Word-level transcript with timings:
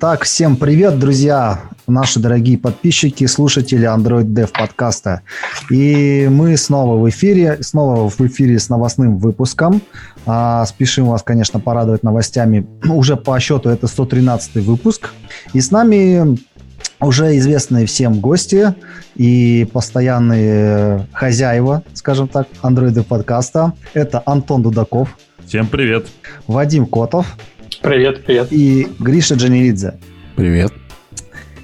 Так, 0.00 0.22
всем 0.22 0.54
привет, 0.54 1.00
друзья, 1.00 1.62
наши 1.88 2.20
дорогие 2.20 2.56
подписчики, 2.56 3.26
слушатели 3.26 3.84
Android 3.84 4.26
Dev 4.26 4.48
подкаста. 4.56 5.22
И 5.70 6.28
мы 6.30 6.56
снова 6.56 7.02
в 7.02 7.08
эфире, 7.10 7.58
снова 7.62 8.08
в 8.08 8.20
эфире 8.20 8.60
с 8.60 8.68
новостным 8.68 9.18
выпуском. 9.18 9.82
А, 10.24 10.64
спешим 10.66 11.06
вас, 11.06 11.24
конечно, 11.24 11.58
порадовать 11.58 12.04
новостями. 12.04 12.64
Уже 12.88 13.16
по 13.16 13.40
счету 13.40 13.70
это 13.70 13.88
113 13.88 14.64
выпуск. 14.64 15.10
И 15.52 15.60
с 15.60 15.72
нами 15.72 16.38
уже 17.00 17.36
известные 17.36 17.86
всем 17.86 18.20
гости 18.20 18.74
и 19.16 19.68
постоянные 19.72 21.08
хозяева, 21.12 21.82
скажем 21.94 22.28
так, 22.28 22.46
Android 22.62 23.02
подкаста. 23.02 23.72
Это 23.94 24.22
Антон 24.26 24.62
Дудаков. 24.62 25.18
Всем 25.44 25.66
привет. 25.66 26.06
Вадим 26.46 26.86
Котов. 26.86 27.26
Привет, 27.82 28.24
привет. 28.24 28.48
И 28.50 28.88
Гриша 28.98 29.34
Джанилидзе. 29.34 29.98
Привет. 30.36 30.72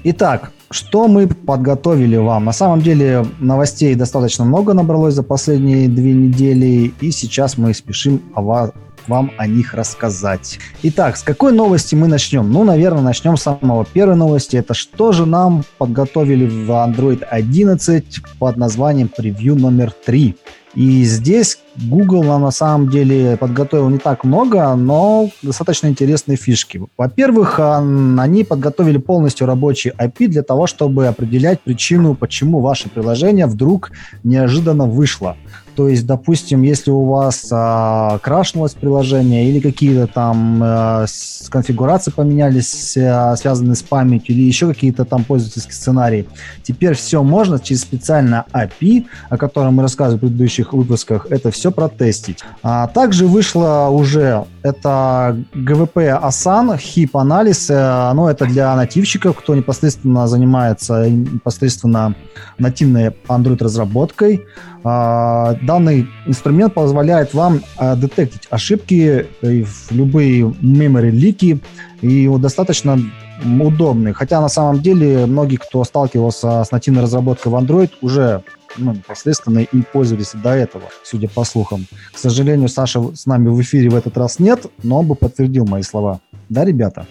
Итак, 0.03 0.51
что 0.71 1.07
мы 1.07 1.27
подготовили 1.27 2.17
вам? 2.17 2.45
На 2.45 2.51
самом 2.51 2.81
деле 2.81 3.25
новостей 3.39 3.95
достаточно 3.95 4.45
много 4.45 4.73
набралось 4.73 5.13
за 5.13 5.23
последние 5.23 5.87
две 5.87 6.13
недели, 6.13 6.93
и 7.01 7.11
сейчас 7.11 7.57
мы 7.57 7.73
спешим 7.73 8.21
о 8.33 8.41
вас, 8.41 8.71
вам 9.07 9.31
о 9.37 9.47
них 9.47 9.73
рассказать. 9.73 10.59
Итак, 10.83 11.17
с 11.17 11.23
какой 11.23 11.53
новости 11.53 11.95
мы 11.95 12.07
начнем? 12.07 12.51
Ну, 12.51 12.63
наверное, 12.63 13.01
начнем 13.01 13.37
с 13.37 13.43
самого 13.43 13.85
первой 13.85 14.15
новости. 14.15 14.57
Это 14.57 14.73
что 14.73 15.11
же 15.11 15.25
нам 15.25 15.63
подготовили 15.77 16.45
в 16.45 16.69
Android 16.71 17.23
11 17.23 18.21
под 18.39 18.57
названием 18.57 19.07
превью 19.07 19.55
номер 19.55 19.91
3. 19.91 20.35
И 20.75 21.03
здесь 21.03 21.59
Google 21.77 22.23
на 22.23 22.51
самом 22.51 22.89
деле 22.89 23.37
подготовил 23.37 23.89
не 23.89 23.97
так 23.97 24.23
много, 24.23 24.75
но 24.75 25.29
достаточно 25.41 25.87
интересные 25.87 26.37
фишки. 26.37 26.81
Во-первых, 26.97 27.59
они 27.59 28.43
подготовили 28.43 28.97
полностью 28.97 29.47
рабочий 29.47 29.91
API 29.97 30.27
для 30.27 30.43
того, 30.43 30.67
чтобы 30.67 31.07
определять 31.07 31.61
причину, 31.61 32.15
почему 32.15 32.59
ваше 32.59 32.89
приложение 32.89 33.45
вдруг 33.45 33.91
неожиданно 34.23 34.85
вышло. 34.85 35.35
То 35.75 35.89
есть, 35.89 36.05
допустим, 36.05 36.61
если 36.61 36.89
у 36.89 37.05
вас 37.05 37.47
а, 37.51 38.17
крашнулось 38.19 38.73
приложение 38.73 39.49
или 39.49 39.59
какие-то 39.59 40.07
там 40.07 40.59
а, 40.63 41.05
конфигурации 41.49 42.11
поменялись, 42.11 42.95
а, 42.97 43.35
связанные 43.35 43.75
с 43.75 43.83
памятью, 43.83 44.35
или 44.35 44.43
еще 44.43 44.67
какие-то 44.67 45.03
там 45.03 45.25
пользовательские 45.25 45.73
сценарии, 45.73 46.27
теперь 46.63 46.93
все 46.93 47.21
можно 47.23 47.59
через 47.59 47.81
специальное 47.81 48.45
API, 48.53 49.05
о 49.29 49.37
котором 49.37 49.75
мы 49.75 49.83
рассказывали 49.83 50.17
в 50.17 50.21
предыдущих 50.21 50.71
выпусках, 50.71 51.27
это 51.29 51.51
все 51.51 51.64
протестить. 51.71 52.43
А 52.63 52.87
также 52.87 53.27
вышло 53.27 53.89
уже 53.91 54.45
это 54.63 55.37
GVP 55.53 56.21
Asan, 56.21 56.77
HIP 56.77 57.09
анализ, 57.13 57.69
ну 57.69 58.27
это 58.27 58.45
для 58.45 58.75
нативщиков, 58.75 59.37
кто 59.37 59.55
непосредственно 59.55 60.27
занимается 60.27 61.09
непосредственно 61.09 62.15
нативной 62.57 63.15
Android 63.27 63.63
разработкой. 63.63 64.45
А, 64.87 65.55
данный 65.63 66.07
инструмент 66.27 66.75
позволяет 66.75 67.33
вам 67.33 67.61
а, 67.77 67.95
детектить 67.95 68.43
ошибки, 68.51 69.25
в 69.41 69.91
любые 69.91 70.43
memory 70.43 71.09
лики, 71.09 71.59
и 72.01 72.29
достаточно 72.37 72.99
удобный. 73.43 74.13
Хотя 74.13 74.41
на 74.41 74.47
самом 74.47 74.81
деле 74.81 75.25
многие, 75.25 75.57
кто 75.57 75.83
сталкивался 75.83 76.63
с 76.63 76.71
нативной 76.71 77.01
разработкой 77.01 77.51
в 77.51 77.55
Android, 77.55 77.91
уже 78.01 78.43
ну, 78.77 78.93
непосредственно 78.93 79.59
им 79.59 79.85
пользовались 79.91 80.31
до 80.33 80.51
этого, 80.51 80.85
судя 81.03 81.29
по 81.29 81.43
слухам. 81.43 81.85
К 82.13 82.17
сожалению, 82.17 82.69
Саша 82.69 83.15
с 83.15 83.25
нами 83.25 83.49
в 83.49 83.61
эфире 83.61 83.89
в 83.89 83.95
этот 83.95 84.17
раз 84.17 84.39
нет, 84.39 84.65
но 84.83 84.99
он 84.99 85.07
бы 85.07 85.15
подтвердил 85.15 85.65
мои 85.65 85.81
слова. 85.81 86.19
Да, 86.49 86.65
ребята? 86.65 87.07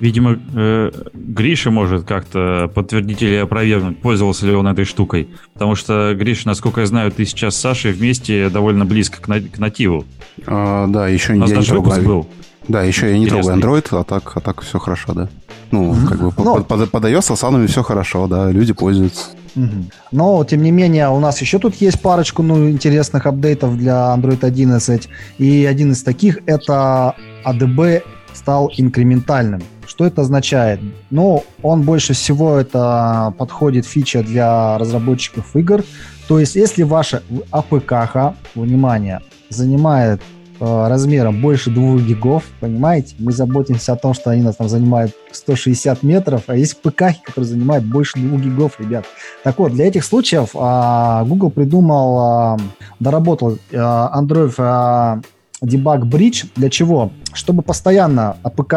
Видимо, 0.00 0.36
э, 0.54 0.90
Гриша 1.14 1.70
может 1.70 2.04
как-то 2.04 2.68
подтвердить 2.74 3.22
или 3.22 3.36
опровергнуть, 3.36 4.00
пользовался 4.00 4.46
ли 4.46 4.52
он 4.52 4.66
этой 4.66 4.84
штукой. 4.84 5.28
Потому 5.52 5.76
что, 5.76 6.12
Гриша, 6.18 6.48
насколько 6.48 6.80
я 6.80 6.86
знаю, 6.86 7.12
ты 7.12 7.24
сейчас 7.24 7.54
с 7.54 7.60
Сашей 7.60 7.92
вместе 7.92 8.48
довольно 8.48 8.84
близко 8.84 9.22
к, 9.22 9.28
на, 9.28 9.40
к 9.40 9.58
нативу. 9.58 10.04
А, 10.44 10.88
да, 10.88 11.06
еще 11.06 11.34
У 11.34 11.36
нас 11.36 11.50
я 11.50 11.56
даже 11.56 11.72
не 11.72 11.78
выпуск 11.78 12.00
был. 12.00 12.26
Да, 12.66 12.82
еще 12.82 13.10
я 13.10 13.18
не 13.18 13.28
трогаю 13.28 13.56
Android, 13.56 13.86
а 13.92 14.02
так, 14.02 14.36
а 14.36 14.40
так 14.40 14.62
все 14.62 14.80
хорошо, 14.80 15.12
да. 15.14 15.28
Ну, 15.70 15.92
mm-hmm. 15.92 16.08
как 16.08 16.20
бы 16.20 16.32
Но... 16.36 16.56
Ну, 16.56 16.64
под, 16.64 16.90
под 16.90 17.04
iOS 17.04 17.36
с 17.36 17.70
все 17.70 17.82
хорошо, 17.82 18.26
да, 18.26 18.50
люди 18.50 18.72
пользуются. 18.72 19.26
Но, 20.10 20.44
тем 20.44 20.62
не 20.62 20.70
менее, 20.70 21.08
у 21.08 21.20
нас 21.20 21.40
еще 21.40 21.58
тут 21.58 21.74
есть 21.76 22.00
парочку 22.00 22.42
ну, 22.42 22.70
интересных 22.70 23.26
апдейтов 23.26 23.76
для 23.76 24.14
Android 24.16 24.44
11. 24.44 25.08
И 25.38 25.64
один 25.64 25.92
из 25.92 26.02
таких 26.02 26.38
это 26.46 27.14
ADB 27.44 28.02
стал 28.32 28.70
инкрементальным. 28.76 29.62
Что 29.86 30.06
это 30.06 30.22
означает? 30.22 30.80
Ну, 31.10 31.44
он 31.62 31.82
больше 31.82 32.14
всего 32.14 32.56
это 32.56 33.34
подходит 33.36 33.84
фича 33.84 34.22
для 34.22 34.78
разработчиков 34.78 35.54
игр. 35.54 35.84
То 36.28 36.38
есть, 36.38 36.56
если 36.56 36.82
ваша 36.82 37.22
APK, 37.50 38.34
внимание, 38.54 39.20
занимает 39.50 40.22
размером 40.62 41.40
больше 41.40 41.70
2 41.70 41.98
гигов, 41.98 42.44
понимаете, 42.60 43.16
мы 43.18 43.32
заботимся 43.32 43.94
о 43.94 43.96
том, 43.96 44.14
что 44.14 44.30
они 44.30 44.42
нас 44.42 44.56
там 44.56 44.68
занимают 44.68 45.12
160 45.32 46.02
метров, 46.02 46.44
а 46.46 46.56
есть 46.56 46.80
APK, 46.80 47.04
которые 47.24 47.48
занимают 47.48 47.84
больше 47.84 48.18
2 48.18 48.38
гигов, 48.38 48.78
ребят. 48.78 49.04
Так 49.42 49.58
вот, 49.58 49.72
для 49.72 49.86
этих 49.86 50.04
случаев 50.04 50.50
э, 50.54 51.24
Google 51.26 51.50
придумал, 51.50 52.56
э, 52.56 52.62
доработал 53.00 53.58
э, 53.70 53.76
Android 53.76 54.54
э, 54.56 55.22
Debug 55.66 56.02
Bridge. 56.02 56.46
Для 56.54 56.70
чего? 56.70 57.10
Чтобы 57.32 57.62
постоянно 57.62 58.36
APK 58.42 58.74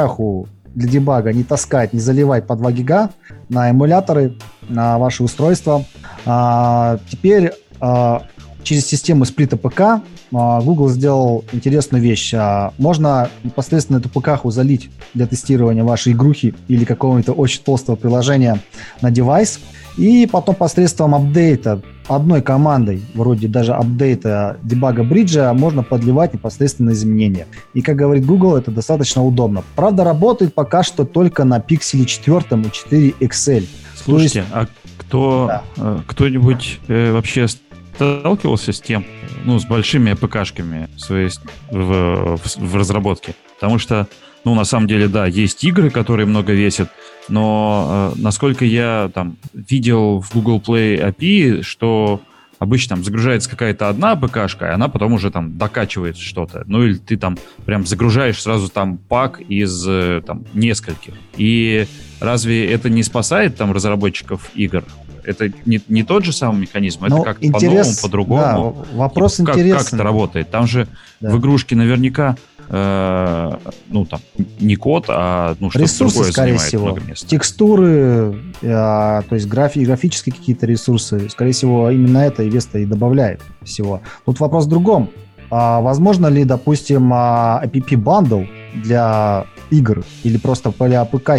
для 0.75 0.89
дебага 0.89 1.33
не 1.33 1.43
таскать, 1.43 1.93
не 1.93 1.99
заливать 1.99 2.45
по 2.47 2.55
2 2.55 2.71
гига 2.71 3.09
на 3.49 3.71
эмуляторы, 3.71 4.37
на 4.67 4.97
ваши 4.97 5.23
устройства. 5.23 5.85
А, 6.25 6.99
теперь 7.09 7.53
а, 7.79 8.23
через 8.65 8.85
систему 8.85 9.23
сплита 9.23 9.55
ПК 9.55 10.01
а, 10.33 10.61
Google 10.61 10.89
сделал 10.89 11.45
интересную 11.53 12.03
вещь. 12.03 12.33
А, 12.33 12.73
можно 12.77 13.29
непосредственно 13.43 13.97
эту 13.97 14.09
ПК 14.09 14.31
залить 14.45 14.89
для 15.13 15.27
тестирования 15.27 15.83
вашей 15.83 16.11
игрухи 16.11 16.53
или 16.67 16.83
какого-нибудь 16.83 17.33
очень 17.37 17.61
толстого 17.63 17.95
приложения 17.95 18.59
на 19.01 19.11
девайс, 19.11 19.59
и 19.97 20.27
потом 20.29 20.55
посредством 20.55 21.15
апдейта 21.15 21.81
одной 22.07 22.41
командой, 22.41 23.01
вроде 23.13 23.47
даже 23.47 23.73
апдейта 23.73 24.57
дебага 24.61 25.03
бриджа, 25.03 25.53
можно 25.53 25.83
подливать 25.83 26.33
непосредственно 26.33 26.91
изменения. 26.91 27.47
И, 27.73 27.81
как 27.81 27.95
говорит 27.95 28.25
Google, 28.25 28.57
это 28.57 28.71
достаточно 28.71 29.23
удобно. 29.23 29.63
Правда, 29.75 30.03
работает 30.03 30.53
пока 30.53 30.83
что 30.83 31.05
только 31.05 31.45
на 31.45 31.59
пикселе 31.59 32.05
4 32.05 32.39
и 32.61 32.71
4 32.71 33.09
XL. 33.21 33.67
Слушайте, 33.95 34.39
есть... 34.39 34.51
а 34.51 34.67
кто, 34.97 35.45
да. 35.47 35.63
Э, 35.77 35.99
кто-нибудь 36.05 36.79
э, 36.87 37.11
вообще 37.11 37.47
сталкивался 37.95 38.73
с 38.73 38.81
тем, 38.81 39.05
ну, 39.45 39.59
с 39.59 39.65
большими 39.65 40.11
АПКшками 40.11 40.89
своей, 40.97 41.29
в, 41.71 42.37
в, 42.37 42.57
в 42.57 42.75
разработке? 42.75 43.35
Потому 43.55 43.79
что, 43.79 44.07
ну, 44.43 44.53
на 44.53 44.65
самом 44.65 44.87
деле, 44.87 45.07
да, 45.07 45.25
есть 45.25 45.63
игры, 45.63 45.89
которые 45.89 46.25
много 46.25 46.53
весят, 46.53 46.89
но 47.29 48.13
э, 48.15 48.21
насколько 48.21 48.65
я 48.65 49.09
там 49.13 49.37
видел 49.53 50.19
в 50.19 50.33
Google 50.33 50.59
Play 50.59 51.15
API, 51.15 51.61
что 51.61 52.21
обычно 52.59 52.95
там 52.95 53.03
загружается 53.03 53.49
какая-то 53.49 53.89
одна 53.89 54.15
ПКшка, 54.15 54.67
и 54.67 54.69
она 54.69 54.89
потом 54.89 55.13
уже 55.13 55.31
там 55.31 55.57
докачивает 55.57 56.17
что-то. 56.17 56.63
Ну 56.67 56.83
или 56.83 56.95
ты 56.95 57.17
там 57.17 57.37
прям 57.65 57.85
загружаешь 57.85 58.41
сразу 58.41 58.69
там 58.69 58.97
пак 58.97 59.39
из 59.39 59.85
э, 59.87 60.21
там 60.25 60.45
нескольких. 60.53 61.13
И 61.37 61.87
разве 62.19 62.69
это 62.69 62.89
не 62.89 63.03
спасает 63.03 63.55
там 63.55 63.71
разработчиков 63.71 64.49
игр? 64.55 64.83
Это 65.25 65.51
не, 65.65 65.81
не 65.87 66.03
тот 66.03 66.25
же 66.25 66.33
самый 66.33 66.61
механизм, 66.61 67.05
это 67.05 67.15
ну, 67.15 67.23
как-то 67.23 67.51
по-новому, 67.51 67.91
по-другому. 68.01 68.85
Да, 68.91 68.97
вопрос 68.97 69.35
типа, 69.35 69.51
интересный. 69.51 69.77
Как, 69.77 69.85
как 69.85 69.93
это 69.93 70.03
работает? 70.03 70.49
Там 70.49 70.67
же 70.67 70.87
да. 71.19 71.31
в 71.31 71.39
игрушке 71.39 71.75
наверняка 71.75 72.35
э, 72.69 73.57
ну 73.89 74.05
там 74.05 74.19
не 74.59 74.75
код, 74.75 75.05
а 75.07 75.55
ну 75.59 75.69
что-то 75.69 75.83
ресурсы, 75.83 76.15
другое 76.15 76.31
скорее 76.31 76.57
всего, 76.57 76.97
текстуры, 77.27 78.35
э, 78.61 78.67
то 78.67 79.35
есть 79.35 79.47
графи, 79.47 79.79
графические 79.79 80.33
какие-то 80.33 80.65
ресурсы, 80.65 81.29
скорее 81.29 81.51
всего 81.51 81.89
именно 81.89 82.19
это 82.19 82.43
и 82.43 82.49
Веста 82.49 82.79
и 82.79 82.85
добавляет 82.85 83.41
всего. 83.63 84.01
Тут 84.25 84.39
вопрос 84.39 84.65
в 84.65 84.69
другом. 84.69 85.09
А 85.51 85.79
возможно 85.79 86.27
ли, 86.27 86.43
допустим, 86.43 87.13
app 87.13 87.71
bundle 87.71 88.47
для 88.73 89.45
игр 89.71 90.03
или 90.23 90.37
просто 90.37 90.71
для 90.71 91.01
APK. 91.01 91.31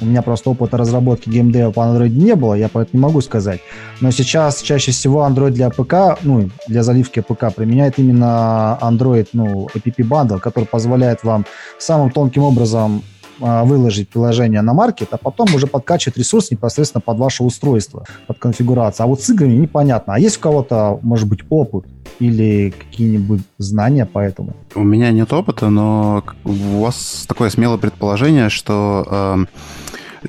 У 0.00 0.04
меня 0.06 0.22
просто 0.22 0.50
опыта 0.50 0.76
разработки 0.76 1.28
геймдева 1.28 1.70
по 1.70 1.80
Android 1.80 2.10
не 2.10 2.34
было, 2.34 2.54
я 2.54 2.68
поэтому 2.68 3.00
не 3.00 3.06
могу 3.06 3.20
сказать. 3.20 3.60
Но 4.00 4.10
сейчас 4.10 4.62
чаще 4.62 4.92
всего 4.92 5.26
Android 5.26 5.50
для 5.50 5.68
APK, 5.68 6.18
ну, 6.22 6.50
для 6.68 6.82
заливки 6.82 7.20
APK 7.20 7.54
применяет 7.54 7.98
именно 7.98 8.78
Android, 8.80 9.28
ну, 9.32 9.68
App 9.74 9.96
Bundle, 9.96 10.40
который 10.40 10.64
позволяет 10.64 11.24
вам 11.24 11.44
самым 11.78 12.10
тонким 12.10 12.42
образом 12.42 13.02
выложить 13.38 14.08
приложение 14.08 14.62
на 14.62 14.72
маркет, 14.74 15.08
а 15.12 15.16
потом 15.16 15.54
уже 15.54 15.66
подкачивать 15.66 16.16
ресурс 16.16 16.50
непосредственно 16.50 17.00
под 17.00 17.18
ваше 17.18 17.42
устройство, 17.42 18.04
под 18.26 18.38
конфигурацию. 18.38 19.04
А 19.04 19.06
вот 19.06 19.22
с 19.22 19.30
играми 19.30 19.54
непонятно. 19.54 20.14
А 20.14 20.18
есть 20.18 20.38
у 20.38 20.40
кого-то, 20.40 20.98
может 21.02 21.28
быть, 21.28 21.40
опыт 21.50 21.86
или 22.20 22.72
какие-нибудь 22.78 23.42
знания 23.58 24.06
по 24.06 24.18
этому? 24.18 24.54
У 24.74 24.82
меня 24.82 25.10
нет 25.10 25.32
опыта, 25.32 25.68
но 25.68 26.22
у 26.44 26.80
вас 26.80 27.24
такое 27.28 27.50
смелое 27.50 27.78
предположение, 27.78 28.48
что 28.48 29.06
э, 29.10 29.44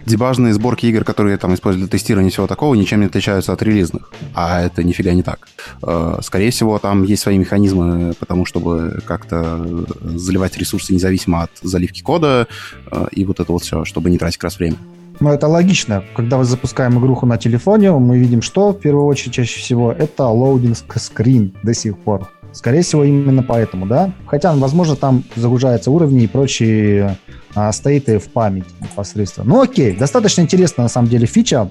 дебажные 0.06 0.54
сборки 0.54 0.86
игр, 0.86 1.04
которые 1.04 1.38
там 1.38 1.54
используют 1.54 1.90
для 1.90 1.98
тестирования 1.98 2.32
всего 2.32 2.48
такого, 2.48 2.76
ничем 2.76 3.02
не 3.02 3.08
отличаются 3.08 3.54
от 3.54 3.62
релизных. 3.62 4.12
А 4.34 4.62
это 4.62 4.84
нифига 4.84 5.14
не 5.14 5.24
так. 5.24 5.48
Э, 5.84 6.18
скорее 6.22 6.52
всего, 6.52 6.78
там 6.80 7.04
есть 7.04 7.24
свои 7.24 7.38
механизмы, 7.38 8.14
потому 8.20 8.46
чтобы 8.46 9.00
как-то 9.06 9.86
заливать 10.02 10.58
ресурсы 10.58 10.94
независимо 10.94 11.44
от 11.44 11.52
заливки 11.62 12.02
кода 12.02 12.48
э, 12.92 13.06
и 13.12 13.26
вот 13.26 13.40
это 13.40 13.52
вот 13.52 13.64
все, 13.64 13.86
чтобы 13.86 14.10
не 14.10 14.18
тратить 14.18 14.38
как 14.38 14.46
раз 14.46 14.60
время. 14.60 14.78
Ну, 15.20 15.30
это 15.30 15.48
логично. 15.48 16.04
Когда 16.16 16.38
мы 16.38 16.44
запускаем 16.44 17.00
игруху 17.00 17.26
на 17.26 17.38
телефоне, 17.38 17.92
мы 17.92 18.18
видим, 18.18 18.42
что 18.42 18.72
в 18.72 18.80
первую 18.80 19.06
очередь 19.06 19.34
чаще 19.34 19.60
всего 19.60 19.92
это 19.92 20.26
loading 20.26 20.78
screen 20.98 21.54
до 21.64 21.74
сих 21.74 21.98
пор. 21.98 22.30
Скорее 22.56 22.84
всего, 22.84 23.04
именно 23.04 23.44
поэтому, 23.44 23.86
да? 23.86 24.12
Хотя, 24.28 24.54
возможно, 24.54 24.96
там 24.96 25.26
загружаются 25.36 25.92
уровни 25.92 26.24
и 26.24 26.28
прочие 26.28 27.18
а, 27.54 27.70
стейты 27.74 28.18
в 28.18 28.30
память 28.30 28.64
непосредственно. 28.80 29.46
Ну, 29.46 29.62
окей, 29.62 29.94
достаточно 29.94 30.42
интересно, 30.42 30.84
на 30.84 30.90
самом 30.90 31.10
деле, 31.10 31.26
фича. 31.26 31.70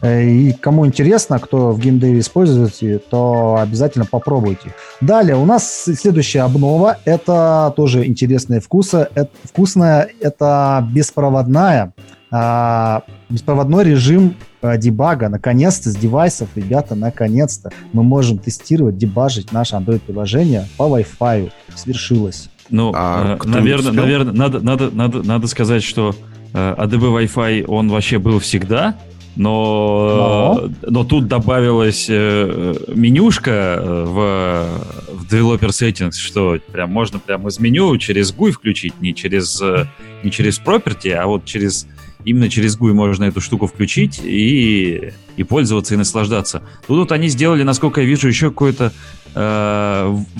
Э, 0.00 0.22
и 0.22 0.52
кому 0.52 0.86
интересно, 0.86 1.40
кто 1.40 1.72
в 1.72 1.80
геймдеве 1.80 2.20
использует, 2.20 3.08
то 3.08 3.58
обязательно 3.60 4.06
попробуйте. 4.06 4.72
Далее 5.00 5.34
у 5.34 5.44
нас 5.44 5.84
следующая 5.84 6.42
обнова. 6.42 6.98
Это 7.04 7.72
тоже 7.76 8.06
интересные 8.06 8.60
вкусы. 8.60 9.08
Это, 9.16 9.30
вкусная, 9.44 10.08
это 10.20 10.86
беспроводная 10.92 11.94
а, 12.32 13.02
беспроводной 13.28 13.84
режим 13.84 14.34
а, 14.62 14.78
дебага. 14.78 15.28
Наконец-то 15.28 15.90
с 15.90 15.96
девайсов, 15.96 16.48
ребята, 16.54 16.94
наконец-то 16.94 17.70
мы 17.92 18.02
можем 18.02 18.38
тестировать, 18.38 18.96
дебажить 18.96 19.52
наше 19.52 19.76
Android-приложение 19.76 20.66
по 20.78 20.84
Wi-Fi. 20.84 21.52
Свершилось. 21.74 22.48
Ну, 22.70 22.90
а 22.94 23.38
э, 23.38 23.46
наверное, 23.46 23.92
наверное, 23.92 24.32
надо, 24.32 24.60
надо, 24.60 24.90
надо, 24.90 25.22
надо 25.22 25.46
сказать, 25.46 25.82
что 25.82 26.14
э, 26.54 26.74
ADB 26.78 27.26
Wi-Fi, 27.26 27.66
он 27.66 27.90
вообще 27.90 28.18
был 28.18 28.38
всегда, 28.38 28.96
но, 29.36 30.62
но. 30.62 30.90
но 30.90 31.04
тут 31.04 31.26
добавилась 31.26 32.06
э, 32.08 32.74
менюшка 32.94 33.78
э, 33.78 34.04
в, 34.04 35.16
в 35.16 35.32
Developer 35.32 35.68
Settings, 35.68 36.12
что 36.12 36.58
прям 36.72 36.90
можно 36.90 37.18
прямо 37.18 37.50
из 37.50 37.58
меню 37.58 37.96
через 37.98 38.32
GUI 38.32 38.52
включить, 38.52 39.00
не 39.00 39.14
через, 39.14 39.60
э, 39.60 39.86
не 40.22 40.30
через 40.30 40.58
Property, 40.60 41.12
а 41.12 41.26
вот 41.26 41.44
через 41.44 41.86
именно 42.24 42.48
через 42.48 42.78
GUI 42.78 42.92
можно 42.92 43.24
эту 43.24 43.40
штуку 43.40 43.66
включить 43.66 44.20
и, 44.22 45.12
и 45.36 45.44
пользоваться, 45.44 45.94
и 45.94 45.96
наслаждаться. 45.96 46.62
Тут 46.86 46.98
вот 46.98 47.12
они 47.12 47.28
сделали, 47.28 47.62
насколько 47.62 48.00
я 48.00 48.06
вижу, 48.06 48.28
еще 48.28 48.50
какой-то 48.50 48.92
э, 49.34 49.38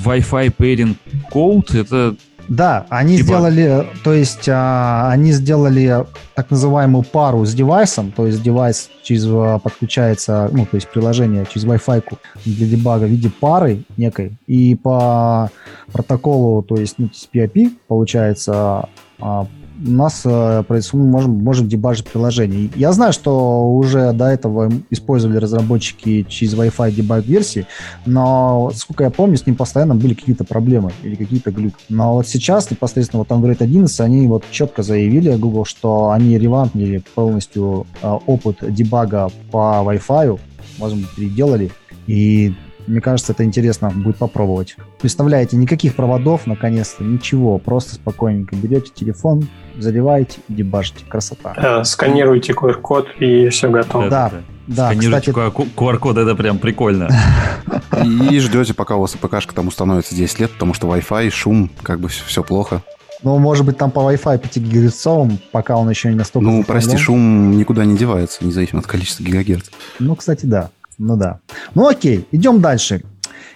Wi-Fi 0.05 0.55
pairing 0.57 0.97
code. 1.33 1.79
Это 1.79 2.17
да, 2.49 2.87
они 2.91 3.17
типа... 3.17 3.27
сделали, 3.27 3.87
то 4.03 4.13
есть 4.13 4.49
а, 4.49 5.11
они 5.11 5.33
сделали 5.33 6.05
так 6.35 6.51
называемую 6.51 7.05
пару 7.05 7.45
с 7.45 7.55
девайсом, 7.55 8.11
то 8.11 8.27
есть 8.27 8.43
девайс 8.43 8.91
через 9.03 9.25
а, 9.27 9.59
подключается, 9.59 10.51
ну 10.53 10.67
то 10.67 10.75
есть 10.77 10.89
приложение 10.89 11.47
через 11.51 11.67
Wi-Fi 11.67 12.03
для 12.45 12.67
дебага 12.67 13.05
в 13.05 13.09
виде 13.11 13.31
пары 13.31 13.85
некой, 13.97 14.33
и 14.47 14.75
по 14.75 15.51
протоколу, 15.93 16.63
то 16.63 16.77
есть 16.77 16.97
ну, 16.99 17.07
TCP/IP 17.07 17.73
получается 17.87 18.89
а, 19.21 19.47
у 19.85 19.91
нас 19.91 20.23
э, 20.25 20.65
мы 20.93 21.05
можем, 21.05 21.33
можем 21.43 21.69
дебажить 21.69 22.07
приложение. 22.07 22.71
Я 22.75 22.93
знаю, 22.93 23.13
что 23.13 23.75
уже 23.75 24.13
до 24.13 24.27
этого 24.27 24.71
использовали 24.91 25.39
разработчики 25.39 26.25
через 26.29 26.55
Wi-Fi 26.55 26.93
дебаг 26.93 27.25
версии, 27.27 27.67
но, 28.07 28.71
сколько 28.75 29.05
я 29.05 29.11
помню, 29.11 29.37
с 29.37 29.47
ним 29.47 29.57
постоянно 29.57 29.95
были 29.95 30.15
какие-то 30.15 30.45
проблемы 30.45 30.93
или 31.03 31.15
какие-то 31.15 31.51
глюки. 31.51 31.77
Но 31.89 32.15
вот 32.15 32.29
сейчас, 32.29 32.71
непосредственно 32.71 33.25
вот 33.27 33.31
Android 33.31 33.63
11, 33.63 34.01
они 34.01 34.27
вот 34.29 34.45
четко 34.51 34.83
заявили, 34.83 35.37
Google, 35.37 35.65
что 35.65 36.11
они 36.11 36.39
ревампнили 36.39 37.03
полностью 37.15 37.87
э, 38.03 38.19
опыт 38.27 38.59
дебага 38.61 39.31
по 39.51 39.83
Wi-Fi, 39.85 40.39
возможно, 40.79 41.07
переделали, 41.17 41.71
и 42.07 42.55
мне 42.87 43.01
кажется, 43.01 43.33
это 43.33 43.45
интересно 43.45 43.91
будет 43.91 44.17
попробовать. 44.17 44.77
Представляете, 45.01 45.57
никаких 45.57 45.95
проводов, 45.95 46.47
наконец-то, 46.47 47.05
ничего. 47.05 47.59
Просто 47.59 47.95
спокойненько 47.95 48.57
берете 48.57 48.91
телефон, 48.95 49.49
заливаете 49.79 50.41
и 50.49 50.55
дебажите. 50.55 51.05
Красота. 51.09 51.55
А, 51.57 51.85
сканируете 51.85 52.53
QR-код 52.53 53.09
и 53.21 53.49
все 53.49 53.71
готово. 53.71 54.09
Да, 54.09 54.31
да. 54.31 54.41
да 54.67 54.87
Сканируйте 54.87 55.33
кстати... 55.33 55.69
QR-код, 55.77 56.19
это 56.19 56.35
прям 56.35 56.59
прикольно. 56.59 57.09
И 58.05 58.39
ждете, 58.41 58.75
пока 58.75 58.97
у 58.97 59.01
вас 59.01 59.15
АПКшка 59.15 59.55
там 59.55 59.69
установится 59.69 60.15
10 60.15 60.41
лет, 60.41 60.51
потому 60.53 60.75
что 60.75 60.89
Wi-Fi, 60.89 61.31
шум, 61.31 61.71
как 61.83 62.01
бы 62.01 62.09
все, 62.09 62.25
все 62.25 62.43
плохо. 62.43 62.83
Ну, 63.23 63.39
может 63.39 63.65
быть, 63.65 63.79
там 63.79 63.91
по 63.91 64.01
Wi-Fi 64.01 64.39
5 64.39 64.57
гигагерцовым, 64.57 65.39
пока 65.53 65.77
он 65.77 65.89
еще 65.89 66.09
не 66.09 66.17
настолько... 66.17 66.49
Ну, 66.49 66.65
прости, 66.65 66.97
шум 66.97 67.57
никуда 67.57 67.85
не 67.85 67.97
девается, 67.97 68.45
независимо 68.45 68.81
от 68.81 68.87
количества 68.87 69.23
гигагерц. 69.23 69.71
Ну, 70.01 70.17
кстати, 70.17 70.47
да. 70.47 70.71
Ну 71.03 71.17
да. 71.17 71.41
Ну 71.75 71.89
окей, 71.89 72.29
идем 72.31 72.61
дальше. 72.61 73.03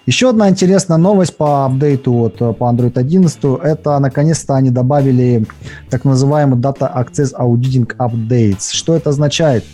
Еще 0.04 0.30
одна 0.30 0.50
интересная 0.50 0.98
новость 0.98 1.36
по 1.36 1.64
апдейту 1.64 2.12
вот, 2.12 2.40
э, 2.40 2.52
по 2.52 2.64
Android 2.64 2.98
11, 2.98 3.38
это 3.62 3.98
наконец-то 4.00 4.56
они 4.56 4.70
добавили 4.70 5.46
так 5.88 6.04
называемый 6.04 6.58
Data 6.58 6.92
Access 6.92 7.34
Auditing 7.38 7.96
Updates. 7.98 8.72
Что 8.72 8.96
это 8.96 9.10
означает? 9.10 9.64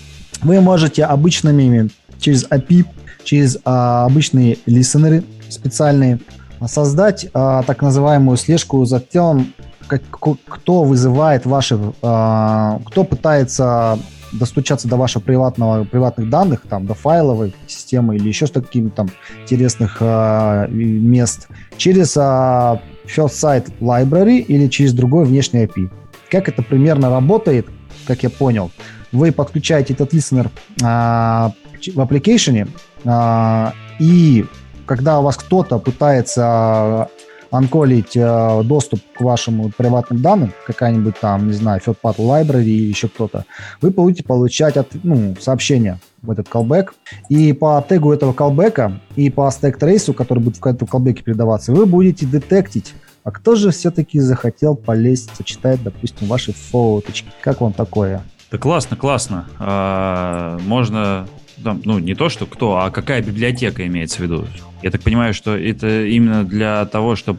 Вы 0.42 0.60
можете 0.60 1.04
обычными 1.04 1.90
через 2.18 2.46
API, 2.48 2.84
через 3.24 3.58
а, 3.64 4.04
обычные 4.04 4.58
листенеры 4.66 5.24
специальные 5.48 6.20
создать 6.66 7.26
а, 7.32 7.62
так 7.62 7.80
называемую 7.80 8.36
слежку 8.36 8.84
за 8.84 9.00
тем, 9.00 9.52
как, 9.86 10.02
кто 10.46 10.84
вызывает 10.84 11.46
ваши, 11.46 11.78
а, 12.02 12.80
кто 12.86 13.04
пытается 13.04 13.98
достучаться 14.32 14.88
до 14.88 14.96
ваших 14.96 15.22
приватного, 15.22 15.84
приватных 15.84 16.28
данных, 16.28 16.62
там, 16.68 16.86
до 16.86 16.94
файловой 16.94 17.54
системы 17.66 18.16
или 18.16 18.28
еще 18.28 18.46
какими-то 18.46 18.96
там 18.96 19.10
интересных 19.42 19.98
э, 20.00 20.66
мест 20.70 21.48
через 21.76 22.16
э, 22.16 22.20
First 22.20 22.80
Site 23.06 23.72
Library 23.80 24.38
или 24.38 24.68
через 24.68 24.92
другой 24.92 25.24
внешний 25.24 25.64
API. 25.64 25.90
Как 26.30 26.48
это 26.48 26.62
примерно 26.62 27.10
работает, 27.10 27.66
как 28.06 28.22
я 28.22 28.30
понял, 28.30 28.70
вы 29.12 29.32
подключаете 29.32 29.92
этот 29.94 30.14
listener 30.14 30.48
э, 30.80 31.90
в 31.90 32.00
application, 32.00 32.68
э, 33.04 33.72
и 33.98 34.46
когда 34.86 35.20
у 35.20 35.22
вас 35.22 35.36
кто-то 35.36 35.78
пытается 35.78 37.08
анколить 37.52 38.16
э, 38.16 38.62
доступ 38.64 39.00
к 39.16 39.20
вашим 39.20 39.70
приватным 39.76 40.22
данным, 40.22 40.52
какая-нибудь 40.66 41.20
там, 41.20 41.46
не 41.46 41.52
знаю, 41.52 41.80
third-party 41.84 42.16
library 42.18 42.64
или 42.64 42.88
еще 42.88 43.08
кто-то, 43.08 43.44
вы 43.80 43.90
будете 43.90 44.24
получать 44.24 44.76
от, 44.76 44.88
ну, 45.04 45.36
сообщение 45.38 46.00
в 46.22 46.30
этот 46.30 46.48
callback. 46.48 46.88
И 47.28 47.52
по 47.52 47.84
тегу 47.86 48.12
этого 48.12 48.32
callback 48.32 48.94
и 49.16 49.30
по 49.30 49.50
стек 49.50 49.78
трейсу, 49.78 50.14
который 50.14 50.42
будет 50.42 50.56
в 50.56 50.66
этом 50.66 50.88
callback 50.88 51.22
передаваться, 51.22 51.72
вы 51.72 51.84
будете 51.84 52.26
детектить, 52.26 52.94
а 53.22 53.30
кто 53.30 53.54
же 53.54 53.70
все-таки 53.70 54.18
захотел 54.18 54.74
полезть, 54.74 55.30
сочетать, 55.36 55.82
допустим, 55.82 56.26
ваши 56.26 56.52
фоточки? 56.52 57.28
Как 57.42 57.60
вам 57.60 57.72
такое? 57.72 58.22
Да 58.50 58.58
классно, 58.58 58.96
классно. 58.96 59.46
А, 59.58 60.58
можно 60.66 61.26
там, 61.62 61.80
ну, 61.84 61.98
не 61.98 62.14
то, 62.14 62.28
что 62.28 62.46
кто, 62.46 62.76
а 62.78 62.90
какая 62.90 63.22
библиотека 63.22 63.86
имеется 63.86 64.18
в 64.18 64.20
виду. 64.20 64.46
Я 64.82 64.90
так 64.90 65.02
понимаю, 65.02 65.32
что 65.32 65.56
это 65.56 66.04
именно 66.06 66.44
для 66.44 66.84
того, 66.86 67.14
чтобы 67.14 67.38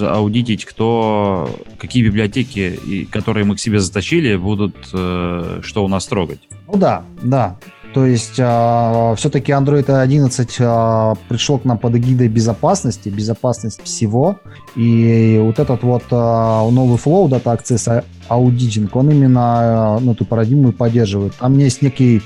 аудитить, 0.00 0.64
кто, 0.64 1.50
какие 1.78 2.04
библиотеки, 2.04 3.08
которые 3.10 3.44
мы 3.44 3.56
к 3.56 3.60
себе 3.60 3.80
затащили, 3.80 4.36
будут 4.36 4.76
э, 4.92 5.60
что 5.62 5.84
у 5.84 5.88
нас 5.88 6.06
трогать. 6.06 6.38
Ну 6.68 6.76
да, 6.76 7.04
да. 7.22 7.58
То 7.96 8.04
есть 8.04 8.34
э, 8.38 9.14
все-таки 9.16 9.52
Android 9.52 9.90
11 9.90 10.56
э, 10.58 11.14
пришел 11.28 11.58
к 11.58 11.64
нам 11.64 11.78
под 11.78 11.96
эгидой 11.96 12.28
безопасности, 12.28 13.08
безопасность 13.08 13.82
всего. 13.82 14.38
И 14.76 15.40
вот 15.42 15.58
этот 15.58 15.82
вот 15.82 16.02
э, 16.10 16.14
новый 16.14 16.98
flow 16.98 17.26
Data 17.28 17.56
Access 17.56 18.04
Auditing, 18.28 18.90
он 18.92 19.10
именно 19.10 19.98
э, 19.98 20.04
ну, 20.04 20.12
эту 20.12 20.24
парадигму 20.26 20.72
поддерживает. 20.72 21.34
Там 21.36 21.56
есть 21.58 21.80
некий 21.82 22.20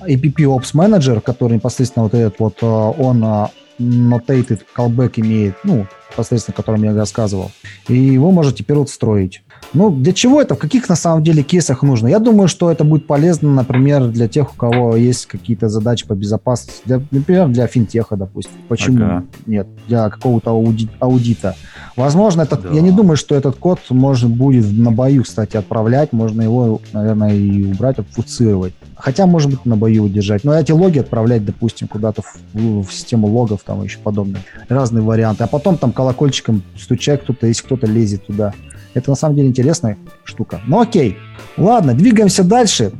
APP 0.00 0.44
Ops 0.44 0.74
Manager, 0.74 1.20
который 1.20 1.54
непосредственно 1.54 2.04
вот 2.04 2.14
этот 2.14 2.38
вот, 2.38 2.58
э, 2.62 2.66
он 2.66 3.24
э, 3.24 3.46
notated 3.78 4.62
callback 4.76 5.14
имеет, 5.16 5.56
ну, 5.64 5.86
непосредственно, 6.10 6.54
о 6.54 6.56
котором 6.56 6.82
я 6.84 6.94
рассказывал. 6.94 7.50
И 7.88 7.94
его 7.94 8.30
можно 8.30 8.52
теперь 8.52 8.76
вот 8.76 8.90
строить. 8.90 9.42
Ну, 9.74 9.90
для 9.90 10.12
чего 10.12 10.40
это? 10.40 10.54
В 10.54 10.58
каких 10.58 10.88
на 10.88 10.96
самом 10.96 11.22
деле 11.22 11.42
кейсах 11.42 11.82
нужно? 11.82 12.08
Я 12.08 12.18
думаю, 12.18 12.48
что 12.48 12.70
это 12.70 12.84
будет 12.84 13.06
полезно, 13.06 13.52
например, 13.52 14.08
для 14.08 14.26
тех, 14.26 14.52
у 14.52 14.56
кого 14.56 14.96
есть 14.96 15.26
какие-то 15.26 15.68
задачи 15.68 16.06
по 16.06 16.14
безопасности. 16.14 16.80
Для, 16.86 17.02
например, 17.10 17.48
для 17.48 17.66
финтеха, 17.66 18.16
допустим. 18.16 18.54
Почему 18.68 19.04
ага. 19.04 19.24
нет? 19.46 19.66
Для 19.86 20.08
какого-то 20.08 20.50
ауди- 20.50 20.88
аудита. 21.00 21.54
Возможно, 21.96 22.42
этот, 22.42 22.62
да. 22.62 22.70
я 22.70 22.80
не 22.80 22.92
думаю, 22.92 23.16
что 23.16 23.34
этот 23.34 23.56
код 23.56 23.80
можно 23.90 24.28
будет 24.28 24.70
на 24.72 24.90
бою, 24.90 25.22
кстати, 25.22 25.56
отправлять. 25.56 26.12
Можно 26.12 26.42
его, 26.42 26.80
наверное, 26.92 27.34
и 27.34 27.70
убрать, 27.70 27.98
отфуцировать. 27.98 28.72
Хотя, 28.96 29.26
может 29.26 29.50
быть, 29.50 29.66
на 29.66 29.76
бою 29.76 30.04
удержать. 30.04 30.44
Но 30.44 30.54
эти 30.54 30.72
логи 30.72 30.98
отправлять, 30.98 31.44
допустим, 31.44 31.88
куда-то 31.88 32.22
в, 32.22 32.82
в 32.82 32.92
систему 32.92 33.26
логов, 33.26 33.60
там 33.64 33.82
еще 33.82 33.98
подобное. 33.98 34.40
Разные 34.68 35.02
варианты. 35.02 35.44
А 35.44 35.46
потом 35.46 35.76
там 35.76 35.92
колокольчиком 35.92 36.62
стучать 36.76 37.22
кто-то, 37.22 37.46
если 37.46 37.64
кто-то 37.64 37.86
лезет 37.86 38.26
туда 38.26 38.54
Это 38.94 39.10
на 39.10 39.16
самом 39.16 39.36
деле 39.36 39.48
интересная 39.48 39.96
штука. 40.24 40.60
Ну 40.66 40.80
окей. 40.80 41.16
Ладно, 41.56 41.94
двигаемся 41.94 42.44
дальше. 42.44 42.92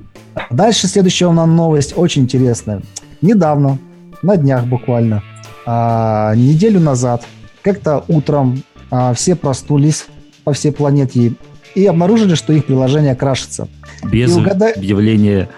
Дальше 0.50 0.86
следующая 0.86 1.26
у 1.26 1.32
нас 1.32 1.48
новость 1.48 1.94
очень 1.96 2.22
интересная. 2.22 2.82
Недавно, 3.22 3.78
на 4.22 4.36
днях 4.36 4.64
буквально, 4.66 5.22
а, 5.66 6.34
неделю 6.34 6.80
назад, 6.80 7.24
как-то 7.62 8.04
утром 8.08 8.62
а, 8.90 9.14
все 9.14 9.34
проснулись 9.34 10.06
по 10.44 10.52
всей 10.52 10.72
планете 10.72 11.34
и 11.74 11.86
обнаружили, 11.86 12.34
что 12.34 12.52
их 12.52 12.66
приложение 12.66 13.14
крашится. 13.14 13.68
Без 14.04 14.34
угадай... 14.36 14.72
объявления... 14.72 15.48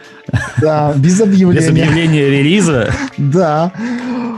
Да, 0.61 0.93
без 0.97 1.21
объявления. 1.21 1.61
Без 1.61 1.69
объявления 1.69 2.31
релиза? 2.31 2.93
Да. 3.19 3.73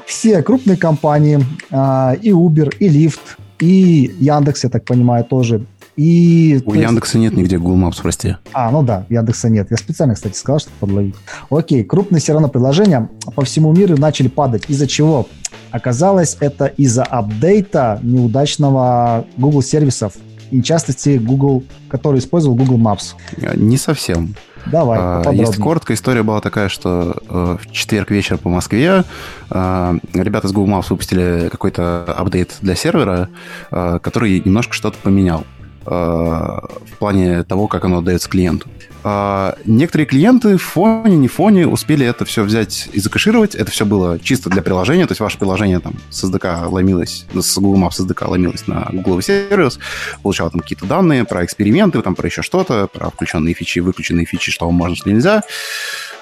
Все 0.06 0.42
крупные 0.42 0.76
компании, 0.76 1.40
а, 1.70 2.16
и 2.20 2.30
Uber, 2.30 2.74
и 2.78 2.88
Lyft, 2.88 3.20
и 3.60 4.14
Яндекс, 4.18 4.64
я 4.64 4.70
так 4.70 4.84
понимаю, 4.84 5.24
тоже. 5.24 5.64
И, 6.02 6.60
У 6.64 6.74
Яндекса 6.74 7.18
есть... 7.18 7.30
нет 7.30 7.40
нигде 7.40 7.58
Google 7.58 7.86
Maps, 7.86 7.98
прости. 8.02 8.34
А, 8.52 8.72
ну 8.72 8.82
да, 8.82 9.06
Яндекса 9.08 9.48
нет. 9.48 9.68
Я 9.70 9.76
специально, 9.76 10.14
кстати, 10.14 10.36
сказал, 10.36 10.58
чтобы 10.58 10.76
подловить. 10.80 11.14
Окей, 11.48 11.84
крупные 11.84 12.20
все 12.20 12.32
равно 12.32 12.48
приложения 12.48 13.08
по 13.36 13.44
всему 13.44 13.72
миру 13.72 13.96
начали 13.96 14.26
падать. 14.26 14.64
Из-за 14.66 14.88
чего? 14.88 15.28
Оказалось, 15.70 16.36
это 16.40 16.66
из-за 16.66 17.04
апдейта 17.04 18.00
неудачного 18.02 19.26
Google 19.36 19.62
сервисов. 19.62 20.14
И 20.50 20.60
в 20.60 20.64
частности, 20.64 21.18
Google, 21.18 21.62
который 21.88 22.18
использовал 22.18 22.56
Google 22.56 22.78
Maps. 22.78 23.14
Не 23.54 23.76
совсем. 23.76 24.34
Давай, 24.66 24.98
а, 25.00 25.32
Если 25.32 25.60
коротко, 25.60 25.94
история 25.94 26.24
была 26.24 26.40
такая, 26.40 26.68
что 26.68 27.16
э, 27.28 27.56
в 27.60 27.70
четверг 27.70 28.10
вечер 28.10 28.38
по 28.38 28.48
Москве 28.48 29.04
э, 29.50 29.98
ребята 30.14 30.48
с 30.48 30.52
Google 30.52 30.74
Maps 30.74 30.86
выпустили 30.90 31.48
какой-то 31.48 32.04
апдейт 32.04 32.56
для 32.60 32.74
сервера, 32.74 33.28
который 33.70 34.42
немножко 34.44 34.74
что-то 34.74 34.98
поменял. 34.98 35.44
Э, 35.84 36.58
в 36.92 36.98
плане 36.98 37.42
того, 37.42 37.66
как 37.66 37.84
оно 37.84 37.98
отдается 37.98 38.28
клиенту. 38.28 38.68
А, 39.04 39.56
некоторые 39.64 40.06
клиенты 40.06 40.56
в 40.56 40.62
фоне, 40.62 41.16
не 41.16 41.26
в 41.26 41.32
фоне 41.32 41.66
успели 41.66 42.06
это 42.06 42.24
все 42.24 42.44
взять 42.44 42.88
и 42.92 43.00
закэшировать. 43.00 43.56
Это 43.56 43.70
все 43.72 43.84
было 43.84 44.20
чисто 44.20 44.48
для 44.48 44.62
приложения, 44.62 45.06
то 45.06 45.12
есть 45.12 45.20
ваше 45.20 45.38
приложение 45.38 45.80
там 45.80 45.94
с 46.10 46.22
SDK 46.22 46.68
ломилось, 46.68 47.26
с 47.34 47.58
Google 47.58 47.82
Maps 47.82 47.98
SDK 47.98 48.28
ломилось 48.28 48.68
на 48.68 48.88
Google 48.92 49.20
сервис, 49.22 49.80
получало 50.22 50.50
там 50.50 50.60
какие-то 50.60 50.86
данные 50.86 51.24
про 51.24 51.44
эксперименты, 51.44 52.00
там 52.00 52.14
про 52.14 52.28
еще 52.28 52.42
что-то, 52.42 52.86
про 52.86 53.10
включенные 53.10 53.54
фичи, 53.54 53.80
выключенные 53.80 54.24
фичи, 54.24 54.52
что 54.52 54.70
можно, 54.70 54.94
что 54.94 55.10
нельзя. 55.10 55.42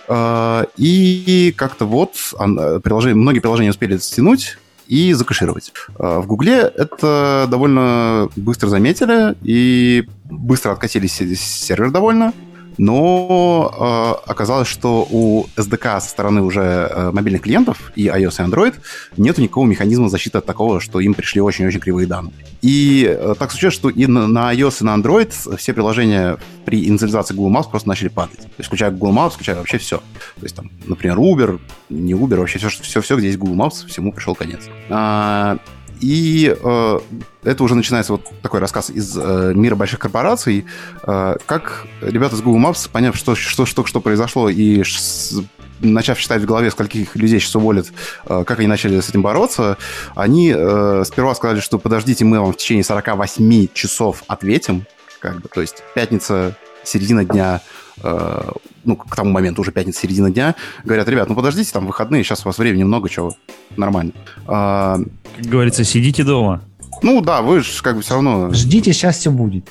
А, 0.09 0.65
и 0.79 1.53
как-то 1.55 1.85
вот 1.85 2.15
приложение, 2.83 3.15
многие 3.15 3.41
приложения 3.41 3.71
успели 3.71 3.99
стянуть, 3.99 4.57
и 4.91 5.13
закэшировать. 5.13 5.73
А, 5.99 6.21
в 6.21 6.27
Гугле 6.27 6.59
это 6.77 7.47
довольно 7.49 8.29
быстро 8.35 8.69
заметили 8.69 9.37
и 9.43 10.05
быстро 10.25 10.73
откатились 10.73 11.13
сервер 11.41 11.93
довольно 11.93 12.33
но 12.81 14.23
э, 14.25 14.31
оказалось, 14.31 14.67
что 14.67 15.07
у 15.11 15.45
SDK 15.57 16.01
со 16.01 16.09
стороны 16.09 16.41
уже 16.41 16.63
э, 16.63 17.11
мобильных 17.13 17.43
клиентов 17.43 17.93
и 17.95 18.07
iOS 18.07 18.43
и 18.43 18.49
Android 18.49 18.75
нет 19.19 19.37
никакого 19.37 19.67
механизма 19.67 20.09
защиты 20.09 20.39
от 20.39 20.47
такого, 20.47 20.81
что 20.81 20.99
им 20.99 21.13
пришли 21.13 21.43
очень-очень 21.43 21.79
кривые 21.79 22.07
данные. 22.07 22.33
И 22.63 23.05
э, 23.07 23.35
так 23.39 23.51
случилось, 23.51 23.75
что 23.75 23.91
и 23.91 24.07
на, 24.07 24.27
на 24.27 24.55
iOS 24.55 24.79
и 24.81 24.85
на 24.85 24.97
Android 24.97 25.31
все 25.59 25.75
приложения 25.75 26.39
при 26.65 26.89
инициализации 26.89 27.35
Google 27.35 27.55
Maps 27.55 27.69
просто 27.71 27.87
начали 27.87 28.09
падать. 28.09 28.39
То 28.39 28.55
есть 28.57 28.69
включая 28.69 28.91
Google 28.91 29.13
Maps, 29.13 29.33
включая 29.35 29.57
вообще 29.57 29.77
все. 29.77 29.99
То 29.99 30.43
есть 30.43 30.57
там, 30.57 30.71
например, 30.87 31.19
Uber, 31.19 31.61
не 31.91 32.15
Uber, 32.15 32.37
вообще 32.37 32.59
все, 32.59 32.71
все, 32.71 33.03
все 33.03 33.17
где 33.17 33.27
есть 33.27 33.39
Google 33.39 33.57
Maps, 33.57 33.87
всему 33.89 34.11
пришел 34.11 34.35
конец. 34.35 34.71
А, 34.89 35.59
и 36.01 36.57
э, 36.59 36.99
это 37.45 37.65
уже 37.65 37.75
начинается 37.75 38.13
вот 38.13 38.23
такой 38.43 38.61
рассказ 38.61 38.91
из 38.91 39.17
э, 39.17 39.53
мира 39.55 39.75
больших 39.75 39.99
корпораций, 39.99 40.67
э, 41.03 41.37
как 41.47 41.87
ребята 42.01 42.37
с 42.37 42.41
Google 42.41 42.71
Maps, 42.71 42.89
поняв, 42.91 43.17
что, 43.17 43.35
что, 43.35 43.67
что, 43.67 43.85
что 43.85 44.01
произошло, 44.01 44.49
и 44.49 44.83
ш, 44.83 45.43
начав 45.81 46.19
считать 46.19 46.43
в 46.43 46.47
голове, 46.47 46.71
скольких 46.71 47.17
людей 47.17 47.41
сейчас 47.41 47.57
уволят, 47.57 47.89
э, 48.27 48.45
как 48.47 48.59
они 48.59 48.69
начали 48.69 49.01
с 49.01 49.09
этим 49.09 49.23
бороться, 49.23 49.77
они 50.15 50.53
э, 50.55 51.03
сперва 51.07 51.35
сказали, 51.35 51.61
что 51.61 51.79
подождите, 51.79 52.25
мы 52.25 52.41
вам 52.41 52.53
в 52.53 52.57
течение 52.57 52.85
48 52.85 53.69
часов 53.75 54.25
ответим, 54.27 54.87
как 55.21 55.41
бы, 55.41 55.49
то 55.49 55.61
есть 55.61 55.83
пятница, 55.95 56.57
середина 56.85 57.25
дня, 57.25 57.61
э, 58.03 58.51
ну, 58.85 58.97
к 58.97 59.15
тому 59.15 59.31
моменту 59.31 59.63
уже 59.63 59.73
пятница, 59.73 60.01
середина 60.01 60.31
дня, 60.31 60.55
говорят, 60.85 61.09
ребят, 61.09 61.29
ну 61.29 61.35
подождите, 61.35 61.73
там 61.73 61.87
выходные, 61.87 62.25
сейчас 62.25 62.43
у 62.45 62.49
вас 62.49 62.59
времени 62.59 62.85
много, 62.85 63.09
чего, 63.09 63.35
нормально. 63.77 64.13
А, 64.47 64.99
как 65.37 65.47
говорится, 65.47 65.85
сидите 65.85 66.25
дома. 66.25 66.63
Ну 67.03 67.21
да, 67.21 67.43
вы 67.43 67.61
же 67.61 67.83
как 67.83 67.97
бы 67.97 68.03
все 68.03 68.15
равно... 68.15 68.53
Ждите, 68.53 68.93
сейчас 68.93 69.19
все 69.19 69.31
будет. 69.31 69.69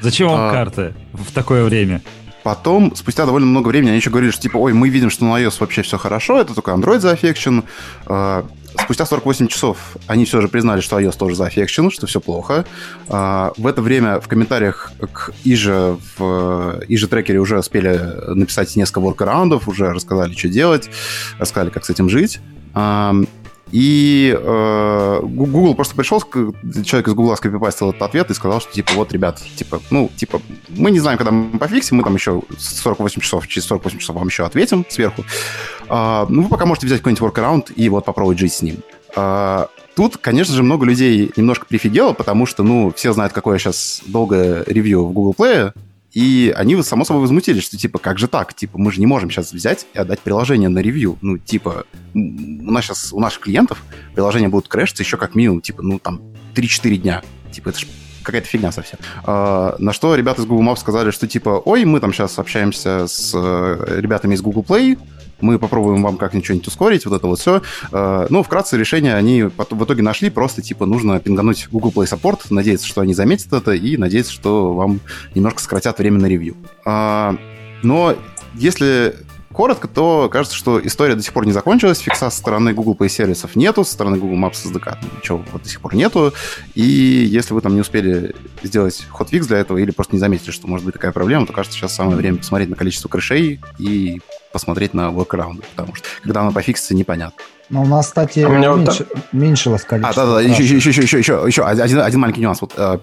Зачем 0.00 0.28
вам 0.28 0.48
а... 0.48 0.52
карты 0.52 0.94
в 1.12 1.32
такое 1.32 1.64
время? 1.64 2.02
Потом, 2.42 2.94
спустя 2.94 3.24
довольно 3.24 3.46
много 3.46 3.68
времени, 3.68 3.88
они 3.88 3.98
еще 3.98 4.10
говорили, 4.10 4.30
что 4.30 4.42
типа, 4.42 4.58
ой, 4.58 4.74
мы 4.74 4.90
видим, 4.90 5.08
что 5.08 5.24
на 5.24 5.40
iOS 5.40 5.56
вообще 5.60 5.80
все 5.80 5.96
хорошо, 5.96 6.40
это 6.40 6.52
только 6.54 6.72
Android 6.72 7.00
зафекшен. 7.00 7.64
А, 8.06 8.44
спустя 8.82 9.06
48 9.06 9.48
часов 9.48 9.96
они 10.06 10.24
все 10.24 10.40
же 10.40 10.48
признали, 10.48 10.80
что 10.80 10.98
iOS 10.98 11.16
тоже 11.16 11.34
зафекшен, 11.34 11.90
что 11.90 12.06
все 12.06 12.20
плохо. 12.20 12.64
А, 13.08 13.52
в 13.56 13.66
это 13.66 13.82
время 13.82 14.20
в 14.20 14.28
комментариях 14.28 14.92
к 15.12 15.32
Иже 15.44 15.96
в 16.16 16.80
Иже 16.88 17.08
трекере 17.08 17.38
уже 17.38 17.58
успели 17.58 17.98
написать 18.34 18.74
несколько 18.76 19.00
воркараундов, 19.00 19.68
уже 19.68 19.92
рассказали, 19.92 20.34
что 20.34 20.48
делать, 20.48 20.90
рассказали, 21.38 21.70
как 21.70 21.84
с 21.84 21.90
этим 21.90 22.08
жить. 22.08 22.40
И 23.74 24.32
э, 24.38 25.20
Google 25.22 25.74
просто 25.74 25.96
пришел, 25.96 26.20
человек 26.20 27.08
из 27.08 27.14
Google 27.14 27.36
скопипастил 27.36 27.90
этот 27.90 28.02
ответ 28.02 28.30
и 28.30 28.34
сказал, 28.34 28.60
что 28.60 28.72
типа 28.72 28.92
вот, 28.94 29.12
ребят, 29.12 29.42
типа, 29.56 29.80
ну, 29.90 30.12
типа, 30.14 30.40
мы 30.68 30.92
не 30.92 31.00
знаем, 31.00 31.18
когда 31.18 31.32
мы 31.32 31.58
пофиксим, 31.58 31.96
мы 31.96 32.04
там 32.04 32.14
еще 32.14 32.42
48 32.56 33.20
часов, 33.20 33.48
через 33.48 33.66
48 33.66 33.98
часов 33.98 34.14
вам 34.14 34.28
еще 34.28 34.44
ответим 34.44 34.86
сверху. 34.88 35.24
Э, 35.88 36.26
ну, 36.28 36.42
вы 36.42 36.48
пока 36.48 36.66
можете 36.66 36.86
взять 36.86 37.00
какой-нибудь 37.00 37.22
workaround 37.22 37.72
и 37.74 37.88
вот 37.88 38.04
попробовать 38.04 38.38
жить 38.38 38.52
с 38.52 38.62
ним. 38.62 38.78
Э, 39.16 39.66
Тут, 39.94 40.16
конечно 40.16 40.54
же, 40.54 40.62
много 40.64 40.84
людей 40.86 41.30
немножко 41.36 41.66
прифигело, 41.66 42.14
потому 42.14 42.46
что, 42.46 42.64
ну, 42.64 42.92
все 42.94 43.12
знают, 43.12 43.32
какое 43.32 43.58
сейчас 43.58 44.02
долгое 44.06 44.64
ревью 44.66 45.04
в 45.04 45.12
Google 45.12 45.34
Play, 45.38 45.72
и 46.12 46.52
они, 46.56 46.80
само 46.82 47.04
собой, 47.04 47.22
возмутились, 47.22 47.62
что, 47.62 47.76
типа, 47.76 47.98
как 47.98 48.18
же 48.18 48.26
так? 48.26 48.54
Типа, 48.54 48.78
мы 48.78 48.90
же 48.90 48.98
не 49.00 49.06
можем 49.06 49.30
сейчас 49.30 49.52
взять 49.52 49.86
и 49.94 49.98
отдать 49.98 50.20
приложение 50.20 50.68
на 50.68 50.80
ревью. 50.80 51.16
Ну, 51.20 51.38
типа, 51.38 51.84
у 52.14 52.18
нас 52.18 52.84
сейчас, 52.84 53.12
у 53.12 53.20
наших 53.20 53.42
клиентов 53.42 53.82
приложения 54.14 54.48
будут 54.48 54.68
крэшиться 54.68 55.02
еще 55.04 55.16
как 55.16 55.36
минимум, 55.36 55.60
типа, 55.60 55.82
ну, 55.82 55.98
там, 56.00 56.20
3-4 56.54 56.96
дня. 56.96 57.22
Типа, 57.52 57.68
это 57.68 57.80
же 57.80 57.86
какая-то 58.24 58.48
фигня 58.48 58.72
совсем. 58.72 58.98
А, 59.24 59.76
на 59.78 59.92
что 59.92 60.14
ребята 60.14 60.42
из 60.42 60.46
Google 60.46 60.64
Maps 60.72 60.78
сказали, 60.78 61.10
что 61.10 61.28
типа, 61.28 61.62
ой, 61.64 61.84
мы 61.84 62.00
там 62.00 62.12
сейчас 62.12 62.38
общаемся 62.38 63.06
с 63.06 63.32
э, 63.34 64.00
ребятами 64.00 64.34
из 64.34 64.42
Google 64.42 64.64
Play, 64.66 64.98
мы 65.40 65.58
попробуем 65.58 66.02
вам 66.02 66.16
как-нибудь 66.16 66.44
что-нибудь 66.44 66.66
ускорить, 66.68 67.06
вот 67.06 67.16
это 67.16 67.26
вот 67.26 67.38
все. 67.38 67.62
Э, 67.92 68.26
ну, 68.30 68.42
вкратце 68.42 68.76
решение 68.76 69.14
они 69.14 69.42
в 69.44 69.84
итоге 69.84 70.02
нашли, 70.02 70.30
просто 70.30 70.62
типа 70.62 70.86
нужно 70.86 71.20
пингануть 71.20 71.68
Google 71.70 71.92
Play 71.94 72.10
Support, 72.10 72.46
надеяться, 72.50 72.86
что 72.86 73.02
они 73.02 73.14
заметят 73.14 73.52
это, 73.52 73.72
и 73.72 73.96
надеяться, 73.96 74.32
что 74.32 74.74
вам 74.74 75.00
немножко 75.34 75.60
сократят 75.60 75.98
время 75.98 76.18
на 76.18 76.26
ревью. 76.26 76.56
А, 76.84 77.36
но 77.82 78.16
если 78.54 79.16
коротко, 79.54 79.88
то 79.88 80.28
кажется, 80.28 80.56
что 80.56 80.84
история 80.84 81.14
до 81.14 81.22
сих 81.22 81.32
пор 81.32 81.46
не 81.46 81.52
закончилась. 81.52 82.00
Фикса 82.00 82.28
со 82.28 82.36
стороны 82.36 82.74
Google 82.74 82.94
Play 82.94 83.08
сервисов 83.08 83.56
нету, 83.56 83.84
со 83.84 83.94
стороны 83.94 84.18
Google 84.18 84.36
Maps 84.36 84.64
SDK 84.64 84.98
ничего 85.16 85.42
до 85.52 85.68
сих 85.68 85.80
пор 85.80 85.94
нету. 85.94 86.34
И 86.74 86.82
если 86.82 87.54
вы 87.54 87.60
там 87.60 87.74
не 87.74 87.80
успели 87.80 88.34
сделать 88.62 89.06
ход-фикс 89.08 89.46
для 89.46 89.58
этого 89.58 89.78
или 89.78 89.92
просто 89.92 90.14
не 90.14 90.20
заметили, 90.20 90.50
что 90.50 90.66
может 90.66 90.84
быть 90.84 90.94
такая 90.94 91.12
проблема, 91.12 91.46
то 91.46 91.52
кажется, 91.52 91.78
сейчас 91.78 91.94
самое 91.94 92.16
время 92.16 92.38
посмотреть 92.38 92.68
на 92.68 92.76
количество 92.76 93.08
крышей 93.08 93.60
и 93.78 94.20
посмотреть 94.54 94.94
на 94.94 95.10
workaround, 95.10 95.64
потому 95.74 95.96
что 95.96 96.06
когда 96.22 96.42
оно 96.42 96.52
пофиксится, 96.52 96.94
непонятно. 96.94 97.42
Но 97.70 97.82
у 97.82 97.86
нас, 97.86 98.06
кстати, 98.06 98.44
у 98.44 98.50
меня 98.50 98.72
меньше, 98.72 99.06
вот... 99.12 99.22
меньшилось 99.32 99.82
количество. 99.82 100.22
А, 100.22 100.26
да, 100.26 100.34
да, 100.34 100.40
еще, 100.42 100.62
еще, 100.62 100.76
еще, 100.76 101.02
еще, 101.02 101.18
еще, 101.18 101.44
еще 101.46 101.64
один, 101.64 101.98
один 101.98 102.20
маленький 102.20 102.40
нюанс. 102.40 102.60
Вот, 102.60 102.72
э, 102.76 102.98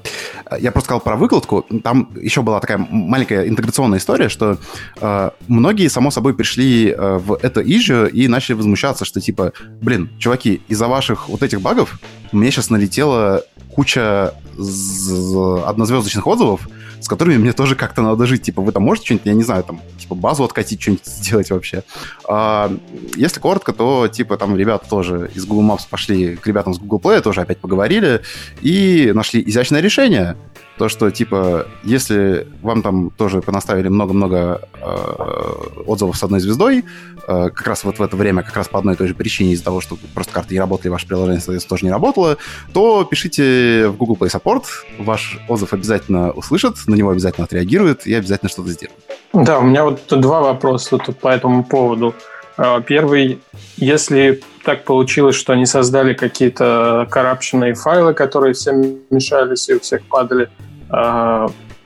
я 0.60 0.72
просто 0.72 0.86
сказал 0.86 1.01
про 1.01 1.17
выкладку. 1.17 1.65
Там 1.84 2.10
еще 2.15 2.41
была 2.41 2.60
такая 2.62 2.77
маленькая 2.77 3.50
интеграционная 3.50 4.00
история, 4.00 4.29
что 4.29 4.58
э, 5.01 5.29
многие, 5.48 5.89
само 5.89 6.10
собой, 6.10 6.34
пришли 6.36 6.91
э, 6.91 7.17
в 7.17 7.34
это 7.41 7.60
issue 7.62 8.10
и 8.10 8.29
начали 8.29 8.53
возмущаться, 8.53 9.03
что 9.03 9.20
типа, 9.20 9.51
блин, 9.81 10.10
чуваки, 10.20 10.62
из-за 10.70 10.88
ваших 10.88 11.27
вот 11.27 11.43
этих 11.43 11.60
багов 11.62 12.00
мне 12.31 12.50
сейчас 12.50 12.70
налетела 12.70 13.43
куча 13.74 14.34
однозвездочных 14.58 16.28
отзывов, 16.28 16.68
с 17.00 17.08
которыми 17.08 17.38
мне 17.38 17.54
тоже 17.54 17.75
как-то 17.75 18.01
надо 18.01 18.25
жить. 18.25 18.44
Типа, 18.44 18.62
вы 18.62 18.72
там 18.72 18.84
можете 18.84 19.06
что-нибудь, 19.06 19.25
я 19.25 19.34
не 19.34 19.44
знаю, 19.44 19.63
там, 19.63 19.82
типа, 19.98 20.16
базу 20.16 20.44
откатить, 20.44 20.82
что-нибудь 20.82 21.06
сделать 21.06 21.50
вообще. 21.50 21.84
А, 22.28 22.72
если 23.16 23.40
коротко, 23.40 23.74
то, 23.74 24.08
типа, 24.08 24.38
там 24.38 24.56
ребята 24.56 24.88
тоже 24.90 25.32
из 25.34 25.46
Google 25.46 25.74
Maps 25.74 25.88
пошли 25.90 26.36
к 26.36 26.46
ребятам 26.46 26.74
с 26.74 26.80
Google 26.80 27.00
Play, 27.00 27.22
тоже 27.22 27.42
опять 27.42 27.58
поговорили 27.58 28.22
и 28.62 29.12
нашли 29.13 29.44
изящное 29.46 29.82
решение. 29.82 30.36
То, 30.82 30.90
что, 30.90 31.12
типа, 31.12 31.68
если 31.84 32.48
вам 32.64 32.82
там 32.82 33.12
тоже 33.12 33.42
понаставили 33.42 33.88
много-много 33.88 34.68
э, 34.74 35.84
отзывов 35.86 36.18
с 36.18 36.24
одной 36.24 36.40
звездой, 36.40 36.80
э, 37.28 37.50
как 37.54 37.68
раз 37.68 37.84
вот 37.84 38.00
в 38.00 38.02
это 38.02 38.18
время, 38.18 38.42
как 38.42 38.58
раз 38.58 38.68
по 38.68 38.80
одной 38.80 38.96
и 38.96 38.98
той 38.98 39.08
же 39.08 39.14
причине, 39.14 39.54
из-за 39.54 39.64
того, 39.64 39.80
что 39.80 39.96
просто 40.16 40.34
карты 40.34 40.56
не 40.56 40.60
работали, 40.60 40.90
ваше 40.90 41.06
приложение, 41.06 41.40
соответственно, 41.40 41.70
тоже 41.70 41.86
не 41.86 41.92
работало, 41.92 42.38
то 42.74 43.04
пишите 43.04 43.90
в 43.90 43.96
Google 43.96 44.16
Play 44.16 44.34
Support, 44.34 44.64
ваш 44.98 45.38
отзыв 45.48 45.72
обязательно 45.72 46.32
услышат, 46.32 46.78
на 46.88 46.96
него 46.96 47.12
обязательно 47.12 47.46
отреагируют 47.46 48.08
и 48.08 48.16
обязательно 48.16 48.50
что-то 48.50 48.70
сделают. 48.70 49.00
Да, 49.34 49.60
у 49.60 49.62
меня 49.62 49.84
вот 49.84 50.02
два 50.10 50.42
вопроса 50.42 50.98
тут 50.98 51.20
по 51.20 51.28
этому 51.28 51.64
поводу. 51.64 52.16
А, 52.58 52.82
первый, 52.82 53.40
если 53.78 54.42
так 54.66 54.84
получилось, 54.84 55.36
что 55.36 55.54
они 55.54 55.68
создали 55.68 56.16
какие-то 56.16 57.08
коррупшенные 57.12 57.76
файлы, 57.76 58.16
которые 58.16 58.56
всем 58.56 58.98
мешались 59.12 59.70
и 59.70 59.76
у 59.76 59.80
всех 59.80 60.02
падали, 60.08 60.50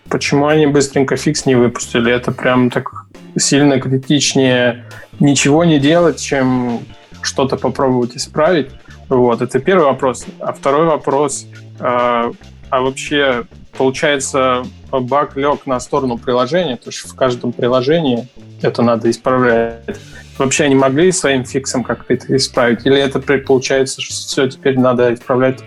почему 0.10 0.48
они 0.48 0.68
быстренько 0.68 1.16
фикс 1.16 1.46
не 1.46 1.56
выпустили? 1.56 2.12
Это 2.12 2.32
прям 2.32 2.70
так 2.70 3.06
сильно 3.38 3.80
критичнее 3.80 4.86
ничего 5.20 5.64
не 5.64 5.80
делать, 5.80 6.22
чем 6.22 6.80
что-то 7.22 7.58
попробовать 7.58 8.16
исправить. 8.16 8.70
Вот, 9.10 9.42
это 9.42 9.60
первый 9.60 9.86
вопрос. 9.86 10.26
А 10.40 10.54
второй 10.54 10.86
вопрос, 10.86 11.46
а, 11.80 12.32
а 12.70 12.82
вообще, 12.82 13.44
получается, 13.78 14.64
баг 14.92 15.36
лег 15.36 15.66
на 15.66 15.80
сторону 15.80 16.18
приложения, 16.18 16.78
то 16.78 16.90
есть 16.90 17.00
в 17.00 17.16
каждом 17.16 17.52
приложении 17.52 18.28
это 18.62 18.82
надо 18.82 19.10
исправлять 19.10 19.98
вообще 20.38 20.66
они 20.66 20.76
могли 20.76 21.12
своим 21.12 21.46
фиксом 21.46 21.84
как-то 21.84 22.14
это 22.14 22.36
исправить? 22.36 22.86
Или 22.86 23.00
это 23.00 23.20
получается, 23.20 24.02
что 24.02 24.14
все 24.14 24.50
теперь 24.50 24.80
надо 24.80 25.14
исправлять 25.14 25.60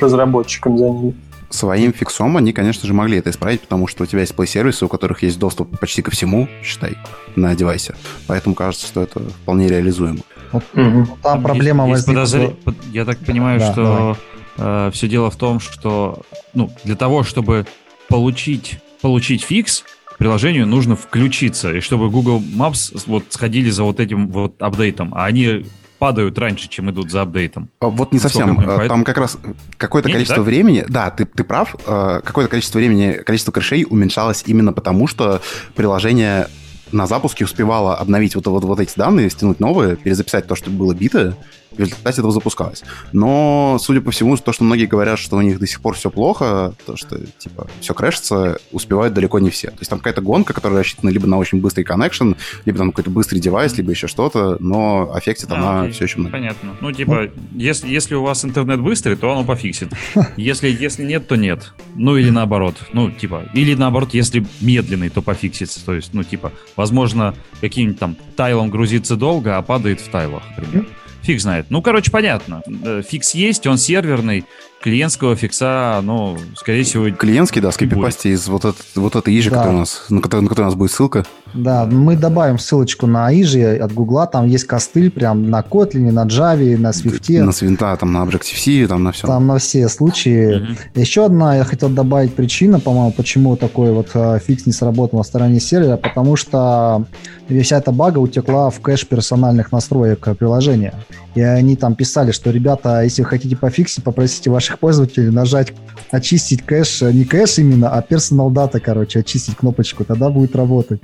разработчикам 0.00 0.78
за 0.78 0.88
ними? 0.88 1.14
Своим 1.48 1.92
фиксом 1.92 2.36
они, 2.36 2.52
конечно 2.52 2.86
же, 2.86 2.92
могли 2.92 3.18
это 3.18 3.30
исправить, 3.30 3.60
потому 3.60 3.86
что 3.86 4.02
у 4.02 4.06
тебя 4.06 4.20
есть 4.20 4.34
плей-сервисы, 4.34 4.84
у 4.84 4.88
которых 4.88 5.22
есть 5.22 5.38
доступ 5.38 5.78
почти 5.78 6.02
ко 6.02 6.10
всему, 6.10 6.48
считай, 6.62 6.96
на 7.36 7.54
девайсе. 7.54 7.94
Поэтому 8.26 8.54
кажется, 8.54 8.86
что 8.86 9.02
это 9.02 9.20
вполне 9.20 9.68
реализуемо. 9.68 10.20
Вот, 10.52 10.64
угу. 10.74 11.06
Там 11.22 11.42
проблема 11.42 11.88
есть, 11.88 12.06
возникла... 12.06 12.20
Есть 12.22 12.32
подозр... 12.64 12.76
Я 12.92 13.04
так 13.04 13.18
понимаю, 13.18 13.60
да, 13.60 13.72
что 13.72 14.18
э, 14.58 14.90
все 14.92 15.08
дело 15.08 15.30
в 15.30 15.36
том, 15.36 15.60
что 15.60 16.22
ну, 16.54 16.70
для 16.84 16.96
того, 16.96 17.22
чтобы 17.22 17.66
получить, 18.08 18.78
получить 19.00 19.42
фикс, 19.42 19.84
приложению 20.18 20.66
нужно 20.66 20.96
включиться, 20.96 21.72
и 21.72 21.80
чтобы 21.80 22.10
Google 22.10 22.40
Maps 22.40 23.02
вот 23.06 23.24
сходили 23.30 23.70
за 23.70 23.84
вот 23.84 24.00
этим 24.00 24.28
вот 24.28 24.60
апдейтом, 24.62 25.12
а 25.14 25.26
они 25.26 25.66
падают 25.98 26.38
раньше, 26.38 26.68
чем 26.68 26.90
идут 26.90 27.10
за 27.10 27.22
апдейтом. 27.22 27.68
А 27.80 27.86
вот 27.86 28.12
не 28.12 28.18
совсем. 28.18 28.56
Понимаю, 28.56 28.88
Там 28.88 29.04
как 29.04 29.18
раз 29.18 29.38
какое-то 29.76 30.10
количество 30.10 30.36
так? 30.36 30.46
времени, 30.46 30.84
да, 30.88 31.10
ты, 31.10 31.24
ты 31.24 31.44
прав, 31.44 31.74
э, 31.86 32.20
какое-то 32.24 32.50
количество 32.50 32.78
времени, 32.78 33.12
количество 33.24 33.52
крышей 33.52 33.86
уменьшалось 33.88 34.44
именно 34.46 34.72
потому, 34.72 35.06
что 35.06 35.40
приложение 35.74 36.48
на 36.92 37.06
запуске 37.06 37.44
успевало 37.44 37.96
обновить 37.96 38.36
вот, 38.36 38.46
вот, 38.46 38.64
вот 38.64 38.80
эти 38.80 38.92
данные, 38.96 39.30
стянуть 39.30 39.60
новые, 39.60 39.96
перезаписать 39.96 40.46
то, 40.46 40.54
что 40.54 40.70
было 40.70 40.94
бито, 40.94 41.36
в 41.72 41.78
результате 41.78 42.20
этого 42.20 42.32
запускалось. 42.32 42.82
Но, 43.12 43.78
судя 43.80 44.00
по 44.00 44.10
всему, 44.10 44.36
то, 44.36 44.52
что 44.52 44.64
многие 44.64 44.86
говорят, 44.86 45.18
что 45.18 45.36
у 45.36 45.40
них 45.40 45.58
до 45.58 45.66
сих 45.66 45.80
пор 45.80 45.94
все 45.94 46.10
плохо, 46.10 46.74
то, 46.84 46.96
что, 46.96 47.18
типа, 47.38 47.68
все 47.80 47.94
крэшится, 47.94 48.58
успевают 48.72 49.14
далеко 49.14 49.38
не 49.38 49.50
все. 49.50 49.68
То 49.68 49.78
есть 49.80 49.90
там 49.90 49.98
какая-то 49.98 50.22
гонка, 50.22 50.52
которая 50.52 50.80
рассчитана 50.80 51.10
либо 51.10 51.26
на 51.26 51.38
очень 51.38 51.60
быстрый 51.60 51.84
коннекшн, 51.84 52.32
либо 52.64 52.78
там 52.78 52.90
какой-то 52.90 53.10
быстрый 53.10 53.38
девайс, 53.38 53.76
либо 53.76 53.90
еще 53.90 54.06
что-то, 54.06 54.56
но 54.60 55.12
аффектит 55.12 55.50
а, 55.50 55.56
она 55.56 55.80
окей. 55.82 55.92
все 55.92 56.04
еще 56.04 56.18
много. 56.18 56.32
Понятно. 56.32 56.76
Ну, 56.80 56.92
типа, 56.92 57.30
если, 57.52 57.88
если 57.88 58.14
у 58.14 58.22
вас 58.22 58.44
интернет 58.44 58.80
быстрый, 58.80 59.16
то 59.16 59.30
оно 59.32 59.44
пофиксит. 59.44 59.92
Если, 60.36 60.68
если 60.68 61.04
нет, 61.04 61.26
то 61.28 61.36
нет. 61.36 61.72
Ну, 61.94 62.16
или 62.16 62.30
наоборот. 62.30 62.76
Ну, 62.92 63.10
типа, 63.10 63.48
или 63.54 63.74
наоборот, 63.74 64.14
если 64.14 64.44
медленный, 64.60 65.08
то 65.08 65.22
пофиксится. 65.22 65.84
То 65.84 65.94
есть, 65.94 66.14
ну, 66.14 66.24
типа, 66.24 66.52
возможно, 66.76 67.34
каким-нибудь 67.60 67.98
там 67.98 68.16
тайлом 68.36 68.70
грузится 68.70 69.16
долго, 69.16 69.56
а 69.56 69.62
падает 69.62 70.00
в 70.00 70.08
тайлах, 70.08 70.42
например. 70.56 70.86
Фиг 71.26 71.40
знает. 71.40 71.66
Ну, 71.70 71.82
короче, 71.82 72.12
понятно. 72.12 72.62
Э, 72.84 73.02
фикс 73.02 73.34
есть, 73.34 73.66
он 73.66 73.78
серверный. 73.78 74.44
Клиентского 74.80 75.34
фикса, 75.34 76.00
ну, 76.04 76.38
скорее 76.54 76.84
всего... 76.84 77.10
Клиентский, 77.10 77.60
да, 77.60 77.72
скопипасти 77.72 78.28
из 78.28 78.46
вот, 78.46 78.64
этот, 78.64 78.86
вот 78.94 79.16
этой 79.16 79.36
issue, 79.36 79.50
да. 79.50 79.56
которая 79.56 79.76
у 79.76 79.80
нас, 79.80 80.04
на 80.10 80.20
которой, 80.20 80.42
на 80.42 80.48
которой 80.48 80.64
у 80.64 80.68
нас 80.68 80.76
будет 80.76 80.92
ссылка. 80.92 81.26
Да, 81.54 81.86
мы 81.86 82.14
добавим 82.14 82.60
ссылочку 82.60 83.08
на 83.08 83.32
issue 83.32 83.76
от 83.76 83.92
Гугла. 83.92 84.28
Там 84.28 84.46
есть 84.46 84.64
костыль 84.64 85.10
прям 85.10 85.50
на 85.50 85.62
Kotlin, 85.62 86.12
на 86.12 86.26
Java, 86.26 86.76
на 86.76 86.90
Swift. 86.90 87.42
На 87.42 87.50
Свинта, 87.50 87.96
там 87.96 88.12
на 88.12 88.18
Objective-C, 88.24 88.86
там 88.86 89.02
на 89.02 89.10
все. 89.10 89.26
Там 89.26 89.48
на 89.48 89.58
все 89.58 89.88
случаи. 89.88 90.54
Угу. 90.54 91.00
Еще 91.00 91.24
одна, 91.24 91.56
я 91.56 91.64
хотел 91.64 91.88
добавить 91.88 92.34
причина, 92.34 92.78
по-моему, 92.78 93.10
почему 93.10 93.56
такой 93.56 93.90
вот 93.90 94.10
э, 94.14 94.38
фикс 94.46 94.66
не 94.66 94.72
сработал 94.72 95.18
на 95.18 95.24
стороне 95.24 95.58
сервера, 95.58 95.96
потому 95.96 96.36
что 96.36 97.06
вся 97.48 97.78
эта 97.78 97.92
бага 97.92 98.18
утекла 98.18 98.70
в 98.70 98.80
кэш 98.80 99.06
персональных 99.06 99.72
настроек 99.72 100.26
приложения. 100.38 100.94
И 101.34 101.40
они 101.40 101.76
там 101.76 101.94
писали, 101.94 102.32
что, 102.32 102.50
ребята, 102.50 103.02
если 103.02 103.22
вы 103.22 103.28
хотите 103.28 103.56
пофиксить, 103.56 104.02
попросите 104.02 104.50
ваших 104.50 104.78
пользователей 104.78 105.30
нажать 105.30 105.72
очистить 106.10 106.62
кэш, 106.62 107.02
не 107.02 107.24
кэш 107.24 107.58
именно, 107.58 107.90
а 107.90 108.02
personal 108.02 108.50
data, 108.50 108.80
короче, 108.80 109.20
очистить 109.20 109.56
кнопочку, 109.56 110.04
тогда 110.04 110.30
будет 110.30 110.56
работать. 110.56 111.00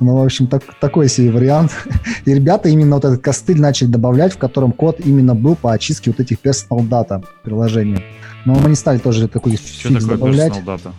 Ну, 0.00 0.16
в 0.16 0.24
общем, 0.24 0.46
так, 0.46 0.62
такой 0.80 1.08
себе 1.08 1.30
вариант. 1.30 1.72
И 2.24 2.32
ребята 2.32 2.68
именно 2.68 2.96
вот 2.96 3.04
этот 3.04 3.22
костыль 3.22 3.60
начали 3.60 3.88
добавлять, 3.88 4.32
в 4.32 4.38
котором 4.38 4.72
код 4.72 5.00
именно 5.04 5.34
был 5.34 5.54
по 5.54 5.72
очистке 5.72 6.10
вот 6.10 6.20
этих 6.20 6.38
personal 6.38 6.84
data 6.84 7.22
приложения. 7.42 8.02
Но 8.44 8.54
мы 8.54 8.68
не 8.68 8.76
стали 8.76 8.98
тоже 8.98 9.26
такой 9.26 9.56
Что 9.56 9.88
фикс 9.88 10.04
такое 10.04 10.16
добавлять. 10.16 10.52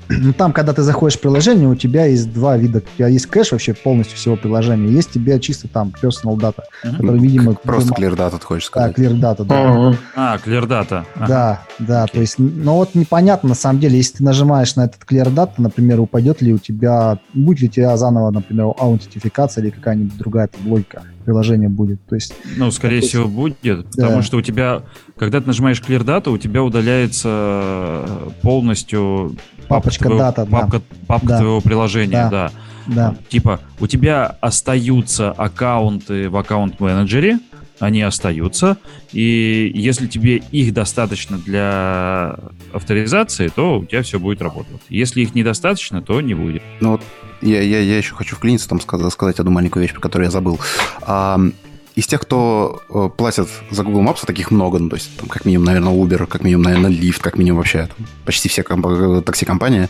Ну, 0.10 0.34
там, 0.34 0.52
когда 0.52 0.74
ты 0.74 0.82
заходишь 0.82 1.18
в 1.18 1.22
приложение, 1.22 1.68
у 1.68 1.76
тебя 1.76 2.06
есть 2.06 2.34
два 2.34 2.58
вида. 2.58 2.80
У 2.80 2.98
тебя 2.98 3.08
есть 3.08 3.28
кэш 3.28 3.52
вообще 3.52 3.74
полностью 3.74 4.18
всего 4.18 4.36
приложения. 4.36 4.85
Есть 4.90 5.12
тебе 5.12 5.40
чисто 5.40 5.68
там 5.68 5.94
personal 6.02 6.36
data, 6.38 6.64
uh-huh. 6.84 6.92
который, 6.98 7.20
видимо... 7.20 7.54
Просто 7.54 7.94
clear 7.94 8.16
data, 8.16 8.38
ты 8.40 8.46
хочешь 8.46 8.66
сказать. 8.66 8.96
Да, 8.96 9.02
clear 9.02 9.20
data, 9.20 9.46
да. 9.46 9.56
Uh-huh. 9.56 9.98
А, 10.16 10.38
clear 10.38 10.68
data. 10.68 11.06
Ага. 11.16 11.28
Да, 11.28 11.62
да. 11.80 12.06
Okay. 12.06 12.12
То 12.14 12.22
есть, 12.22 12.36
ну 12.38 12.74
вот 12.74 12.96
непонятно, 12.96 13.50
на 13.50 13.56
самом 13.56 13.80
деле, 13.80 13.98
если 13.98 14.18
ты 14.18 14.24
нажимаешь 14.24 14.76
на 14.76 14.86
этот 14.86 15.02
clear 15.04 15.34
data, 15.34 15.54
например, 15.58 16.00
упадет 16.00 16.42
ли 16.42 16.54
у 16.54 16.58
тебя, 16.58 17.20
будет 17.34 17.62
ли 17.62 17.68
у 17.68 17.72
тебя 17.72 17.98
заново, 17.98 18.32
например, 18.32 18.74
аутентификация 18.78 19.64
или 19.64 19.72
какая-нибудь 19.72 20.18
другая 20.18 20.50
логика 20.66 21.04
приложение 21.26 21.70
будет. 21.70 22.06
То 22.06 22.16
есть, 22.16 22.34
ну, 22.56 22.72
скорее 22.72 22.98
есть, 22.98 23.10
всего, 23.10 23.28
будет, 23.28 23.58
да. 23.96 24.04
потому 24.04 24.22
что 24.22 24.38
у 24.38 24.42
тебя, 24.42 24.84
когда 25.18 25.42
ты 25.42 25.48
нажимаешь 25.48 25.82
Clear 25.82 26.04
Data, 26.04 26.30
у 26.30 26.38
тебя 26.38 26.64
удаляется 26.64 28.06
полностью 28.44 29.36
папочка 29.68 30.06
твоего, 30.06 30.20
дата, 30.20 30.46
папка, 30.46 30.78
да. 30.78 30.84
папка 31.08 31.28
да. 31.28 31.38
твоего 31.40 31.62
приложения, 31.62 32.30
да. 32.30 32.30
да. 32.30 32.52
Да. 32.88 33.16
Типа, 33.30 33.60
у 33.80 33.88
тебя 33.88 34.38
остаются 34.42 35.32
аккаунты 35.32 36.30
в 36.30 36.38
аккаунт-менеджере, 36.38 37.40
они 37.80 38.02
остаются, 38.02 38.78
и 39.12 39.72
если 39.74 40.08
тебе 40.08 40.38
их 40.38 40.74
достаточно 40.74 41.38
для 41.38 42.36
авторизации, 42.74 43.50
то 43.50 43.80
у 43.80 43.86
тебя 43.86 44.02
все 44.02 44.20
будет 44.20 44.42
работать. 44.42 44.82
Если 44.90 45.22
их 45.22 45.36
недостаточно, 45.36 46.02
то 46.02 46.22
не 46.22 46.34
будет. 46.34 46.64
Ну 46.80 46.92
вот 46.92 47.02
я, 47.42 47.62
я, 47.62 47.80
я 47.80 47.98
еще 47.98 48.16
хочу 48.16 48.36
вклиниться, 48.36 48.70
там 48.70 48.80
сказать, 48.80 49.12
сказать 49.12 49.40
одну 49.40 49.52
маленькую 49.52 49.84
вещь, 49.84 49.94
про 49.94 50.02
которую 50.02 50.28
я 50.28 50.32
забыл. 50.32 50.60
А, 51.02 51.40
из 51.96 52.08
тех, 52.08 52.22
кто 52.22 52.82
э, 52.90 53.10
платят 53.16 53.48
за 53.72 53.84
Google 53.84 54.02
Maps, 54.04 54.20
а 54.24 54.26
таких 54.26 54.52
много, 54.52 54.80
ну, 54.80 54.90
то 54.90 54.98
есть, 54.98 55.16
там, 55.18 55.30
как 55.30 55.46
минимум, 55.46 55.66
наверное, 55.66 55.94
Uber, 55.94 56.28
как 56.28 56.44
минимум, 56.44 56.64
наверное, 56.64 56.92
Lyft, 56.92 57.22
как 57.22 57.38
минимум 57.38 57.60
вообще 57.60 57.88
там, 57.88 58.06
почти 58.26 58.50
все 58.50 58.64
комп- 58.64 58.88
э, 58.88 59.22
такси-компании. 59.22 59.88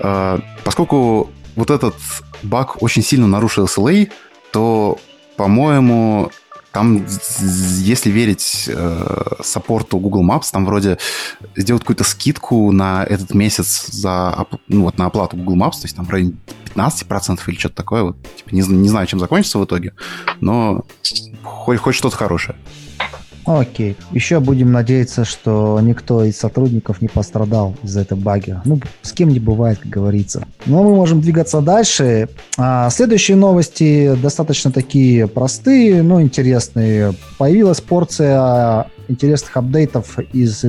Э, 0.00 0.40
поскольку 0.64 1.30
вот 1.58 1.70
этот 1.70 1.96
баг 2.44 2.80
очень 2.82 3.02
сильно 3.02 3.26
нарушил 3.26 3.64
SLA, 3.64 4.12
то, 4.52 4.96
по-моему, 5.36 6.30
там, 6.70 7.04
если 7.40 8.10
верить 8.10 8.66
э, 8.68 9.32
саппорту 9.42 9.98
Google 9.98 10.24
Maps, 10.24 10.52
там 10.52 10.64
вроде 10.64 10.98
сделают 11.56 11.82
какую-то 11.82 12.04
скидку 12.04 12.70
на 12.70 13.04
этот 13.04 13.34
месяц 13.34 13.88
за, 13.88 14.46
ну, 14.68 14.82
вот, 14.82 14.98
на 14.98 15.06
оплату 15.06 15.36
Google 15.36 15.56
Maps, 15.56 15.80
то 15.80 15.84
есть 15.84 15.96
там 15.96 16.06
в 16.06 16.10
районе 16.10 16.34
15% 16.76 17.40
или 17.48 17.58
что-то 17.58 17.74
такое. 17.74 18.02
Вот, 18.04 18.16
типа, 18.36 18.54
не, 18.54 18.60
не 18.60 18.88
знаю, 18.88 19.08
чем 19.08 19.18
закончится 19.18 19.58
в 19.58 19.64
итоге, 19.64 19.94
но 20.40 20.84
хоть, 21.42 21.80
хоть 21.80 21.96
что-то 21.96 22.16
хорошее. 22.16 22.56
Окей. 23.48 23.96
Еще 24.12 24.40
будем 24.40 24.72
надеяться, 24.72 25.24
что 25.24 25.80
никто 25.80 26.22
из 26.22 26.36
сотрудников 26.36 27.00
не 27.00 27.08
пострадал 27.08 27.74
из-за 27.82 28.02
этого 28.02 28.20
баги. 28.20 28.60
Ну, 28.66 28.78
с 29.00 29.12
кем 29.12 29.30
не 29.30 29.40
бывает, 29.40 29.78
как 29.78 29.90
говорится. 29.90 30.46
Но 30.66 30.82
мы 30.82 30.94
можем 30.94 31.22
двигаться 31.22 31.62
дальше. 31.62 32.28
А, 32.58 32.90
следующие 32.90 33.38
новости 33.38 34.14
достаточно 34.22 34.70
такие 34.70 35.28
простые, 35.28 36.02
но 36.02 36.20
интересные. 36.20 37.14
Появилась 37.38 37.80
порция 37.80 38.86
интересных 39.08 39.56
апдейтов 39.56 40.18
из 40.32 40.64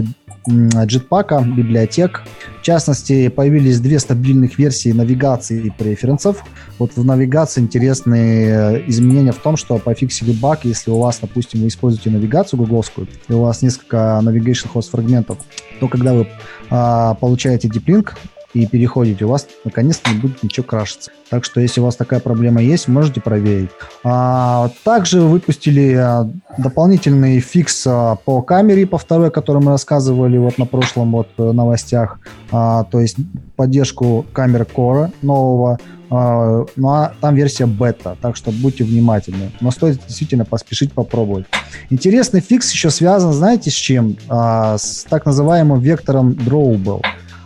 Jetpack, 0.47 1.43
библиотек. 1.56 2.23
В 2.60 2.63
частности, 2.63 3.28
появились 3.28 3.80
две 3.80 3.99
стабильных 3.99 4.58
версии 4.58 4.91
навигации 4.91 5.65
и 5.65 5.69
преференсов. 5.69 6.43
Вот 6.78 6.95
в 6.95 7.06
навигации 7.06 7.62
интересные 7.62 8.84
изменения 8.89 9.32
в 9.32 9.38
том, 9.38 9.58
что 9.58 9.78
пофиксили 9.78 10.32
баг, 10.32 10.65
если 10.65 10.91
у 10.91 10.99
вас, 10.99 11.19
допустим, 11.21 11.62
вы 11.62 11.67
используете 11.67 12.10
навигацию 12.10 12.60
гугловскую, 12.60 13.08
и 13.28 13.34
у 13.34 13.41
вас 13.41 13.62
несколько 13.62 14.19
navigation 14.23 14.67
host 14.73 14.89
фрагментов, 14.91 15.38
то 15.80 15.88
когда 15.88 16.13
вы 16.13 16.28
а, 16.69 17.15
получаете 17.15 17.67
link, 17.67 18.13
и 18.53 18.65
переходите, 18.65 19.25
у 19.25 19.29
вас 19.29 19.47
наконец-то 19.63 20.12
не 20.12 20.19
будет 20.19 20.41
ничего 20.43 20.65
крашиться. 20.65 21.12
Так 21.29 21.45
что, 21.45 21.62
если 21.62 21.81
у 21.81 21.83
вас 21.83 21.95
такая 21.95 22.19
проблема 22.19 22.62
есть, 22.62 22.88
можете 22.88 23.21
проверить. 23.21 23.69
А, 24.03 24.69
также 24.83 25.21
выпустили 25.21 25.93
а, 25.93 26.29
дополнительный 26.57 27.39
фикс 27.39 27.85
а, 27.85 28.15
по 28.15 28.41
камере, 28.41 28.88
по 28.88 28.97
второй, 28.97 29.29
который 29.29 29.62
мы 29.62 29.71
рассказывали 29.71 30.38
вот 30.38 30.57
на 30.57 30.65
прошлом 30.65 31.12
вот 31.12 31.29
э, 31.38 31.51
новостях. 31.51 32.19
А, 32.51 32.83
то 32.85 32.99
есть 32.99 33.17
поддержку 33.55 34.25
камеры 34.33 34.65
Core 34.65 35.12
нового. 35.21 35.77
А, 36.09 36.65
ну 36.75 36.89
а 36.89 37.13
там 37.21 37.35
версия 37.35 37.67
бета, 37.67 38.17
так 38.21 38.35
что 38.35 38.51
будьте 38.51 38.83
внимательны. 38.83 39.51
Но 39.62 39.71
стоит 39.71 39.99
действительно 40.07 40.45
поспешить 40.45 40.91
попробовать. 40.93 41.45
Интересный 41.89 42.41
фикс 42.41 42.71
еще 42.71 42.89
связан, 42.89 43.33
знаете, 43.33 43.69
с 43.69 43.75
чем? 43.75 44.17
А, 44.27 44.77
с 44.77 45.05
так 45.07 45.25
называемым 45.25 45.79
вектором 45.79 46.31
Drawable. 46.31 47.01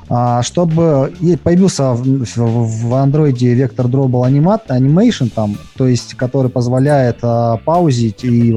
А, 0.09 0.41
чтобы 0.43 1.13
появился 1.43 1.93
в 1.93 2.93
андроиде 2.93 3.53
вектор 3.53 3.87
Drawable 3.87 4.29
Animation, 4.67 5.31
там, 5.33 5.57
то 5.77 5.87
есть, 5.87 6.15
который 6.15 6.49
позволяет 6.49 7.19
а, 7.21 7.57
паузить 7.57 8.23
и, 8.23 8.53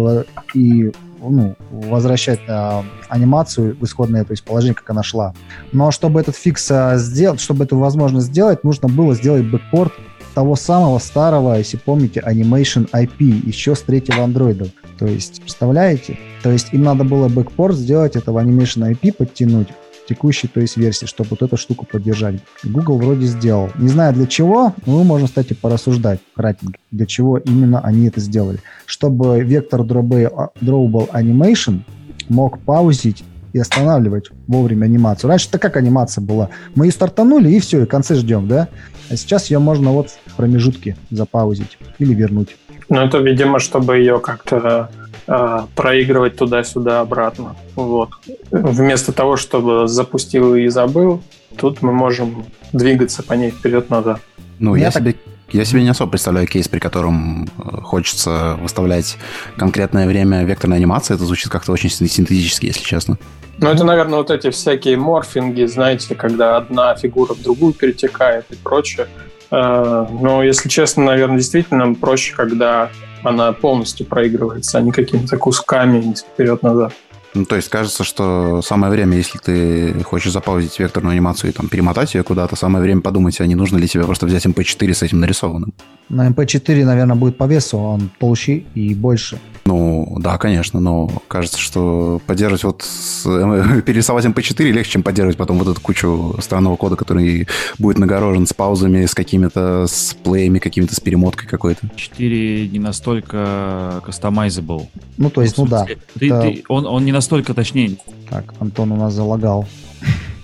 и 0.55 0.93
ну, 1.21 1.57
возвращать 1.71 2.41
а, 2.49 2.85
анимацию 3.09 3.77
в 3.77 3.85
исходное 3.85 4.25
то 4.25 4.33
есть, 4.33 4.45
положение, 4.45 4.75
как 4.75 4.91
она 4.91 5.03
шла. 5.03 5.35
Но 5.73 5.91
чтобы 5.91 6.21
этот 6.21 6.37
фикс 6.37 6.71
а, 6.71 6.97
сделать, 6.97 7.41
чтобы 7.41 7.65
эту 7.65 7.79
возможность 7.79 8.27
сделать, 8.27 8.65
нужно 8.65 8.89
было 8.89 9.15
сделать 9.15 9.45
бэкпорт 9.45 9.93
того 10.35 10.55
самого 10.57 10.99
старого, 10.99 11.55
если 11.55 11.79
помните, 11.79 12.23
Animation 12.27 12.91
API 12.91 13.47
еще 13.47 13.75
с 13.75 13.81
третьего 13.81 14.25
андроида. 14.25 14.67
То 14.99 15.07
есть, 15.07 15.41
представляете? 15.41 16.19
То 16.43 16.51
есть 16.51 16.73
им 16.73 16.83
надо 16.83 17.05
было 17.05 17.29
бэкпорт 17.29 17.75
сделать 17.75 18.17
этого 18.17 18.41
Animation 18.41 18.91
API, 18.91 19.15
подтянуть 19.15 19.69
текущей, 20.07 20.49
то 20.49 20.61
есть 20.61 20.77
версии, 20.77 21.07
чтобы 21.07 21.31
вот 21.31 21.43
эту 21.43 21.57
штуку 21.57 21.87
поддержать. 21.87 22.37
Google 22.65 22.99
вроде 22.99 23.27
сделал. 23.27 23.71
Не 23.77 23.89
знаю 23.89 24.15
для 24.15 24.27
чего, 24.27 24.75
но 24.87 24.99
мы 24.99 25.05
можем, 25.05 25.27
кстати, 25.27 25.55
порассуждать 25.55 26.21
кратенько, 26.35 26.79
для 26.91 27.07
чего 27.07 27.39
именно 27.39 27.81
они 27.81 28.09
это 28.09 28.21
сделали. 28.21 28.61
Чтобы 28.87 29.43
Vector 29.43 29.81
Drawable 29.81 31.11
Animation 31.11 31.81
мог 32.29 32.59
паузить 32.61 33.25
и 33.53 33.59
останавливать 33.59 34.31
вовремя 34.47 34.85
анимацию. 34.85 35.31
Раньше-то 35.31 35.59
как 35.59 35.77
анимация 35.77 36.23
была? 36.23 36.51
Мы 36.75 36.87
ее 36.87 36.93
стартанули, 36.93 37.51
и 37.51 37.61
все, 37.61 37.81
и 37.81 37.85
в 37.85 37.89
конце 37.89 38.15
ждем, 38.15 38.49
да? 38.49 38.69
А 39.09 39.17
сейчас 39.17 39.51
ее 39.51 39.61
можно 39.61 39.93
вот 39.93 40.11
в 40.27 40.35
промежутке 40.35 40.97
запаузить 41.11 41.79
или 41.99 42.13
вернуть. 42.13 42.57
Ну, 42.89 43.01
это, 43.01 43.19
видимо, 43.19 43.59
чтобы 43.59 43.99
ее 43.99 44.21
как-то 44.21 44.91
проигрывать 45.27 46.37
туда-сюда 46.37 47.01
обратно. 47.01 47.57
Вот. 47.75 48.11
Вместо 48.51 49.13
того, 49.13 49.37
чтобы 49.37 49.89
запустил 49.89 50.55
и 50.55 50.69
забыл, 50.69 51.23
тут 51.57 51.83
мы 51.83 51.93
можем 51.93 52.45
двигаться 52.73 53.23
по 53.23 53.33
ней 53.33 53.51
вперед-назад. 53.51 54.21
Ну, 54.59 54.75
я, 54.75 54.87
я 54.87 54.91
так... 54.91 55.03
себе 55.03 55.17
я 55.53 55.65
себе 55.65 55.83
не 55.83 55.91
особо 55.91 56.11
представляю 56.11 56.47
кейс, 56.49 56.67
при 56.67 56.81
котором 56.81 57.45
э, 57.45 57.81
хочется 57.83 58.59
выставлять 58.61 59.17
конкретное 59.57 60.07
время 60.07 60.45
векторной 60.45 60.79
анимации. 60.79 61.15
Это 61.15 61.25
звучит 61.25 61.51
как-то 61.51 61.73
очень 61.73 61.89
синтетически, 61.89 62.67
если 62.67 62.83
честно. 62.83 63.17
Ну, 63.59 63.69
это, 63.69 63.85
наверное, 63.85 64.19
вот 64.19 64.31
эти 64.31 64.51
всякие 64.51 64.97
морфинги, 64.97 65.65
знаете, 65.65 66.15
когда 66.15 66.57
одна 66.57 66.95
фигура 66.97 67.33
в 67.35 67.43
другую 67.43 67.73
перетекает 67.75 68.45
и 68.51 68.57
прочее. 68.57 69.07
Э, 69.53 70.07
но, 70.11 70.43
если 70.43 70.69
честно, 70.69 71.05
наверное, 71.05 71.39
действительно 71.39 71.95
проще, 71.95 72.35
когда 72.35 72.91
она 73.27 73.53
полностью 73.53 74.07
проигрывается, 74.07 74.79
а 74.79 74.81
не 74.81 74.93
какими-то 74.93 75.37
кусками 75.37 76.15
вперед-назад. 76.15 76.93
Ну, 77.35 77.45
то 77.45 77.57
есть 77.57 77.69
кажется, 77.69 78.03
что 78.03 78.63
самое 78.63 78.91
время, 78.91 79.19
если 79.19 79.39
ты 79.39 80.03
хочешь 80.05 80.33
запаузить 80.33 80.79
векторную 80.79 81.13
анимацию 81.13 81.51
и 81.51 81.53
там 81.53 81.69
перемотать 81.69 82.15
ее 82.15 82.23
куда-то, 82.23 82.57
самое 82.57 82.83
время 82.83 83.03
подумать, 83.03 83.39
а 83.41 83.47
не 83.47 83.55
нужно 83.55 83.77
ли 83.77 83.87
тебе 83.87 84.05
просто 84.05 84.25
взять 84.25 84.47
MP4 84.47 84.95
с 84.95 85.03
этим 85.03 85.21
нарисованным. 85.21 85.75
На 86.09 86.29
MP4, 86.31 86.85
наверное, 86.85 87.15
будет 87.15 87.37
по 87.37 87.45
весу, 87.45 87.79
он 87.79 88.11
толще 88.19 88.65
и 88.75 88.95
больше. 88.95 89.39
Ну, 89.67 90.17
да, 90.21 90.39
конечно, 90.39 90.79
но 90.79 91.11
кажется, 91.27 91.59
что 91.59 92.21
поддерживать 92.25 92.63
вот... 92.63 92.83
С, 92.83 93.25
перерисовать 93.83 94.25
MP4 94.25 94.71
легче, 94.71 94.93
чем 94.93 95.03
поддерживать 95.03 95.37
потом 95.37 95.59
вот 95.59 95.67
эту 95.67 95.81
кучу 95.81 96.37
странного 96.41 96.77
кода, 96.77 96.95
который 96.95 97.49
будет 97.81 97.99
нагорожен 97.99 98.47
с 98.47 98.53
паузами, 98.53 99.07
с 99.07 99.15
какими-то 99.15 99.87
с 99.89 100.15
плеями, 100.15 100.61
какими-то 100.61 100.95
с 100.95 101.01
перемоткой 101.01 101.49
какой-то. 101.49 101.89
4 101.97 102.69
не 102.69 102.79
настолько 102.79 104.01
customizable. 104.07 104.87
Ну, 105.19 105.31
то 105.31 105.43
есть, 105.43 105.59
ну 105.59 105.67
да. 105.67 105.85
Ты, 106.19 106.29
это... 106.29 106.43
ты, 106.43 106.65
он, 106.69 106.87
он 106.87 107.05
не 107.05 107.13
настолько 107.13 107.53
точнее. 107.53 107.97
Так, 108.31 108.55
Антон 108.61 108.93
у 108.93 108.97
нас 108.97 109.15
залагал. 109.15 109.67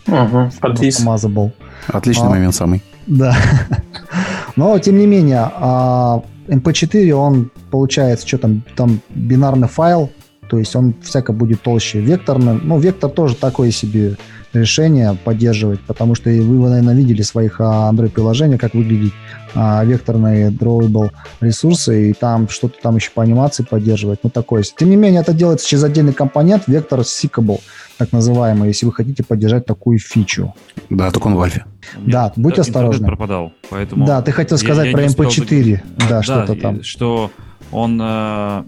Угу. 0.09 0.51
Customizable. 0.61 1.53
Отличный 1.87 2.27
а, 2.27 2.31
момент 2.31 2.57
самый. 2.57 2.83
Да. 3.07 3.37
Но, 4.57 4.77
тем 4.81 4.99
не 4.99 5.07
менее, 5.07 5.49
MP4, 6.47 7.11
а, 7.11 7.17
он 7.17 7.51
получается, 7.71 8.27
что 8.27 8.39
там, 8.39 8.63
там 8.77 9.01
бинарный 9.11 9.69
файл, 9.69 10.11
то 10.49 10.59
есть 10.59 10.77
он 10.77 10.95
всяко 11.03 11.33
будет 11.33 11.63
толще 11.63 12.01
векторным. 12.01 12.61
Ну, 12.63 12.79
вектор 12.79 13.11
тоже 13.11 13.37
такое 13.37 13.71
себе 13.71 14.17
решение 14.53 15.17
поддерживать, 15.25 15.81
потому 15.81 16.15
что 16.15 16.29
вы, 16.29 16.69
наверное, 16.69 16.95
видели 16.95 17.23
своих 17.23 17.61
а, 17.61 17.91
Android-приложениях, 17.91 18.61
как 18.61 18.75
выглядит 18.75 19.15
а, 19.55 19.85
векторные 19.85 20.51
drawable 20.51 21.11
ресурсы, 21.41 22.11
и 22.11 22.13
там 22.13 22.49
что-то 22.49 22.77
там 22.83 22.97
еще 22.97 23.11
по 23.13 23.23
анимации 23.23 23.63
поддерживать, 23.63 24.21
ну 24.23 24.31
такое. 24.31 24.63
Тем 24.63 24.91
не 24.91 24.97
менее, 24.97 25.23
это 25.23 25.33
делается 25.33 25.67
через 25.67 25.85
отдельный 25.85 26.13
компонент, 26.13 26.65
вектор 26.67 27.01
seekable, 27.01 27.61
так 27.99 28.13
называемый, 28.13 28.69
если 28.69 28.87
вы 28.87 28.93
хотите 28.93 29.23
поддержать 29.23 29.67
такую 29.67 29.99
фичу. 29.99 30.55
Да, 30.91 31.11
только 31.11 31.27
он 31.27 31.35
в 31.35 31.43
альфе. 31.43 31.65
Да, 31.99 32.33
будь 32.37 32.59
осторожны. 32.59 33.07
пропадал, 33.07 33.53
поэтому... 33.71 34.07
Да, 34.07 34.23
ты 34.23 34.33
хотел 34.33 34.59
сказать 34.59 34.87
я, 34.87 34.93
про 34.93 35.05
MP4, 35.05 35.81
да, 35.99 36.09
да, 36.09 36.23
что-то 36.23 36.55
там. 36.57 36.83
Что 36.83 37.31
он 37.71 38.01
э, 38.03 38.65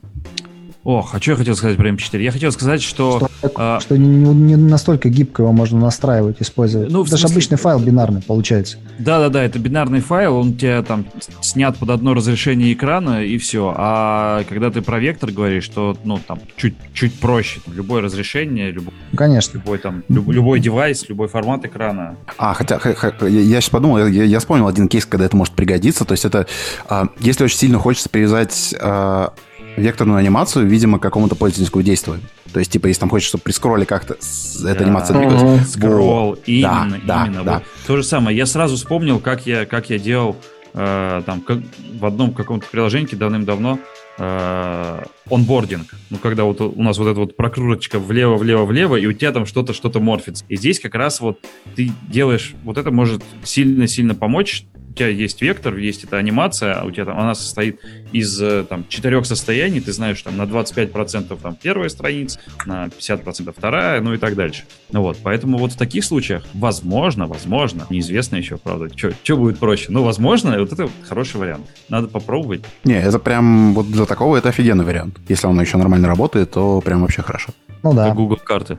Ох, 0.85 1.15
а 1.15 1.21
что 1.21 1.31
я 1.31 1.37
хотел 1.39 1.57
сказать 1.57 1.79
про 1.79 1.89
M4? 1.89 2.21
Я 2.21 2.31
хотел 2.31 2.53
сказать, 2.53 2.83
что... 2.83 3.19
Что, 3.39 3.51
а... 3.57 3.81
что 3.81 3.97
не, 3.97 4.07
не 4.07 4.57
настолько 4.57 5.09
гибко 5.09 5.43
его 5.43 5.53
можно 5.53 5.81
настраивать, 5.81 6.37
использовать. 6.41 6.91
Ну, 6.91 7.03
это 7.03 7.17
же 7.17 7.27
обычный 7.27 7.57
файл 7.57 7.79
бинарный 7.79 8.21
получается. 8.21 8.77
Да-да-да, 8.99 9.43
это 9.43 9.59
бинарный 9.59 10.01
файл, 10.01 10.37
он 10.37 10.51
у 10.51 10.55
тебя 10.55 10.83
там 10.83 11.07
снят 11.41 11.75
под 11.79 11.89
одно 11.89 12.13
разрешение 12.13 12.75
экрана 12.75 13.25
и 13.25 13.39
все. 13.39 13.75
А 13.75 14.45
когда 14.47 14.71
ты 14.71 14.83
про 14.83 14.99
вектор 14.99 15.31
говоришь, 15.31 15.65
что 15.65 15.97
ну 16.05 16.19
там 16.19 16.39
чуть, 16.57 16.75
чуть 16.93 17.19
проще. 17.19 17.61
Любое 17.67 18.03
разрешение, 18.03 18.71
любой, 18.71 18.93
Конечно. 19.17 19.57
любой 19.57 19.79
там 19.79 20.05
люб, 20.11 20.29
любой 20.29 20.61
девайс, 20.61 21.09
любой 21.09 21.29
формат 21.29 21.65
экрана. 21.65 22.17
А, 22.37 22.53
хотя 22.53 22.79
я 22.85 23.61
сейчас 23.61 23.71
подумал, 23.71 24.07
я, 24.07 24.25
я 24.25 24.39
вспомнил 24.39 24.69
один 24.69 24.89
кейс, 24.89 25.07
когда 25.07 25.25
это 25.25 25.37
может 25.37 25.55
пригодиться. 25.55 26.05
То 26.05 26.13
есть 26.13 26.27
это, 26.27 26.47
а, 26.89 27.09
если 27.21 27.45
очень 27.45 27.57
сильно 27.59 27.79
хочется 27.79 28.11
привязать 28.11 28.75
а, 28.79 29.33
векторную 29.77 30.19
анимацию, 30.19 30.67
видимо, 30.67 30.99
к 30.99 31.03
какому-то 31.03 31.35
пользовательскому 31.35 31.83
действию. 31.83 32.21
То 32.53 32.61
есть, 32.61 32.71
типа, 32.71 32.87
если 32.87 33.01
там 33.01 33.11
хочешь, 33.11 33.29
чтобы 33.29 33.43
при 33.43 33.53
скролле 33.53 33.87
как-то 33.87 34.15
эта 34.15 34.79
да. 34.79 34.85
анимация 34.85 35.19
двигалась. 35.19 35.71
Скролл, 35.71 36.39
именно, 36.47 37.01
да, 37.05 37.27
именно. 37.27 37.45
Да, 37.45 37.55
вот. 37.55 37.65
То 37.87 37.97
же 37.97 38.05
самое. 38.05 38.37
Я 38.37 38.47
сразу 38.47 38.77
вспомнил, 38.77 39.19
как 39.19 39.47
я, 39.47 39.67
как 39.67 39.91
я 39.91 39.99
делал 39.99 40.37
э, 40.75 41.23
там 41.25 41.41
как, 41.41 41.59
в 41.99 42.05
одном 42.05 42.33
каком-то 42.33 42.67
приложении 42.71 43.15
давным-давно 43.15 43.79
э, 44.19 45.05
онбординг. 45.31 45.95
Ну, 46.11 46.19
когда 46.19 46.45
вот 46.45 46.61
у 46.61 46.83
нас 46.83 46.99
вот 46.99 47.09
эта 47.09 47.21
вот 47.21 47.37
прокруточка 47.37 47.99
влево-влево-влево, 47.99 48.97
и 48.97 49.07
у 49.07 49.13
тебя 49.13 49.33
там 49.33 49.47
что-то 49.47 49.73
что-то 49.73 50.01
морфится. 50.01 50.45
И 50.49 50.57
здесь 50.57 50.81
как 50.81 50.95
раз 50.95 51.21
вот 51.21 51.41
ты 51.75 51.91
делаешь, 52.09 52.55
вот 52.65 52.79
это 52.79 52.91
может 52.91 53.23
сильно-сильно 53.43 54.15
помочь 54.15 54.67
тебя 54.95 55.09
есть 55.09 55.43
вектор, 55.43 55.77
есть 55.77 56.05
эта 56.05 56.17
анимация, 56.17 56.75
а 56.75 56.85
у 56.85 56.91
тебя 56.91 57.07
там 57.07 57.19
она 57.19 57.35
состоит 57.35 57.81
из 58.13 58.41
э, 58.41 58.65
там, 58.69 58.87
четырех 58.89 59.27
состояний, 59.27 59.81
ты 59.81 59.93
знаешь, 59.93 60.23
там 60.23 60.37
на 60.37 60.43
25% 60.43 61.39
там 61.41 61.57
первая 61.61 61.89
страница, 61.89 62.39
на 62.65 62.87
50% 62.87 63.53
вторая, 63.57 64.01
ну 64.01 64.15
и 64.15 64.19
так 64.19 64.35
дальше. 64.37 64.65
Ну 64.93 65.03
вот, 65.03 65.19
поэтому 65.23 65.59
вот 65.59 65.73
в 65.73 65.77
таких 65.77 66.05
случаях, 66.05 66.45
возможно, 66.55 67.27
возможно, 67.27 67.87
неизвестно 67.91 68.37
еще, 68.37 68.57
правда, 68.57 68.89
что 68.95 69.37
будет 69.37 69.59
проще, 69.59 69.87
но 69.91 70.05
возможно, 70.05 70.59
вот 70.59 70.73
это 70.73 70.89
хороший 71.09 71.41
вариант. 71.41 71.67
Надо 71.89 72.09
попробовать. 72.09 72.65
Не, 72.85 73.01
это 73.01 73.19
прям 73.19 73.75
вот 73.75 73.91
для 73.91 74.07
такого 74.07 74.37
это 74.37 74.51
офигенный 74.51 74.85
вариант. 74.85 75.19
Если 75.29 75.47
он 75.47 75.61
еще 75.61 75.77
нормально 75.77 76.09
работает, 76.09 76.53
то 76.53 76.81
прям 76.81 77.03
вообще 77.03 77.23
хорошо. 77.23 77.53
Ну 77.83 77.93
да. 77.93 78.07
Это 78.07 78.15
Google 78.15 78.39
карты. 78.43 78.79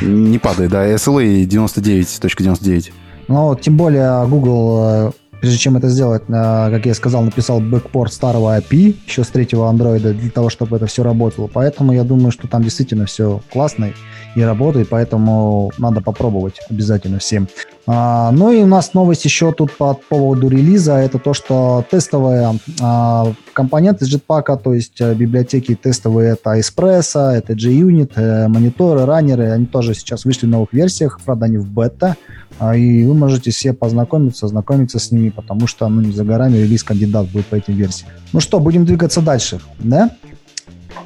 Не 0.00 0.38
падает, 0.38 0.70
да, 0.70 0.86
SLA 0.94 1.44
99.99. 1.44 2.92
Ну, 3.28 3.54
тем 3.54 3.76
более 3.76 4.26
Google 4.26 4.80
э, 5.08 5.10
прежде 5.42 5.58
чем 5.58 5.76
это 5.76 5.88
сделать, 5.88 6.22
как 6.28 6.86
я 6.86 6.94
сказал, 6.94 7.22
написал 7.22 7.60
бэкпорт 7.60 8.12
старого 8.12 8.56
API 8.56 8.94
еще 9.06 9.24
с 9.24 9.26
третьего 9.26 9.68
андроида 9.68 10.14
для 10.14 10.30
того, 10.30 10.48
чтобы 10.50 10.76
это 10.76 10.86
все 10.86 11.02
работало. 11.02 11.50
Поэтому 11.52 11.92
я 11.92 12.04
думаю, 12.04 12.30
что 12.30 12.46
там 12.46 12.62
действительно 12.62 13.06
все 13.06 13.42
классно 13.52 13.92
и 14.36 14.40
работает, 14.40 14.88
поэтому 14.88 15.72
надо 15.78 16.00
попробовать 16.00 16.60
обязательно 16.70 17.18
всем. 17.18 17.48
А, 17.86 18.30
ну 18.30 18.52
и 18.52 18.62
у 18.62 18.66
нас 18.66 18.94
новость 18.94 19.24
еще 19.24 19.52
тут 19.52 19.76
по 19.76 19.94
поводу 19.94 20.48
релиза. 20.48 20.94
Это 20.94 21.18
то, 21.18 21.34
что 21.34 21.84
тестовые 21.90 22.58
а, 22.80 23.32
компоненты 23.52 24.04
Jetpack, 24.04 24.62
то 24.62 24.72
есть 24.72 25.00
а, 25.00 25.14
библиотеки 25.14 25.74
тестовые, 25.74 26.32
это 26.32 26.58
Espresso, 26.58 27.30
это 27.30 27.54
JUnit, 27.54 28.12
э, 28.14 28.46
мониторы, 28.48 29.04
раннеры, 29.04 29.50
они 29.50 29.66
тоже 29.66 29.94
сейчас 29.94 30.24
вышли 30.24 30.46
в 30.46 30.50
новых 30.50 30.72
версиях, 30.72 31.20
правда, 31.24 31.46
они 31.46 31.58
в 31.58 31.66
бета. 31.66 32.16
А, 32.58 32.76
и 32.76 33.04
вы 33.04 33.14
можете 33.14 33.50
все 33.50 33.72
познакомиться, 33.72 34.46
ознакомиться 34.46 35.00
с 35.00 35.10
ними, 35.10 35.30
потому 35.30 35.66
что, 35.66 35.88
ну, 35.88 36.00
не 36.02 36.12
за 36.12 36.24
горами 36.24 36.58
релиз 36.58 36.84
кандидат 36.84 37.28
будет 37.28 37.46
по 37.46 37.56
этим 37.56 37.74
версиям. 37.74 38.10
Ну 38.32 38.38
что, 38.38 38.60
будем 38.60 38.84
двигаться 38.84 39.20
дальше, 39.20 39.60
да? 39.80 40.10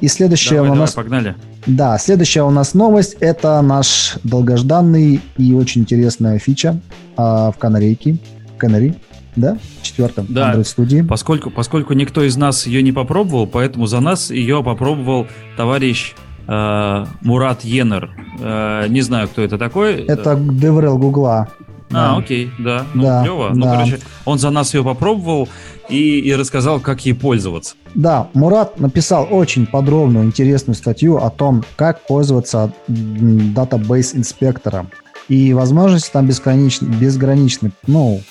И 0.01 0.07
следующее 0.07 0.57
давай, 0.57 0.71
у 0.71 0.75
нас... 0.75 0.93
Давай, 0.93 1.05
погнали. 1.05 1.35
Да, 1.67 1.97
следующая 1.97 2.43
у 2.43 2.49
нас 2.49 2.73
новость. 2.73 3.17
Это 3.19 3.61
наш 3.61 4.15
долгожданный 4.23 5.19
и 5.37 5.53
очень 5.53 5.81
интересная 5.81 6.39
фича 6.39 6.79
а, 7.17 7.51
в 7.51 7.57
канарейке. 7.57 8.17
Канари, 8.57 8.95
да? 9.35 9.57
В 9.81 9.83
четвертом 9.83 10.25
да. 10.29 10.53
Android 10.53 10.63
студии. 10.63 11.01
Поскольку, 11.01 11.51
поскольку 11.51 11.93
никто 11.93 12.23
из 12.23 12.37
нас 12.37 12.65
ее 12.65 12.81
не 12.81 12.93
попробовал, 12.93 13.47
поэтому 13.47 13.85
за 13.85 13.99
нас 13.99 14.31
ее 14.31 14.63
попробовал 14.63 15.27
товарищ 15.57 16.15
э, 16.47 17.05
Мурат 17.21 17.63
Йенер. 17.63 18.09
Э, 18.39 18.87
не 18.87 19.01
знаю, 19.01 19.27
кто 19.27 19.41
это 19.41 19.57
такой. 19.57 20.05
Это 20.05 20.33
DevRel 20.33 20.97
Гугла. 20.97 21.49
А, 21.91 22.17
окей, 22.17 22.51
да. 22.59 22.85
Ну, 22.93 23.03
да, 23.03 23.23
клево. 23.23 23.51
Ну, 23.53 23.63
да. 23.63 23.75
короче, 23.75 23.99
он 24.25 24.39
за 24.39 24.49
нас 24.49 24.73
ее 24.73 24.83
попробовал 24.83 25.47
и, 25.89 26.19
и 26.19 26.35
рассказал, 26.35 26.79
как 26.79 27.05
ей 27.05 27.13
пользоваться. 27.13 27.75
Да, 27.95 28.29
Мурат 28.33 28.79
написал 28.79 29.27
очень 29.29 29.65
подробную, 29.65 30.25
интересную 30.25 30.75
статью 30.75 31.17
о 31.17 31.29
том, 31.29 31.63
как 31.75 32.05
пользоваться 32.05 32.73
Database 32.87 34.15
Inspector 34.15 34.70
ом. 34.70 34.89
И 35.29 35.53
возможности 35.53 36.11
там 36.11 36.27
безграничны, 36.27 36.87
безграничны. 36.87 37.71
Ну, 37.85 38.21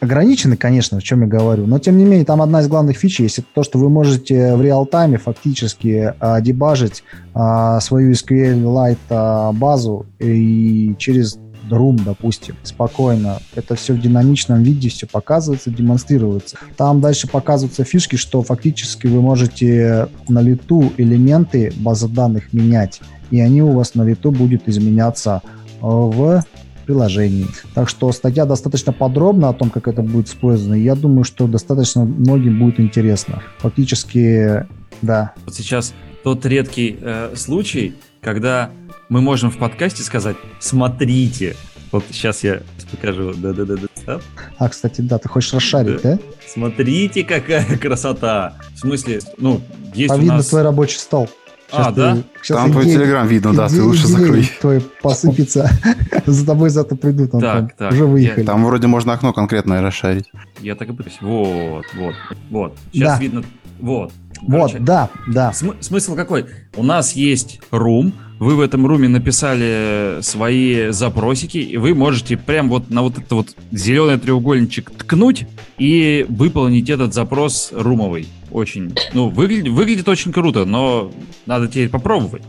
ограничены, 0.00 0.56
конечно, 0.56 0.98
о 0.98 1.00
чем 1.00 1.22
я 1.22 1.26
говорю, 1.26 1.66
но 1.66 1.78
тем 1.78 1.96
не 1.96 2.04
менее 2.04 2.24
там 2.24 2.42
одна 2.42 2.60
из 2.60 2.68
главных 2.68 2.96
фич 2.96 3.20
есть, 3.20 3.38
это 3.38 3.48
то, 3.54 3.62
что 3.62 3.78
вы 3.78 3.88
можете 3.88 4.54
в 4.54 4.62
real-time 4.62 5.12
е 5.12 5.18
фактически 5.18 6.14
а, 6.20 6.40
дебажить 6.40 7.02
а, 7.34 7.80
свою 7.80 8.12
SQLite 8.12 8.98
а, 9.10 9.52
базу 9.52 10.06
и 10.18 10.94
через 10.98 11.38
Room, 11.68 12.02
допустим, 12.04 12.56
спокойно. 12.62 13.38
Это 13.54 13.74
все 13.74 13.94
в 13.94 14.00
динамичном 14.00 14.62
виде, 14.62 14.88
все 14.88 15.06
показывается, 15.06 15.70
демонстрируется. 15.70 16.56
Там 16.76 17.00
дальше 17.00 17.28
показываются 17.28 17.84
фишки, 17.84 18.16
что 18.16 18.42
фактически 18.42 19.06
вы 19.06 19.20
можете 19.20 20.08
на 20.28 20.40
лету 20.40 20.92
элементы 20.96 21.72
базы 21.76 22.08
данных 22.08 22.52
менять, 22.52 23.00
и 23.30 23.40
они 23.40 23.62
у 23.62 23.72
вас 23.72 23.94
на 23.94 24.02
лету 24.02 24.30
будут 24.30 24.68
изменяться 24.68 25.42
в 25.80 26.44
приложении. 26.86 27.46
Так 27.74 27.88
что 27.88 28.10
статья 28.12 28.46
достаточно 28.46 28.94
подробна 28.94 29.50
о 29.50 29.52
том, 29.52 29.68
как 29.68 29.88
это 29.88 30.00
будет 30.02 30.28
использовано. 30.28 30.74
Я 30.74 30.94
думаю, 30.94 31.24
что 31.24 31.46
достаточно 31.46 32.04
многим 32.04 32.58
будет 32.58 32.80
интересно. 32.80 33.42
Фактически, 33.58 34.66
да. 35.02 35.34
Вот 35.44 35.54
сейчас 35.54 35.92
тот 36.24 36.46
редкий 36.46 36.96
э, 37.00 37.34
случай, 37.36 37.94
когда 38.20 38.70
мы 39.08 39.20
можем 39.20 39.50
в 39.50 39.58
подкасте 39.58 40.02
сказать 40.02 40.36
«смотрите». 40.60 41.56
Вот 41.90 42.04
сейчас 42.10 42.44
я 42.44 42.60
покажу. 42.90 43.32
Да-да-да. 43.34 44.20
А, 44.58 44.68
кстати, 44.68 45.00
да, 45.00 45.18
ты 45.18 45.28
хочешь 45.28 45.52
расшарить, 45.52 46.02
да? 46.02 46.14
да? 46.14 46.18
Смотрите, 46.46 47.24
какая 47.24 47.64
красота. 47.80 48.56
В 48.74 48.78
смысле, 48.78 49.20
ну, 49.38 49.60
есть 49.94 50.08
Повидно 50.08 50.34
у 50.34 50.36
нас... 50.38 50.46
твой 50.46 50.62
рабочий 50.62 50.98
стол. 50.98 51.28
Сейчас 51.70 51.86
а, 51.86 51.90
ты, 51.90 51.96
да? 51.96 52.16
Там 52.48 52.72
твой 52.72 52.86
телеграм 52.86 53.26
видно, 53.26 53.52
да, 53.52 53.68
ты 53.68 53.82
лучше 53.82 54.06
закрой. 54.06 54.50
твой 54.58 54.80
посыпется. 55.02 55.70
За 56.26 56.46
тобой 56.46 56.70
завтра 56.70 56.96
придут, 56.96 57.32
так, 57.32 57.76
так, 57.76 57.92
уже 57.92 58.06
выехали. 58.06 58.44
Там 58.44 58.64
вроде 58.64 58.86
можно 58.86 59.12
окно 59.12 59.34
конкретное 59.34 59.82
расшарить. 59.82 60.30
Я 60.60 60.76
так 60.76 60.88
и 60.88 60.92
пытаюсь. 60.92 61.18
Вот, 61.20 61.84
вот, 61.94 62.14
вот. 62.50 62.76
Сейчас 62.92 63.20
видно. 63.20 63.44
Вот. 63.80 64.12
Вот, 64.42 64.76
да, 64.80 65.10
да. 65.26 65.52
Смысл 65.52 66.14
какой? 66.14 66.46
У 66.76 66.82
нас 66.82 67.12
есть 67.12 67.60
room, 67.70 68.12
вы 68.38 68.54
в 68.54 68.60
этом 68.60 68.86
руме 68.86 69.08
написали 69.08 70.18
свои 70.22 70.90
запросики, 70.90 71.58
и 71.58 71.76
вы 71.76 71.94
можете 71.94 72.36
прям 72.36 72.68
вот 72.68 72.90
на 72.90 73.02
вот 73.02 73.18
этот 73.18 73.32
вот 73.32 73.48
зеленый 73.72 74.18
треугольничек 74.18 74.90
ткнуть 74.90 75.46
и 75.76 76.24
выполнить 76.28 76.88
этот 76.88 77.14
запрос 77.14 77.70
румовый. 77.72 78.28
Очень, 78.50 78.94
ну, 79.12 79.28
выглядит, 79.28 79.72
выглядит 79.72 80.08
очень 80.08 80.32
круто, 80.32 80.64
но 80.64 81.10
надо 81.44 81.68
теперь 81.68 81.90
попробовать. 81.90 82.42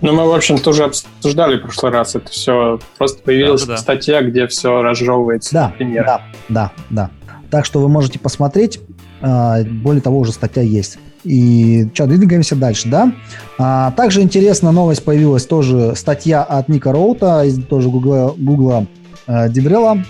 Ну, 0.00 0.12
мы, 0.12 0.26
в 0.26 0.32
общем, 0.32 0.58
тоже 0.58 0.84
обсуждали 0.84 1.58
в 1.58 1.62
прошлый 1.62 1.92
раз 1.92 2.16
это 2.16 2.30
все. 2.30 2.80
Просто 2.98 3.22
появилась 3.22 3.62
да, 3.62 3.74
да, 3.74 3.76
статья, 3.76 4.22
где 4.22 4.48
все 4.48 4.82
разжевывается. 4.82 5.52
Да, 5.52 5.68
например. 5.68 6.04
да, 6.04 6.22
да, 6.48 6.72
да. 6.90 7.10
Так 7.50 7.64
что 7.64 7.78
вы 7.78 7.88
можете 7.88 8.18
посмотреть. 8.18 8.80
А, 9.26 9.64
более 9.64 10.02
того, 10.02 10.18
уже 10.18 10.32
статья 10.32 10.62
есть. 10.62 10.98
И 11.24 11.88
что, 11.94 12.06
двигаемся 12.06 12.56
дальше, 12.56 12.88
да? 12.88 13.14
А, 13.58 13.90
также 13.92 14.20
интересная 14.20 14.70
новость 14.70 15.02
появилась, 15.02 15.46
тоже 15.46 15.94
статья 15.96 16.42
от 16.42 16.68
Ника 16.68 16.92
Роута, 16.92 17.42
из 17.44 17.64
тоже 17.64 17.88
Гугла, 17.88 18.34
Гугла 18.36 18.86
э, 19.26 19.48
DevRel 19.48 19.90
а, 19.90 20.04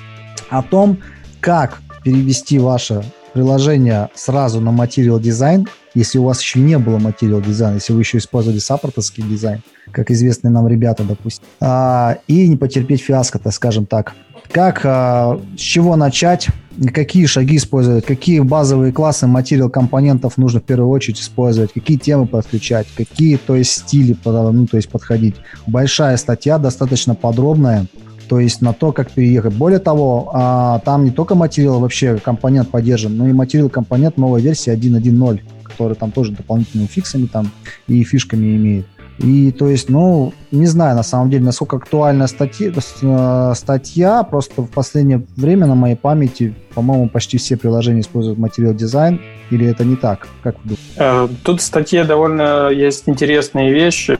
о 0.51 0.63
том, 0.63 0.99
как 1.39 1.81
перевести 2.03 2.59
ваше 2.59 3.05
приложение 3.35 4.09
сразу 4.15 4.61
на 4.61 4.71
Material 4.71 5.21
Design, 5.21 5.69
если 5.95 6.19
у 6.19 6.25
вас 6.25 6.41
еще 6.41 6.59
не 6.59 6.79
было 6.79 6.99
Material 6.99 7.43
Design, 7.43 7.75
если 7.75 7.93
вы 7.93 8.01
еще 8.01 8.19
использовали 8.19 8.59
support 8.59 8.93
овский 8.93 9.23
дизайн, 9.23 9.63
как 9.91 10.11
известные 10.11 10.51
нам 10.51 10.69
ребята, 10.69 11.05
допустим, 11.05 11.45
а, 11.61 12.19
и 12.27 12.49
не 12.49 12.57
потерпеть 12.57 13.03
фиаско, 13.03 13.39
так 13.39 13.53
скажем 13.53 13.87
так. 13.87 14.15
Как, 14.51 14.81
а, 14.85 15.41
с 15.57 15.61
чего 15.61 15.97
начать, 15.97 16.49
какие 16.93 17.27
шаги 17.27 17.57
использовать, 17.57 18.05
какие 18.05 18.41
базовые 18.41 18.93
классы 18.93 19.27
материал 19.27 19.71
компонентов 19.71 20.37
нужно 20.37 20.61
в 20.61 20.65
первую 20.65 20.91
очередь 20.91 21.21
использовать, 21.21 21.73
какие 21.73 21.97
темы 21.97 22.27
подключать, 22.27 22.87
какие, 22.97 23.37
то 23.37 23.55
есть, 23.55 23.71
стили, 23.71 24.17
ну, 24.25 24.67
то 24.67 24.77
есть, 24.77 24.89
подходить. 24.89 25.37
Большая 25.67 26.17
статья, 26.17 26.59
достаточно 26.59 27.15
подробная, 27.15 27.87
то 28.29 28.41
есть 28.41 28.63
на 28.63 28.73
то, 28.73 28.93
как 28.93 29.11
переехать. 29.11 29.55
Более 29.55 29.79
того, 29.79 30.31
а, 30.33 30.81
там 30.81 31.05
не 31.05 31.11
только 31.11 31.35
материал 31.35 31.81
вообще 31.81 32.19
компонент 32.19 32.71
поддержан, 32.71 33.17
но 33.17 33.29
и 33.29 33.33
материал 33.33 33.69
компонент 33.69 34.17
новой 34.17 34.41
версии 34.41 34.73
1.1.0, 34.73 35.41
который 35.75 35.97
там 35.97 36.11
тоже 36.11 36.33
дополнительными 36.33 36.87
фиксами 36.87 37.27
там 37.27 37.51
и 37.87 38.03
фишками 38.05 38.57
имеет. 38.57 38.87
И 39.19 39.53
то 39.53 39.69
есть, 39.69 39.89
ну, 39.89 40.33
не 40.51 40.67
знаю 40.67 40.97
на 40.97 41.05
самом 41.05 41.31
деле, 41.31 41.45
насколько 41.45 41.77
актуальна 41.77 42.27
статья, 42.27 42.73
э, 42.73 43.53
статья. 43.55 44.23
Просто 44.25 44.63
в 44.63 44.71
последнее 44.71 45.25
время 45.37 45.67
на 45.67 45.77
моей 45.77 45.95
памяти, 45.95 46.55
по-моему, 46.75 47.09
почти 47.09 47.39
все 47.39 47.57
приложения 47.57 48.01
используют 48.01 48.39
материал 48.39 48.75
дизайн. 48.75 49.21
Или 49.51 49.69
это 49.69 49.85
не 49.85 49.95
так? 49.95 50.27
Как 50.43 50.57
вы 50.65 50.77
думаете? 50.77 50.83
Э, 50.97 51.29
тут 51.45 51.61
в 51.61 51.65
статье 51.65 52.03
довольно 52.05 52.71
есть 52.71 53.09
интересные 53.09 53.73
вещи. 53.73 54.19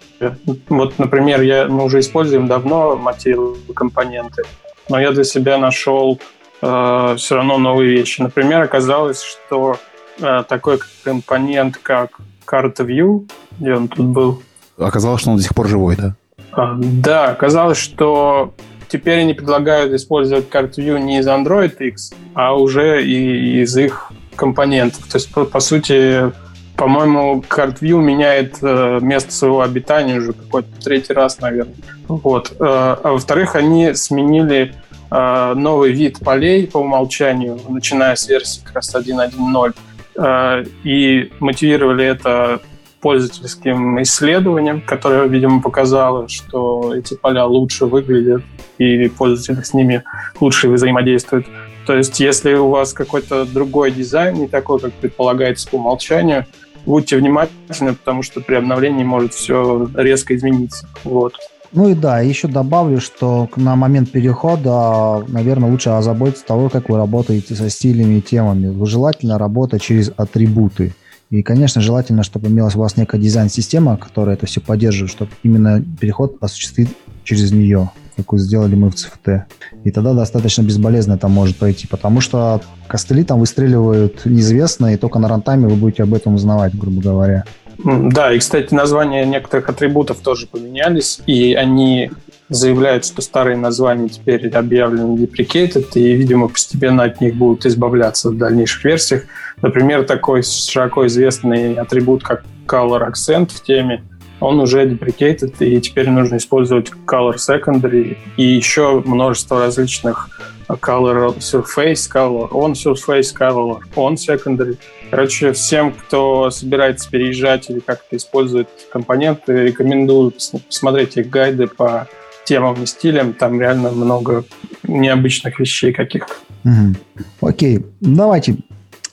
Вот, 0.69 0.99
например, 0.99 1.43
я, 1.43 1.67
мы 1.67 1.85
уже 1.85 1.99
используем 1.99 2.47
давно 2.47 2.97
материал 2.97 3.57
компоненты, 3.75 4.45
но 4.89 5.01
я 5.01 5.11
для 5.11 5.25
себя 5.25 5.59
нашел 5.59 6.21
э, 6.63 7.15
все 7.19 7.35
равно 7.35 7.59
новые 7.59 7.91
вещи. 7.91 8.21
Например, 8.21 8.63
оказалось, 8.63 9.23
что 9.23 9.77
такой 10.19 10.79
компонент, 11.03 11.77
как 11.77 12.21
карта 12.45 12.85
View, 12.85 13.29
где 13.59 13.75
он 13.75 13.89
тут 13.89 14.07
был, 14.07 14.43
Оказалось, 14.79 15.21
что 15.21 15.31
он 15.31 15.37
до 15.37 15.43
сих 15.43 15.55
пор 15.55 15.69
живой, 15.69 15.97
да? 15.97 16.15
А, 16.53 16.75
да, 16.77 17.29
оказалось, 17.29 17.79
что 17.79 18.55
теперь 18.89 19.21
они 19.21 19.35
предлагают 19.35 19.93
использовать 19.93 20.49
CardView 20.49 20.99
не 20.99 21.19
из 21.19 21.27
Android 21.27 21.77
X, 21.79 22.13
а 22.35 22.55
уже 22.55 23.05
и 23.05 23.63
из 23.63 23.77
их 23.77 24.11
компонентов. 24.37 25.07
То 25.07 25.19
есть, 25.19 25.33
по, 25.33 25.45
по 25.45 25.61
сути, 25.61 26.33
по-моему, 26.77 27.45
CardView 27.49 28.03
меняет 28.03 28.59
э, 28.63 28.99
место 29.01 29.33
своего 29.33 29.61
обитания 29.61 30.17
уже 30.17 30.33
какой-то 30.33 30.69
третий 30.83 31.13
раз, 31.13 31.41
наверное. 31.41 31.77
Вот. 32.09 32.53
Э, 32.53 32.57
а 32.61 33.13
во-вторых, 33.13 33.55
они 33.55 33.95
сменили 33.95 34.75
э, 35.11 35.55
новый 35.55 35.93
вид 35.93 36.19
полей 36.19 36.67
по 36.67 36.79
умолчанию, 36.79 37.61
начиная 37.69 38.17
с 38.17 38.29
версии 38.29 38.61
как 38.65 38.75
раз 38.77 38.93
1.1.0, 38.93 39.71
э, 39.71 39.73
и 40.17 41.33
мотивировали 41.41 42.05
это 42.05 42.61
пользовательским 43.01 44.01
исследованием, 44.03 44.81
которое, 44.81 45.27
видимо, 45.29 45.61
показало, 45.61 46.29
что 46.29 46.95
эти 46.97 47.15
поля 47.15 47.45
лучше 47.45 47.85
выглядят 47.85 48.43
и 48.79 49.09
пользователи 49.09 49.63
с 49.63 49.75
ними 49.75 50.03
лучше 50.41 50.69
взаимодействуют. 50.71 51.47
То 51.87 51.95
есть, 51.97 52.19
если 52.19 52.55
у 52.55 52.69
вас 52.69 52.95
какой-то 52.95 53.45
другой 53.45 53.91
дизайн, 53.91 54.37
не 54.37 54.49
такой, 54.49 54.81
как 54.81 54.93
предполагается 54.95 55.69
по 55.69 55.77
умолчанию, 55.77 56.47
будьте 56.87 57.17
внимательны, 57.17 57.95
потому 57.95 58.23
что 58.23 58.41
при 58.41 58.55
обновлении 58.55 59.05
может 59.05 59.35
все 59.35 59.87
резко 59.95 60.35
измениться. 60.35 60.89
Вот. 61.05 61.35
Ну 61.75 61.89
и 61.89 61.95
да, 61.95 62.21
еще 62.21 62.47
добавлю, 62.47 63.01
что 63.01 63.49
на 63.57 63.75
момент 63.75 64.13
перехода, 64.13 65.25
наверное, 65.27 65.69
лучше 65.69 65.91
озаботиться 65.91 66.47
того, 66.47 66.69
как 66.69 66.89
вы 66.89 66.97
работаете 66.97 67.57
со 67.57 67.69
стилями 67.69 68.19
и 68.19 68.21
темами. 68.21 68.85
Желательно 68.85 69.39
работать 69.39 69.83
через 69.83 70.13
атрибуты. 70.17 70.95
И, 71.31 71.43
конечно, 71.43 71.81
желательно, 71.81 72.23
чтобы 72.23 72.47
имелась 72.47 72.77
у 72.77 72.79
вас 72.79 72.97
некая 72.97 73.21
дизайн-система, 73.21 73.97
которая 73.97 74.37
это 74.37 74.47
все 74.47 74.61
поддерживает, 74.61 75.11
чтобы 75.11 75.33
именно 75.43 75.83
переход 76.01 76.37
осуществить 76.41 76.91
через 77.25 77.51
нее. 77.51 77.91
как 78.17 78.31
вот 78.31 78.41
сделали 78.41 78.77
мы 78.77 78.91
в 78.91 78.95
CFT. 78.95 79.43
И 79.83 79.91
тогда 79.91 80.15
достаточно 80.15 80.63
безболезненно 80.63 81.17
это 81.17 81.27
может 81.27 81.57
пройти, 81.57 81.89
потому 81.89 82.21
что 82.21 82.61
костыли 82.87 83.25
там 83.25 83.41
выстреливают 83.41 84.25
неизвестно, 84.27 84.95
и 84.95 84.97
только 84.97 85.19
на 85.19 85.27
рантайме 85.27 85.67
вы 85.67 85.75
будете 85.75 86.05
об 86.05 86.15
этом 86.15 86.35
узнавать, 86.35 86.79
грубо 86.79 87.03
говоря. 87.03 87.45
Да, 87.79 88.33
и, 88.33 88.39
кстати, 88.39 88.73
названия 88.73 89.25
некоторых 89.25 89.69
атрибутов 89.69 90.21
тоже 90.21 90.47
поменялись, 90.47 91.21
и 91.27 91.55
они 91.55 92.11
заявляют, 92.49 93.05
что 93.05 93.23
старые 93.23 93.57
названия 93.57 94.09
теперь 94.09 94.49
объявлены 94.49 95.17
deprecated, 95.17 95.87
и, 95.95 96.13
видимо, 96.13 96.49
постепенно 96.49 97.05
от 97.05 97.21
них 97.21 97.35
будут 97.35 97.67
избавляться 97.67 98.31
в 98.31 98.37
дальнейших 98.37 98.85
версиях. 98.85 99.25
Например, 99.63 100.05
такой 100.05 100.43
широко 100.43 101.07
известный 101.07 101.75
атрибут, 101.75 102.23
как 102.23 102.45
color 102.67 103.11
accent 103.11 103.51
в 103.53 103.63
теме, 103.63 104.03
он 104.41 104.61
уже 104.61 104.85
deprecated, 104.85 105.55
и 105.61 105.81
теперь 105.81 106.11
нужно 106.11 106.37
использовать 106.37 106.91
color 107.07 107.37
secondary 107.37 108.19
и 108.37 108.45
еще 108.45 109.03
множество 109.05 109.61
различных 109.61 110.29
color 110.69 111.37
surface, 111.39 112.09
color 112.13 112.51
on 112.51 112.73
surface, 112.73 113.33
color 113.35 113.79
on 113.97 114.17
secondary. 114.17 114.77
Короче, 115.15 115.53
всем, 115.53 115.93
кто 115.93 116.51
собирается 116.51 117.09
переезжать 117.09 117.71
или 117.71 117.79
как-то 117.79 118.17
использует 118.17 118.69
компоненты, 118.93 119.53
рекомендую 119.67 120.33
посмотреть 120.67 121.17
их 121.17 121.31
гайды 121.31 121.69
по 121.69 122.09
темам 122.45 122.83
и 122.83 122.87
стилям. 122.87 123.33
Там 123.33 123.61
реально 123.61 123.93
много 123.93 124.45
необычных 124.83 125.61
вещей 125.61 125.93
каких-то. 125.93 126.33
Угу. 126.65 127.49
Окей, 127.49 127.87
давайте 128.01 128.57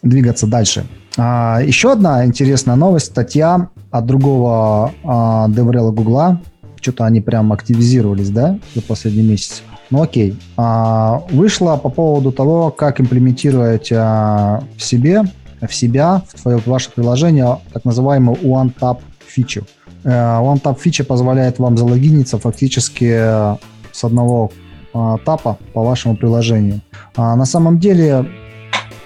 двигаться 0.01 0.47
дальше. 0.47 0.85
А, 1.17 1.59
еще 1.61 1.91
одна 1.91 2.25
интересная 2.25 2.75
новость, 2.75 3.05
статья 3.05 3.69
от 3.91 4.05
другого 4.07 4.95
а, 5.03 5.47
DevRel 5.49 5.91
Гугла. 5.91 6.41
Что-то 6.81 7.05
они 7.05 7.21
прям 7.21 7.53
активизировались, 7.53 8.31
да, 8.31 8.57
за 8.73 8.81
последний 8.81 9.21
месяц. 9.21 9.61
Ну 9.91 10.01
окей. 10.01 10.35
А, 10.57 11.21
вышла 11.29 11.75
по 11.75 11.89
поводу 11.89 12.31
того, 12.31 12.71
как 12.71 12.99
имплементировать 12.99 13.91
а, 13.91 14.63
в 14.77 14.81
себе, 14.81 15.25
в 15.61 15.73
себя, 15.73 16.23
в 16.27 16.41
твое, 16.41 16.57
в 16.57 16.67
ваше 16.67 16.91
приложение 16.91 17.59
так 17.73 17.85
называемый 17.85 18.35
One-Tap 18.35 18.99
Feature. 19.35 19.65
One-Tap 20.03 20.77
Feature 20.83 21.03
позволяет 21.03 21.59
вам 21.59 21.77
залогиниться 21.77 22.39
фактически 22.39 23.57
с 23.91 24.03
одного 24.03 24.51
а, 24.93 25.17
тапа 25.17 25.57
по 25.73 25.83
вашему 25.83 26.15
приложению. 26.15 26.81
А, 27.15 27.35
на 27.35 27.45
самом 27.45 27.79
деле 27.79 28.25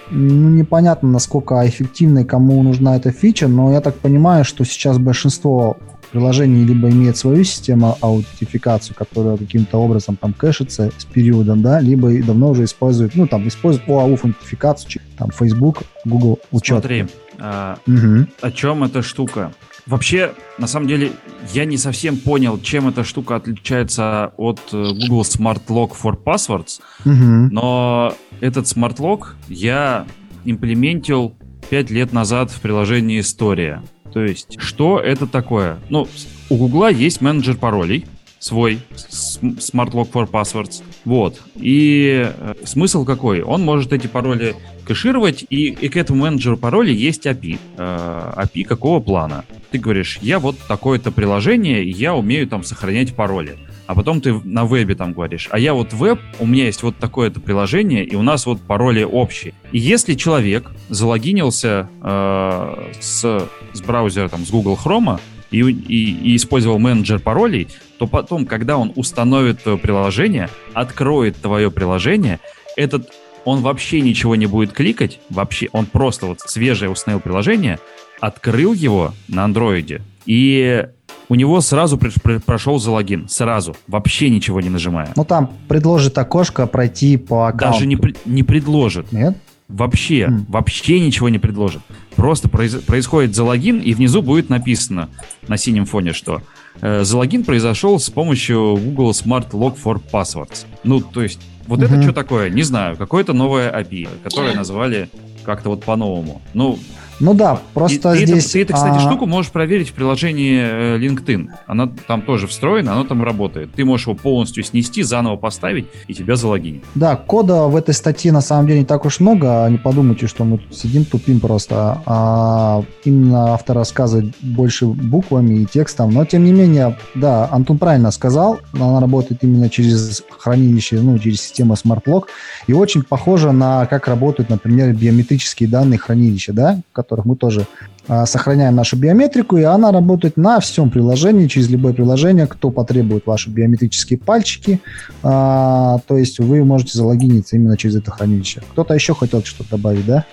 ну, 0.10 0.50
непонятно, 0.50 1.10
насколько 1.10 1.68
эффективной 1.68 2.26
кому 2.26 2.62
нужна 2.64 2.96
эта 2.96 3.12
фича, 3.12 3.48
но 3.48 3.72
я 3.72 3.82
так 3.82 3.96
понимаю, 3.96 4.46
что 4.46 4.64
сейчас 4.64 4.98
большинство 4.98 5.78
приложений 6.16 6.64
либо 6.64 6.90
имеет 6.90 7.18
свою 7.18 7.44
систему 7.44 7.98
аутентификации, 8.00 8.94
которая 8.94 9.36
каким-то 9.36 9.78
образом 9.80 10.16
там 10.16 10.32
кэшится 10.32 10.90
с 10.98 11.04
периодом, 11.04 11.62
да, 11.62 11.82
либо 11.82 12.10
и 12.10 12.22
давно 12.22 12.52
уже 12.52 12.64
используют, 12.64 13.16
ну, 13.16 13.28
там, 13.28 13.46
используют 13.50 13.90
OAuth-аутентификацию, 13.90 15.02
там, 15.18 15.30
Facebook, 15.32 15.84
Google 16.06 16.40
учет. 16.52 16.80
Смотри, 16.80 17.08
а, 17.38 17.80
угу. 17.86 18.28
о 18.40 18.52
чем 18.52 18.86
эта 18.86 19.02
штука? 19.02 19.52
Вообще, 19.86 20.32
на 20.58 20.68
самом 20.68 20.88
деле, 20.88 21.12
я 21.54 21.66
не 21.66 21.76
совсем 21.76 22.16
понял, 22.16 22.62
чем 22.62 22.88
эта 22.88 23.04
штука 23.04 23.36
отличается 23.36 24.32
от 24.38 24.62
э, 24.72 24.84
Google 24.94 25.24
Smart 25.24 25.64
Lock 25.68 25.92
for 26.02 26.16
Passwords, 26.16 26.80
угу. 27.04 27.54
но 27.54 28.14
этот 28.40 28.68
Smart 28.68 28.96
Lock 29.00 29.34
я 29.50 30.08
имплементил 30.46 31.36
5 31.70 31.90
лет 31.90 32.14
назад 32.14 32.52
в 32.52 32.62
приложении 32.62 33.20
История. 33.20 33.84
То 34.16 34.24
есть, 34.24 34.56
что 34.62 34.98
это 34.98 35.28
такое? 35.28 35.78
Ну, 35.90 36.08
у 36.50 36.56
Гугла 36.56 36.90
есть 36.90 37.20
менеджер 37.20 37.58
паролей, 37.58 38.06
свой 38.40 38.80
Smart 38.98 39.92
Lock 39.92 40.10
for 40.14 40.26
Passwords. 40.32 40.82
Вот. 41.04 41.42
И 41.56 42.26
э, 42.26 42.54
смысл 42.64 43.04
какой? 43.04 43.42
Он 43.42 43.66
может 43.66 43.92
эти 43.92 44.08
пароли 44.08 44.56
кэшировать, 44.86 45.46
и, 45.50 45.68
и 45.68 45.90
к 45.90 45.98
этому 45.98 46.22
менеджеру 46.24 46.58
паролей 46.58 46.96
есть 46.96 47.26
API. 47.26 47.60
Э, 47.78 48.34
API 48.38 48.64
какого 48.64 49.00
плана? 49.00 49.46
Ты 49.72 49.80
говоришь, 49.80 50.20
я 50.22 50.40
вот 50.40 50.58
такое-то 50.68 51.12
приложение, 51.12 51.90
я 51.90 52.16
умею 52.16 52.48
там 52.48 52.64
сохранять 52.64 53.16
пароли. 53.16 53.58
А 53.88 53.94
потом 53.94 54.20
ты 54.20 54.34
на 54.34 54.66
вебе 54.66 54.96
там 54.96 55.14
говоришь, 55.14 55.48
а 55.52 55.60
я 55.60 55.74
вот 55.74 55.94
веб, 55.94 56.20
у 56.40 56.48
меня 56.48 56.66
есть 56.66 56.82
вот 56.82 56.98
такое-то 56.98 57.40
приложение, 57.40 58.04
и 58.04 58.16
у 58.16 58.24
нас 58.24 58.46
вот 58.46 58.62
пароли 58.62 59.04
общие. 59.04 59.54
И 59.72 59.78
если 59.78 60.16
человек 60.16 60.72
залогинился 60.90 61.88
э, 62.02 62.92
с, 63.00 63.48
с 63.74 63.82
браузера, 63.82 64.30
там, 64.30 64.46
с 64.46 64.50
Google 64.50 64.80
Chrome, 64.84 65.20
и, 65.52 65.60
и, 65.60 66.32
и 66.32 66.36
использовал 66.36 66.80
менеджер 66.80 67.20
паролей, 67.20 67.68
то 67.98 68.08
потом, 68.08 68.46
когда 68.46 68.78
он 68.78 68.92
установит 68.96 69.64
твое 69.64 69.78
приложение, 69.78 70.50
откроет 70.74 71.38
твое 71.38 71.72
приложение, 71.72 72.40
этот 72.76 73.10
он 73.46 73.62
вообще 73.62 74.02
ничего 74.02 74.36
не 74.36 74.48
будет 74.48 74.74
кликать, 74.74 75.20
вообще, 75.30 75.70
он 75.72 75.86
просто 75.86 76.26
вот 76.26 76.42
свежее 76.42 76.90
установил 76.90 77.22
приложение, 77.22 77.80
открыл 78.20 78.74
его 78.74 79.14
на 79.28 79.46
андроиде, 79.46 80.02
и 80.26 80.88
у 81.30 81.36
него 81.36 81.62
сразу 81.62 82.00
прошел 82.46 82.80
за 82.80 82.92
логин, 82.92 83.28
сразу, 83.30 83.76
вообще 83.88 84.30
ничего 84.30 84.62
не 84.62 84.70
нажимая. 84.70 85.14
Ну 85.16 85.24
там 85.24 85.52
предложит 85.68 86.18
окошко 86.18 86.68
пройти 86.68 87.18
по 87.18 87.48
аккаунту. 87.48 87.80
Даже 87.80 87.88
не, 87.88 87.98
не 88.26 88.44
предложит. 88.44 89.12
Нет? 89.12 89.38
Вообще, 89.68 90.26
mm. 90.26 90.46
вообще 90.48 91.00
ничего 91.00 91.30
не 91.30 91.40
предложит. 91.40 91.82
Просто 92.16 92.50
произ, 92.50 92.76
происходит 92.76 93.34
залогин, 93.34 93.80
и 93.80 93.96
внизу 93.96 94.22
будет 94.22 94.50
написано 94.50 95.10
на 95.48 95.58
синем 95.58 95.86
фоне, 95.86 96.14
что 96.14 96.44
залогин 96.82 97.44
произошел 97.44 98.00
с 98.00 98.10
помощью 98.10 98.78
Google 98.78 99.12
Smart 99.12 99.52
Log 99.52 99.78
for 99.82 100.02
Passwords. 100.12 100.66
Ну, 100.84 101.02
то 101.02 101.22
есть, 101.22 101.40
вот 101.68 101.80
mm-hmm. 101.80 101.86
это 101.86 102.02
что 102.02 102.14
такое? 102.14 102.50
Не 102.50 102.64
знаю. 102.64 102.98
Какое-то 102.98 103.34
новое 103.34 103.72
API, 103.72 104.08
которое 104.24 104.54
назвали 104.54 105.10
как-то 105.44 105.70
вот 105.70 105.84
по-новому. 105.84 106.42
Ну, 106.54 106.78
ну 107.20 107.34
да, 107.34 107.60
просто 107.74 108.14
и, 108.14 108.26
здесь... 108.26 108.52
Ты, 108.52 108.66
ты, 108.66 108.74
кстати, 108.74 108.98
а... 108.98 109.00
штуку 109.00 109.26
можешь 109.26 109.52
проверить 109.52 109.90
в 109.90 109.94
приложении 109.94 110.60
э, 110.60 110.98
LinkedIn. 110.98 111.50
Она 111.66 111.90
там 112.08 112.22
тоже 112.22 112.48
встроена, 112.48 112.94
она 112.94 113.04
там 113.06 113.24
работает. 113.24 113.72
Ты 113.74 113.86
можешь 113.86 114.08
его 114.08 114.16
полностью 114.16 114.64
снести, 114.64 115.04
заново 115.04 115.38
поставить, 115.38 115.88
и 116.08 116.14
тебя 116.14 116.36
залогинить. 116.36 116.84
Да, 116.94 117.16
кода 117.16 117.64
в 117.64 117.76
этой 117.76 117.94
статье 117.94 118.32
на 118.32 118.42
самом 118.42 118.68
деле 118.68 118.80
не 118.80 118.86
так 118.86 119.06
уж 119.06 119.20
много. 119.20 119.68
Не 119.70 119.78
подумайте, 119.78 120.28
что 120.28 120.44
мы 120.44 120.58
тут 120.58 120.76
сидим, 120.76 121.06
тупим 121.06 121.40
просто. 121.40 122.02
А 122.06 122.84
именно 123.06 123.54
автор 123.54 123.78
рассказывает 123.78 124.34
больше 124.42 124.86
буквами 124.86 125.62
и 125.62 125.66
текстом. 125.66 126.12
Но, 126.12 126.26
тем 126.26 126.44
не 126.44 126.52
менее, 126.52 126.98
да, 127.16 127.48
Антон 127.52 127.78
правильно 127.78 128.12
сказал. 128.12 128.60
Она 128.74 129.00
работает 129.00 129.44
именно 129.44 129.70
через 129.70 130.24
хранилище, 130.38 131.00
ну, 131.00 131.18
через 131.18 131.42
систему 131.42 131.76
SmartLock. 131.76 132.26
И 132.68 132.74
очень 132.74 133.04
похоже 133.04 133.52
на 133.52 133.86
как 133.86 134.08
работают, 134.08 134.50
например, 134.50 134.94
биометрические 134.94 135.70
данные 135.70 135.98
хранилища, 135.98 136.52
да, 136.54 136.82
которых 137.06 137.26
мы 137.26 137.36
тоже 137.36 137.66
а, 138.08 138.26
сохраняем 138.26 138.76
нашу 138.76 138.98
биометрику, 138.98 139.58
и 139.58 139.64
она 139.64 139.92
работает 139.92 140.38
на 140.38 140.60
всем 140.60 140.90
приложении, 140.90 141.48
через 141.48 141.70
любое 141.70 141.94
приложение, 141.94 142.48
кто 142.48 142.72
потребует 142.72 143.26
ваши 143.26 143.50
биометрические 143.50 144.20
пальчики, 144.20 144.82
а, 145.24 146.00
то 146.08 146.18
есть 146.18 146.40
вы 146.40 146.64
можете 146.64 146.98
залогиниться 146.98 147.56
именно 147.56 147.78
через 147.78 147.96
это 147.96 148.12
хранилище. 148.12 148.62
Кто-то 148.72 148.94
еще 148.94 149.14
хотел 149.14 149.44
что-то 149.44 149.72
добавить, 149.72 150.06
да? 150.06 150.26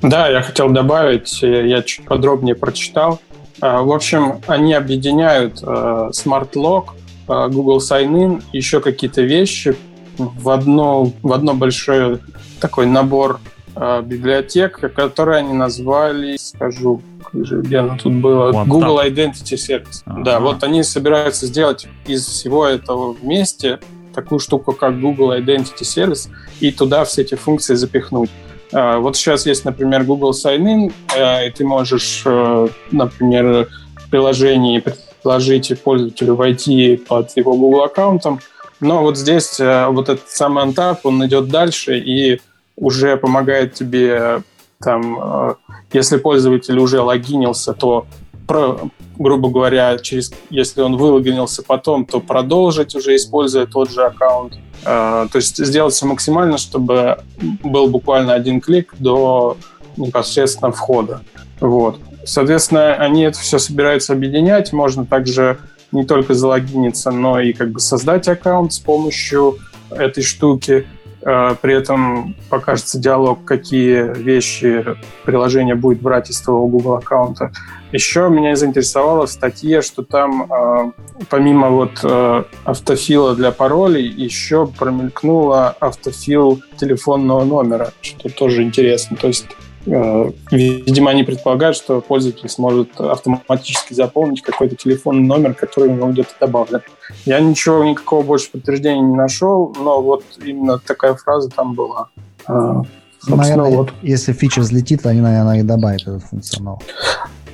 Да, 0.00 0.28
я 0.28 0.42
хотел 0.42 0.70
добавить, 0.70 1.42
я 1.42 1.82
чуть 1.82 2.04
подробнее 2.04 2.54
прочитал. 2.54 3.20
А, 3.60 3.82
в 3.82 3.92
общем, 3.92 4.40
они 4.46 4.74
объединяют 4.74 5.60
а, 5.62 6.10
Smart 6.10 6.52
Lock, 6.54 6.84
а, 7.28 7.48
Google 7.48 7.78
Sign-in, 7.78 8.42
еще 8.52 8.80
какие-то 8.80 9.22
вещи 9.22 9.76
в 10.18 10.50
одно, 10.50 11.12
в 11.22 11.32
одно 11.32 11.54
большое 11.54 12.18
такой 12.60 12.86
набор 12.86 13.40
э, 13.44 13.51
библиотек, 13.74 14.78
которые 14.94 15.38
они 15.38 15.52
назвали, 15.52 16.36
скажу, 16.36 17.02
где 17.32 17.78
оно 17.78 17.96
тут 17.96 18.14
было, 18.14 18.52
One 18.52 18.66
Google. 18.66 19.00
Identity 19.00 19.56
Service. 19.56 20.02
Ага. 20.04 20.22
Да, 20.22 20.40
вот 20.40 20.62
они 20.62 20.82
собираются 20.82 21.46
сделать 21.46 21.86
из 22.06 22.26
всего 22.26 22.66
этого 22.66 23.12
вместе 23.12 23.80
такую 24.12 24.38
штуку, 24.38 24.72
как 24.72 25.00
Google 25.00 25.32
Identity 25.34 25.82
Service, 25.82 26.28
и 26.60 26.70
туда 26.70 27.04
все 27.04 27.22
эти 27.22 27.34
функции 27.34 27.74
запихнуть. 27.74 28.30
Э, 28.72 28.98
вот 28.98 29.16
сейчас 29.16 29.46
есть, 29.46 29.64
например, 29.64 30.04
Google 30.04 30.32
Sign-in, 30.32 30.92
э, 31.16 31.48
и 31.48 31.50
ты 31.50 31.64
можешь, 31.64 32.22
э, 32.24 32.68
например, 32.90 33.68
в 33.96 34.10
приложении 34.10 34.82
предложить 35.22 35.80
пользователю 35.82 36.34
войти 36.34 36.96
под 36.96 37.36
его 37.36 37.54
Google 37.54 37.84
аккаунтом, 37.84 38.40
но 38.80 39.02
вот 39.02 39.16
здесь 39.16 39.60
вот 39.60 40.08
этот 40.08 40.28
самый 40.28 40.64
Untap, 40.64 40.98
он 41.04 41.24
идет 41.24 41.48
дальше 41.48 41.98
и 41.98 42.40
уже 42.82 43.16
помогает 43.16 43.74
тебе 43.74 44.42
там, 44.82 45.18
э, 45.22 45.54
если 45.92 46.16
пользователь 46.16 46.78
уже 46.78 47.00
логинился, 47.00 47.72
то 47.72 48.06
про, 48.48 48.80
грубо 49.16 49.48
говоря, 49.48 49.96
через, 49.98 50.32
если 50.50 50.82
он 50.82 50.96
вылогинился 50.96 51.62
потом, 51.62 52.04
то 52.04 52.18
продолжить 52.18 52.96
уже 52.96 53.14
используя 53.14 53.66
тот 53.66 53.90
же 53.90 54.04
аккаунт. 54.04 54.54
Э, 54.84 55.28
то 55.30 55.36
есть 55.36 55.64
сделать 55.64 55.94
все 55.94 56.06
максимально, 56.06 56.58
чтобы 56.58 57.18
был 57.62 57.86
буквально 57.86 58.34
один 58.34 58.60
клик 58.60 58.94
до 58.98 59.56
непосредственно 59.96 60.72
входа. 60.72 61.22
Вот. 61.60 62.00
Соответственно, 62.24 62.94
они 62.94 63.22
это 63.22 63.38
все 63.38 63.58
собираются 63.58 64.12
объединять. 64.12 64.72
Можно 64.72 65.06
также 65.06 65.58
не 65.92 66.04
только 66.04 66.34
залогиниться, 66.34 67.12
но 67.12 67.38
и 67.38 67.52
как 67.52 67.70
бы 67.70 67.78
создать 67.78 68.26
аккаунт 68.26 68.72
с 68.72 68.80
помощью 68.80 69.58
этой 69.90 70.24
штуки. 70.24 70.86
Э, 71.24 71.54
при 71.60 71.74
этом 71.74 72.34
покажется 72.48 72.98
диалог, 72.98 73.44
какие 73.44 74.12
вещи 74.14 74.84
приложение 75.24 75.74
будет 75.74 76.00
брать 76.00 76.30
из 76.30 76.40
твоего 76.40 76.66
Google 76.66 76.94
аккаунта. 76.94 77.52
Еще 77.92 78.28
меня 78.28 78.56
заинтересовало 78.56 79.26
в 79.26 79.30
статье, 79.30 79.82
что 79.82 80.02
там 80.02 80.50
э, 80.50 80.92
помимо 81.28 81.68
вот 81.70 82.00
э, 82.02 82.44
автофила 82.64 83.36
для 83.36 83.52
паролей 83.52 84.08
еще 84.08 84.66
промелькнуло 84.66 85.76
автофил 85.78 86.60
телефонного 86.76 87.44
номера, 87.44 87.92
что 88.00 88.28
тоже 88.28 88.62
интересно. 88.62 89.16
То 89.16 89.28
есть 89.28 89.46
видимо, 89.84 91.10
они 91.10 91.24
предполагают, 91.24 91.76
что 91.76 92.00
пользователь 92.00 92.48
сможет 92.48 93.00
автоматически 93.00 93.94
заполнить 93.94 94.42
какой-то 94.42 94.76
телефонный 94.76 95.26
номер, 95.26 95.54
который 95.54 95.88
у 95.90 95.94
него 95.94 96.08
где-то 96.08 96.30
добавлен. 96.40 96.82
Я 97.24 97.40
ничего, 97.40 97.82
никакого 97.84 98.22
больше 98.22 98.50
подтверждения 98.50 99.00
не 99.00 99.16
нашел, 99.16 99.74
но 99.78 100.00
вот 100.00 100.24
именно 100.44 100.78
такая 100.78 101.14
фраза 101.14 101.48
там 101.50 101.74
была. 101.74 102.08
Э, 102.48 102.82
наверное, 103.26 103.70
вот. 103.70 103.92
если 104.02 104.32
фича 104.32 104.60
взлетит, 104.60 105.04
они, 105.06 105.20
наверное, 105.20 105.60
и 105.60 105.62
добавят 105.62 106.02
этот 106.02 106.22
функционал. 106.24 106.80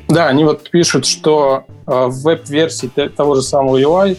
Да, 0.09 0.29
они 0.29 0.45
вот 0.45 0.69
пишут, 0.71 1.07
что 1.07 1.65
э, 1.87 2.07
в 2.07 2.23
веб-версии 2.23 2.89
того 2.89 3.37
же 3.37 3.43
самого 3.43 3.79
UI 3.79 4.19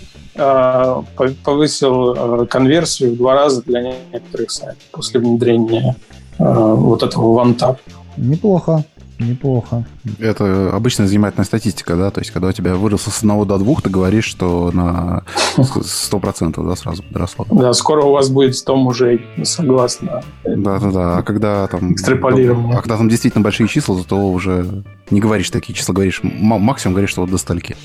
повысил 1.43 2.47
конверсию 2.47 3.11
в 3.11 3.17
два 3.17 3.33
раза 3.33 3.61
для 3.61 3.81
некоторых 3.81 4.51
сайтов 4.51 4.81
после 4.93 5.19
внедрения 5.19 5.97
вот 6.37 7.03
этого 7.03 7.43
OneTap. 7.43 7.79
Неплохо. 8.17 8.83
Неплохо. 9.19 9.85
Это 10.19 10.71
обычная 10.73 11.05
занимательная 11.05 11.43
статистика, 11.43 11.97
да? 11.97 12.09
То 12.09 12.21
есть, 12.21 12.31
когда 12.31 12.47
у 12.47 12.51
тебя 12.53 12.75
выросло 12.75 13.11
с 13.11 13.19
одного 13.19 13.43
до 13.43 13.57
двух, 13.57 13.81
ты 13.81 13.89
говоришь, 13.89 14.23
что 14.23 14.71
на 14.71 15.23
100% 15.57 16.65
да, 16.65 16.75
сразу 16.77 17.03
подросло. 17.03 17.45
Да, 17.51 17.73
скоро 17.73 18.03
у 18.03 18.13
вас 18.13 18.29
будет 18.29 18.55
100 18.55 18.75
мужей, 18.77 19.25
согласно. 19.43 20.23
Да-да-да. 20.45 21.17
А 21.17 21.21
когда 21.23 21.67
там... 21.67 21.91
Экстраполировано. 21.93 22.77
А 22.77 22.81
когда 22.81 22.95
там 22.95 23.09
действительно 23.09 23.43
большие 23.43 23.67
числа, 23.67 23.97
то 24.07 24.15
уже 24.31 24.85
не 25.09 25.19
говоришь 25.19 25.49
такие 25.49 25.73
числа, 25.73 25.93
говоришь 25.93 26.21
максимум 26.23 26.93
говоришь, 26.93 27.09
что 27.09 27.21
вот 27.21 27.29
до 27.29 27.37
стольки. 27.37 27.75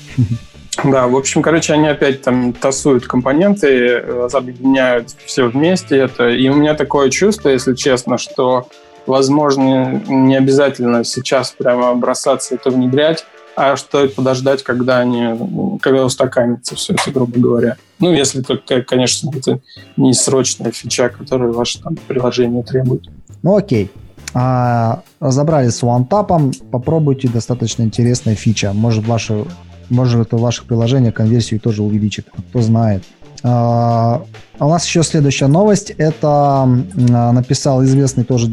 Да, 0.85 1.07
в 1.07 1.15
общем, 1.17 1.41
короче, 1.41 1.73
они 1.73 1.87
опять 1.87 2.21
там 2.21 2.53
тасуют 2.53 3.07
компоненты, 3.07 3.97
объединяют 4.31 5.15
все 5.25 5.49
вместе 5.49 5.97
это. 5.97 6.29
И 6.29 6.47
у 6.47 6.55
меня 6.55 6.75
такое 6.75 7.09
чувство, 7.09 7.49
если 7.49 7.75
честно, 7.75 8.17
что 8.17 8.67
возможно, 9.07 10.01
не 10.07 10.35
обязательно 10.35 11.03
сейчас 11.03 11.51
прямо 11.57 11.93
бросаться 11.95 12.55
это 12.55 12.69
внедрять, 12.69 13.25
а 13.55 13.77
стоит 13.77 14.15
подождать, 14.15 14.63
когда 14.63 14.99
они, 14.99 15.79
когда 15.81 16.05
устаканится 16.05 16.75
все 16.75 16.93
это, 16.93 17.11
грубо 17.11 17.39
говоря. 17.39 17.77
Ну, 17.99 18.11
если 18.11 18.41
только, 18.41 18.81
конечно, 18.81 19.31
это 19.33 19.59
не 19.95 20.13
срочная 20.13 20.71
фича, 20.71 21.09
которую 21.09 21.53
ваше 21.53 21.81
там 21.81 21.95
приложение 22.07 22.63
требует. 22.63 23.03
Ну, 23.41 23.55
окей. 23.55 23.91
А, 24.33 25.03
разобрались 25.21 25.75
с 25.75 25.83
OneTap, 25.83 26.69
попробуйте, 26.69 27.29
достаточно 27.29 27.83
интересная 27.83 28.35
фича. 28.35 28.73
Может, 28.73 29.07
ваше, 29.07 29.45
может 29.89 30.27
это 30.27 30.35
в 30.35 30.41
ваших 30.41 30.65
приложениях 30.65 31.13
конверсию 31.13 31.61
тоже 31.61 31.83
увеличит, 31.83 32.27
кто 32.49 32.61
знает. 32.61 33.03
А, 33.47 34.23
а 34.57 34.65
у 34.65 34.69
нас 34.71 34.85
еще 34.87 35.03
следующая 35.03 35.45
новость. 35.45 35.91
Это 35.91 36.67
написал 36.95 37.83
известный 37.83 38.23
тоже 38.23 38.47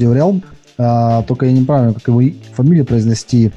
а, 0.77 1.23
только 1.23 1.47
я 1.47 1.53
не 1.53 1.65
правильно, 1.65 1.95
как 1.95 2.07
его 2.09 2.21
фамилию 2.55 2.85
произнести. 2.85 3.53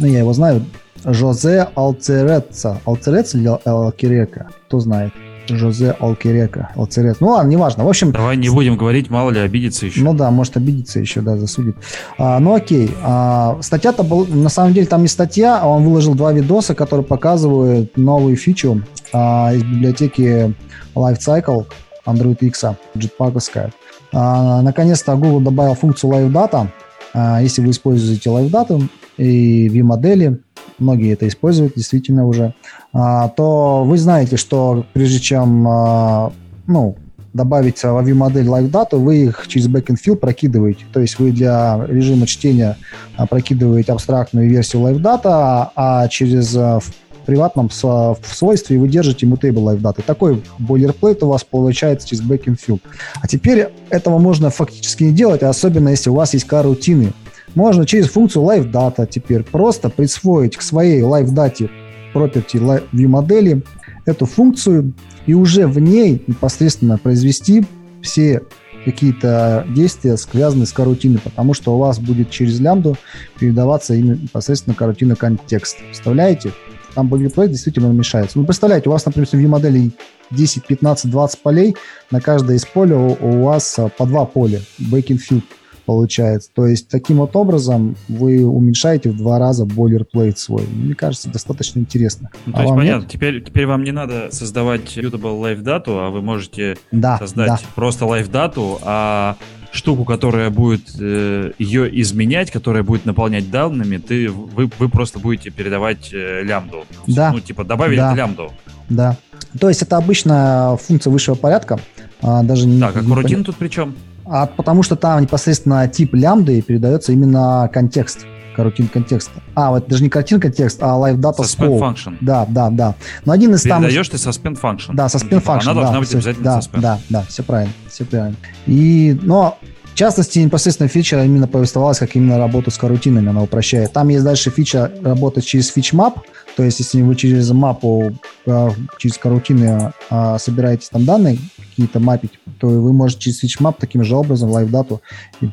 Ну, 0.00 0.06
я 0.06 0.18
его 0.18 0.32
знаю. 0.32 0.64
Жозе 1.04 1.68
Алцереца. 1.76 2.80
Алцерец 2.84 3.34
или 3.36 3.48
Алкирека? 3.64 4.50
Кто 4.66 4.80
знает? 4.80 5.12
Жозе 5.48 5.92
Алкирека. 5.98 6.70
Алцерец. 6.76 7.16
Ну 7.20 7.28
ладно, 7.28 7.50
неважно. 7.50 7.84
В 7.84 7.88
общем... 7.88 8.12
Давай 8.12 8.36
не 8.36 8.48
будем 8.48 8.76
говорить, 8.76 9.10
мало 9.10 9.30
ли 9.30 9.40
обидится 9.40 9.86
еще. 9.86 10.00
Ну 10.00 10.14
да, 10.14 10.30
может 10.30 10.56
обидеться 10.56 11.00
еще, 11.00 11.20
да, 11.20 11.36
засудит. 11.36 11.76
А, 12.18 12.38
ну 12.38 12.54
окей. 12.54 12.90
А, 13.02 13.58
статья-то 13.60 14.02
был, 14.02 14.26
на 14.26 14.48
самом 14.48 14.72
деле 14.72 14.86
там 14.86 15.02
не 15.02 15.08
статья, 15.08 15.60
а 15.60 15.66
он 15.66 15.84
выложил 15.84 16.14
два 16.14 16.32
видоса, 16.32 16.74
которые 16.74 17.04
показывают 17.04 17.96
новую 17.96 18.36
фичу 18.36 18.82
а, 19.12 19.52
из 19.54 19.62
библиотеки 19.62 20.54
Lifecycle 20.94 21.66
Android 22.06 22.38
X, 22.40 22.64
джетпаковская. 22.96 23.72
А, 24.12 24.62
наконец-то 24.62 25.14
Google 25.16 25.40
добавил 25.40 25.74
функцию 25.74 26.12
Live 26.12 26.32
Data. 26.32 26.68
А, 27.14 27.40
если 27.42 27.62
вы 27.62 27.70
используете 27.70 28.30
Live 28.30 28.50
Data 28.50 28.88
и 29.16 29.68
V-модели, 29.68 30.40
многие 30.78 31.12
это 31.12 31.28
используют 31.28 31.74
действительно 31.76 32.26
уже, 32.26 32.54
а, 32.92 33.28
то 33.28 33.84
вы 33.84 33.98
знаете, 33.98 34.36
что 34.36 34.84
прежде 34.92 35.20
чем 35.20 35.66
а, 35.68 36.32
ну, 36.66 36.96
добавить 37.32 37.82
в 37.82 37.86
view-модель 37.86 38.46
Live 38.46 38.70
Data, 38.70 38.96
вы 38.96 39.24
их 39.24 39.46
через 39.48 39.68
backend 39.68 39.96
field 40.04 40.16
прокидываете. 40.16 40.84
То 40.92 41.00
есть 41.00 41.18
вы 41.18 41.32
для 41.32 41.84
режима 41.86 42.26
чтения 42.26 42.76
а, 43.16 43.26
прокидываете 43.26 43.92
абстрактную 43.92 44.48
версию 44.48 44.82
Live 44.82 45.00
Data, 45.00 45.70
а 45.74 46.08
через 46.08 46.54
а, 46.56 46.80
приватном 47.24 47.68
в 47.68 48.18
свойстве, 48.24 48.78
вы 48.78 48.88
держите 48.88 49.26
mutable 49.26 49.62
live 49.62 49.80
data. 49.80 50.02
Такой 50.04 50.42
бойлерплейт 50.58 51.22
у 51.22 51.28
вас 51.28 51.44
получается 51.44 52.08
через 52.08 52.22
backend 52.22 52.58
field. 52.64 52.80
А 53.20 53.28
теперь 53.28 53.68
этого 53.90 54.18
можно 54.18 54.50
фактически 54.50 55.04
не 55.04 55.12
делать, 55.12 55.42
особенно 55.42 55.90
если 55.90 56.10
у 56.10 56.14
вас 56.14 56.34
есть 56.34 56.46
карутины. 56.46 57.12
Можно 57.54 57.86
через 57.86 58.08
функцию 58.08 58.44
live 58.44 58.70
data 58.70 59.06
теперь 59.08 59.42
просто 59.42 59.90
присвоить 59.90 60.56
к 60.56 60.62
своей 60.62 61.02
live 61.02 61.32
data 61.34 61.70
property 62.14 62.82
view 62.92 63.08
модели 63.08 63.62
эту 64.06 64.26
функцию 64.26 64.92
и 65.26 65.34
уже 65.34 65.66
в 65.66 65.78
ней 65.78 66.22
непосредственно 66.26 66.98
произвести 66.98 67.64
все 68.02 68.42
какие-то 68.84 69.64
действия, 69.68 70.16
связанные 70.16 70.66
с 70.66 70.72
карутиной, 70.72 71.20
потому 71.22 71.54
что 71.54 71.74
у 71.76 71.78
вас 71.78 72.00
будет 72.00 72.30
через 72.30 72.58
лямбду 72.58 72.96
передаваться 73.38 73.94
именно 73.94 74.14
непосредственно 74.14 74.74
карутина 74.74 75.14
контекст. 75.14 75.78
Представляете? 75.78 76.52
там 76.94 77.12
boilerplate 77.12 77.48
действительно 77.48 77.86
мешается. 77.86 78.38
Ну, 78.38 78.44
представляете, 78.44 78.88
у 78.88 78.92
вас, 78.92 79.04
например, 79.06 79.26
в 79.26 79.34
view-модели 79.34 79.92
10, 80.30 80.66
15, 80.66 81.10
20 81.10 81.38
полей, 81.40 81.76
на 82.10 82.20
каждое 82.20 82.56
из 82.56 82.64
поля 82.64 82.96
у, 82.96 83.16
у 83.20 83.42
вас 83.44 83.78
а, 83.78 83.88
по 83.88 84.06
два 84.06 84.24
поля, 84.24 84.60
back 84.78 85.06
field 85.06 85.42
получается. 85.84 86.50
То 86.54 86.66
есть 86.66 86.88
таким 86.88 87.18
вот 87.18 87.36
образом 87.36 87.96
вы 88.08 88.44
уменьшаете 88.44 89.10
в 89.10 89.16
два 89.16 89.38
раза 89.38 89.64
boilerplate 89.64 90.36
свой. 90.36 90.66
Мне 90.66 90.94
кажется, 90.94 91.28
достаточно 91.28 91.80
интересно. 91.80 92.30
Ну, 92.46 92.52
то 92.52 92.58
а 92.58 92.62
есть 92.62 92.74
понятно, 92.74 93.08
теперь, 93.08 93.42
теперь 93.42 93.66
вам 93.66 93.84
не 93.84 93.92
надо 93.92 94.28
создавать 94.30 94.96
mutable 94.96 95.40
live 95.40 95.62
дату, 95.62 95.98
а 95.98 96.10
вы 96.10 96.22
можете 96.22 96.76
да, 96.90 97.18
создать 97.18 97.48
да. 97.48 97.60
просто 97.74 98.04
live 98.04 98.30
дату, 98.30 98.78
а 98.82 99.36
штуку, 99.72 100.04
которая 100.04 100.50
будет 100.50 100.94
э, 101.00 101.52
ее 101.58 102.00
изменять, 102.02 102.50
которая 102.50 102.82
будет 102.82 103.06
наполнять 103.06 103.50
данными, 103.50 103.96
ты, 103.96 104.30
вы, 104.30 104.70
вы 104.78 104.88
просто 104.88 105.18
будете 105.18 105.50
передавать 105.50 106.10
э, 106.12 106.42
лямбду. 106.42 106.84
Да. 107.06 107.32
Ну, 107.32 107.40
типа, 107.40 107.64
добавили 107.64 107.96
да. 107.96 108.14
лямбду. 108.14 108.52
Да. 108.88 109.16
То 109.58 109.68
есть 109.68 109.82
это 109.82 109.96
обычная 109.96 110.76
функция 110.76 111.10
высшего 111.10 111.34
порядка. 111.34 111.80
А, 112.20 112.42
даже 112.42 112.66
не, 112.66 112.80
так, 112.80 112.96
а 112.96 113.02
курутин 113.02 113.44
тут 113.44 113.56
при 113.56 113.68
чем? 113.68 113.94
А, 114.32 114.46
потому 114.46 114.82
что 114.82 114.96
там 114.96 115.20
непосредственно 115.20 115.86
тип 115.88 116.14
лямбды 116.14 116.62
передается 116.62 117.12
именно 117.12 117.68
контекст 117.70 118.24
карутин 118.56 118.88
контекста. 118.88 119.42
А, 119.54 119.70
вот 119.70 119.88
даже 119.88 120.02
не 120.02 120.08
картин 120.08 120.40
контекст, 120.40 120.82
а 120.82 120.98
live 120.98 121.16
data 121.16 121.40
suspend 121.40 121.78
function. 121.78 122.16
Да, 122.22 122.46
да, 122.48 122.70
да. 122.70 122.94
Но 123.26 123.32
один 123.32 123.54
из 123.54 123.62
там... 123.62 123.82
Передаешь 123.82 124.08
ты 124.08 124.16
suspend 124.16 124.58
function. 124.60 124.94
Да, 124.94 125.06
suspend 125.06 125.42
function. 125.44 125.62
Она 125.62 125.74
должна 125.74 125.92
да, 125.92 125.98
быть 125.98 126.08
все, 126.08 126.16
обязательно 126.18 126.44
да, 126.44 126.58
suspend. 126.58 126.80
Да, 126.80 126.98
да, 127.10 127.22
все 127.28 127.42
правильно, 127.42 127.74
все 127.88 128.04
правильно. 128.06 128.36
И, 128.66 129.18
но 129.22 129.58
в 129.92 129.94
частности, 129.94 130.38
непосредственно 130.38 130.88
фича 130.88 131.22
именно 131.22 131.46
повествовалась, 131.46 131.98
как 131.98 132.16
именно 132.16 132.38
работу 132.38 132.70
с 132.70 132.78
корутинами 132.78 133.28
она 133.28 133.42
упрощает. 133.42 133.92
Там 133.92 134.08
есть 134.08 134.24
дальше 134.24 134.50
фича 134.50 134.90
работать 135.02 135.44
через 135.44 135.68
switchMap, 135.68 136.20
то 136.56 136.62
есть 136.62 136.78
если 136.80 137.02
вы 137.02 137.14
через 137.14 137.50
мапу, 137.50 138.12
а, 138.46 138.70
через 138.96 139.18
корутины 139.18 139.92
а, 140.08 140.38
собираете 140.38 140.88
там 140.90 141.04
данные, 141.04 141.38
какие-то 141.72 142.00
мапить, 142.00 142.32
то 142.58 142.68
вы 142.68 142.92
можете 142.92 143.22
через 143.22 143.38
switchMap 143.40 143.78
таким 143.78 144.04
же 144.04 144.14
образом 144.14 144.50
LiveData 144.50 145.00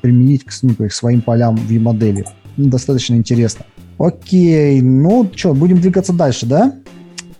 применить 0.02 0.44
к, 0.44 0.52
ну, 0.62 0.76
к 0.76 0.92
своим 0.92 1.22
полям 1.22 1.56
в 1.56 1.72
модели 1.80 2.26
ну, 2.58 2.70
Достаточно 2.70 3.16
интересно. 3.16 3.66
Окей, 3.98 4.82
ну 4.82 5.30
что, 5.36 5.54
будем 5.54 5.80
двигаться 5.80 6.14
дальше, 6.14 6.46
да? 6.46 6.76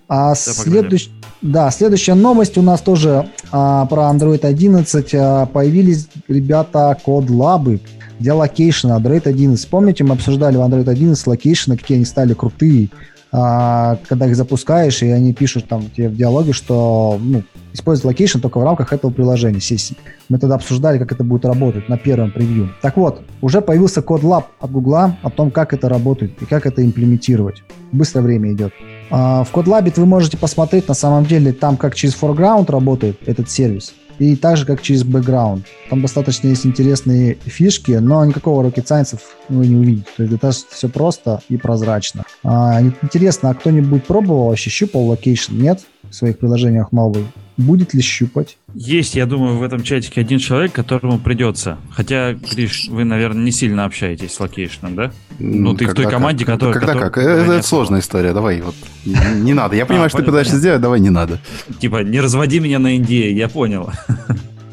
А 0.08 0.34
следующий... 0.36 1.12
Да, 1.42 1.72
следующая 1.72 2.16
новость 2.16 2.58
у 2.58 2.62
нас 2.62 2.82
тоже 2.82 3.30
а, 3.52 3.86
про 3.86 4.12
Android 4.12 4.46
11. 4.46 5.14
А, 5.14 5.46
появились 5.46 6.08
ребята 6.28 6.98
codelab'ы 7.04 7.80
для 8.20 8.36
location'а 8.36 8.98
Android 8.98 9.28
11. 9.28 9.70
Помните, 9.70 10.04
мы 10.04 10.16
обсуждали 10.16 10.58
в 10.58 10.62
Android 10.62 10.90
11 10.90 11.28
location'ы, 11.28 11.78
какие 11.78 11.98
они 11.98 12.06
стали 12.06 12.34
крутые, 12.34 12.90
когда 13.32 14.26
их 14.26 14.36
запускаешь, 14.36 15.04
и 15.04 15.10
они 15.10 15.34
пишут 15.34 15.68
там 15.68 15.90
тебе 15.96 16.10
в 16.10 16.16
диалоге, 16.16 16.52
что 16.52 17.20
ну, 17.22 17.44
использовать 17.74 18.06
location 18.06 18.40
только 18.40 18.60
в 18.60 18.64
рамках 18.64 18.92
этого 18.92 19.12
приложения, 19.12 19.60
сессии. 19.60 19.96
Мы 20.30 20.40
тогда 20.40 20.56
обсуждали, 20.56 20.98
как 20.98 21.12
это 21.12 21.24
будет 21.24 21.46
работать 21.46 21.90
на 21.90 21.98
первом 21.98 22.32
превью. 22.32 22.72
Так 22.82 22.98
вот, 22.98 23.22
уже 23.42 23.62
появился 23.62 24.02
code 24.02 24.22
lab 24.24 24.46
от 24.60 24.72
Гугла 24.72 25.18
о 25.22 25.30
том, 25.30 25.52
как 25.52 25.74
это 25.74 25.90
работает 25.90 26.42
и 26.42 26.46
как 26.46 26.66
это 26.66 26.84
имплементировать. 26.84 27.62
Быстро 27.92 28.22
время 28.22 28.52
идет. 28.52 28.74
А, 29.12 29.44
в 29.44 29.54
codelab'е 29.54 29.94
вы 29.98 30.06
можете 30.06 30.38
посмотреть, 30.38 30.88
на 30.88 30.94
самом 30.94 31.26
деле, 31.26 31.54
там 31.54 31.78
как 31.78 31.96
через 31.96 32.16
foreground 32.20 32.72
работает 32.72 33.20
этот 33.28 33.50
сервис, 33.50 33.94
и 34.20 34.36
так 34.36 34.58
же, 34.58 34.66
как 34.66 34.82
через 34.82 35.04
background. 35.04 35.64
Там 35.90 36.02
достаточно 36.02 36.48
есть 36.48 36.66
интересные 36.66 37.36
фишки, 37.36 37.94
но 37.94 38.24
никакого 38.26 38.68
rocket 38.68 38.86
science 38.86 39.20
вы 39.48 39.68
не 39.68 39.76
увидите. 39.76 40.08
То 40.18 40.24
есть 40.24 40.36
это 40.36 40.52
все 40.52 40.90
просто 40.90 41.42
и 41.50 41.58
прозрачно. 41.58 42.24
А, 42.44 42.82
интересно, 42.82 43.50
а 43.50 43.54
кто-нибудь 43.54 44.04
пробовал 44.04 44.48
вообще 44.50 44.70
щупал 44.70 45.12
location? 45.12 45.54
Нет? 45.54 45.82
В 46.10 46.14
своих 46.14 46.38
приложениях 46.38 46.92
новый? 46.92 47.26
Будет 47.60 47.94
ли 47.94 48.02
щупать? 48.02 48.58
Есть, 48.74 49.16
я 49.16 49.26
думаю, 49.26 49.58
в 49.58 49.64
этом 49.64 49.84
чатике 49.84 50.22
один 50.22 50.40
человек, 50.40 50.72
которому 50.72 51.20
придется. 51.20 51.78
Хотя, 51.92 52.34
Гриш, 52.34 52.88
вы, 52.88 53.04
наверное, 53.04 53.44
не 53.44 53.52
сильно 53.52 53.84
общаетесь 53.84 54.32
с 54.32 54.40
локейшном, 54.40 54.96
да? 54.96 55.12
Ну, 55.40 55.74
ты 55.74 55.86
когда 55.86 55.92
в 55.92 56.04
той 56.04 56.10
команде, 56.10 56.46
как? 56.46 56.56
которая... 56.56 56.74
Когда 56.76 56.94
которая, 56.94 57.10
как? 57.10 57.18
Это, 57.22 57.52
это 57.52 57.68
сложная 57.68 58.00
история, 58.00 58.32
давай. 58.32 58.62
Вот. 58.62 58.76
Не 59.04 59.54
надо. 59.54 59.76
Я 59.76 59.86
понимаю, 59.86 60.06
а, 60.06 60.10
что 60.10 60.20
ты 60.20 60.24
пытаешься 60.24 60.56
сделать, 60.56 60.80
давай 60.80 61.02
не 61.02 61.10
надо. 61.10 61.42
Типа, 61.80 62.02
не 62.02 62.22
разводи 62.22 62.62
меня 62.62 62.80
на 62.80 62.96
Индии, 62.96 63.30
я 63.34 63.50
понял. 63.50 63.92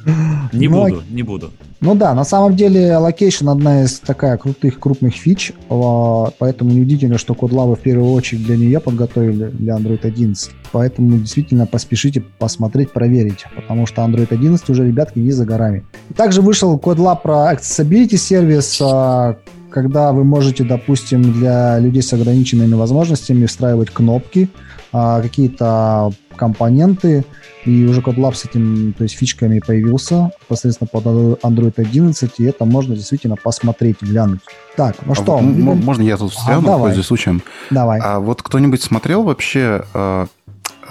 Не 0.53 0.68
ну, 0.68 0.84
буду, 0.84 1.03
не 1.11 1.24
буду. 1.24 1.51
Ну 1.81 1.95
да, 1.95 2.14
на 2.14 2.24
самом 2.24 2.57
деле 2.57 2.89
Allocation 2.89 3.51
одна 3.51 3.83
из 3.83 4.01
такая 4.01 4.37
крутых 4.39 4.81
крупных 4.81 5.14
фич, 5.14 5.53
а, 5.68 6.31
поэтому 6.39 6.70
неудивительно, 6.70 7.18
что 7.18 7.35
код 7.35 7.53
лавы 7.53 7.77
в 7.77 7.81
первую 7.81 8.12
очередь 8.12 8.45
для 8.45 8.57
нее 8.57 8.81
подготовили 8.81 9.51
для 9.51 9.77
Android 9.77 10.05
11. 10.05 10.51
Поэтому 10.72 11.18
действительно 11.18 11.66
поспешите 11.66 12.22
посмотреть, 12.39 12.93
проверить, 12.93 13.45
потому 13.55 13.87
что 13.87 14.03
Android 14.03 14.29
11 14.31 14.70
уже, 14.70 14.87
ребятки, 14.87 15.18
не 15.18 15.33
за 15.33 15.45
горами. 15.45 15.85
Также 16.16 16.41
вышел 16.41 16.79
code 16.79 16.99
lab 16.99 17.23
про 17.22 17.53
Accessibility 17.53 18.16
сервис, 18.16 18.79
а, 18.81 19.37
когда 19.70 20.12
вы 20.12 20.24
можете, 20.24 20.64
допустим, 20.64 21.35
для 21.35 21.79
людей 21.79 22.03
с 22.03 22.11
ограниченными 22.12 22.72
возможностями 22.72 23.45
встраивать 23.45 23.91
кнопки, 23.91 24.49
а, 24.93 25.20
какие-то 25.20 26.12
компоненты, 26.37 27.24
и 27.64 27.84
уже 27.87 28.01
codelab 28.01 28.35
с 28.34 28.45
этим, 28.45 28.93
то 28.93 29.03
есть 29.05 29.16
фичками 29.16 29.59
появился 29.59 30.30
посредственно 30.49 30.89
под 30.89 31.07
Android 31.07 31.74
11, 31.76 32.39
и 32.39 32.45
это 32.45 32.64
можно 32.64 32.95
действительно 32.95 33.37
посмотреть, 33.37 34.03
глянуть. 34.03 34.41
Так, 34.76 34.97
ну 35.05 35.12
а 35.12 35.14
что? 35.14 35.37
Вот, 35.39 35.76
можно 35.76 36.03
я 36.03 36.16
тут 36.16 36.32
встряну, 36.32 36.72
а, 36.72 36.78
пользуясь 36.78 37.07
случаем? 37.07 37.43
Давай. 37.70 38.01
А 38.03 38.20
вот 38.20 38.43
кто-нибудь 38.43 38.82
смотрел 38.82 39.22
вообще 39.22 39.84
э, 39.95 40.26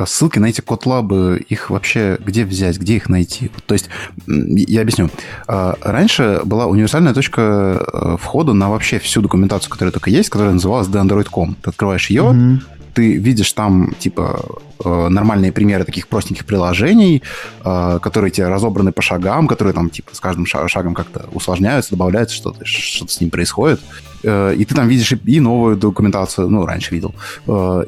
ссылки 0.05 0.39
на 0.39 0.47
эти 0.47 0.61
codelab'ы, 0.61 1.45
их 1.47 1.69
вообще 1.69 2.17
где 2.19 2.43
взять, 2.43 2.79
где 2.79 2.95
их 2.95 3.07
найти? 3.07 3.51
То 3.67 3.73
есть, 3.73 3.89
я 4.27 4.81
объясню. 4.81 5.09
Раньше 5.47 6.41
была 6.43 6.65
универсальная 6.65 7.13
точка 7.13 8.17
входа 8.19 8.53
на 8.53 8.69
вообще 8.69 8.99
всю 8.99 9.21
документацию, 9.21 9.71
которая 9.71 9.91
только 9.91 10.09
есть, 10.09 10.29
которая 10.29 10.53
называлась 10.53 10.87
theandroid.com. 10.87 11.55
Ты 11.61 11.69
открываешь 11.69 12.09
ее, 12.09 12.23
mm-hmm 12.23 12.74
ты 12.95 13.17
видишь 13.17 13.51
там, 13.51 13.93
типа, 13.99 14.39
э, 14.83 15.07
нормальные 15.09 15.51
примеры 15.51 15.83
таких 15.83 16.07
простеньких 16.07 16.45
приложений, 16.45 17.23
э, 17.63 17.99
которые 18.01 18.31
тебе 18.31 18.47
разобраны 18.47 18.93
по 18.93 19.01
шагам, 19.01 19.47
которые 19.47 19.73
там, 19.73 19.89
типа, 19.89 20.15
с 20.15 20.19
каждым 20.19 20.45
шагом 20.45 20.93
как-то 20.93 21.27
усложняются, 21.33 21.91
добавляются 21.91 22.35
что-то, 22.35 22.65
что-то 22.65 23.11
с 23.11 23.19
ним 23.19 23.29
происходит. 23.29 23.81
Э, 24.23 24.55
и 24.57 24.63
ты 24.63 24.73
там 24.73 24.87
видишь 24.87 25.11
и 25.11 25.39
новую 25.41 25.75
документацию, 25.75 26.49
ну, 26.49 26.65
раньше 26.65 26.95
видел, 26.95 27.13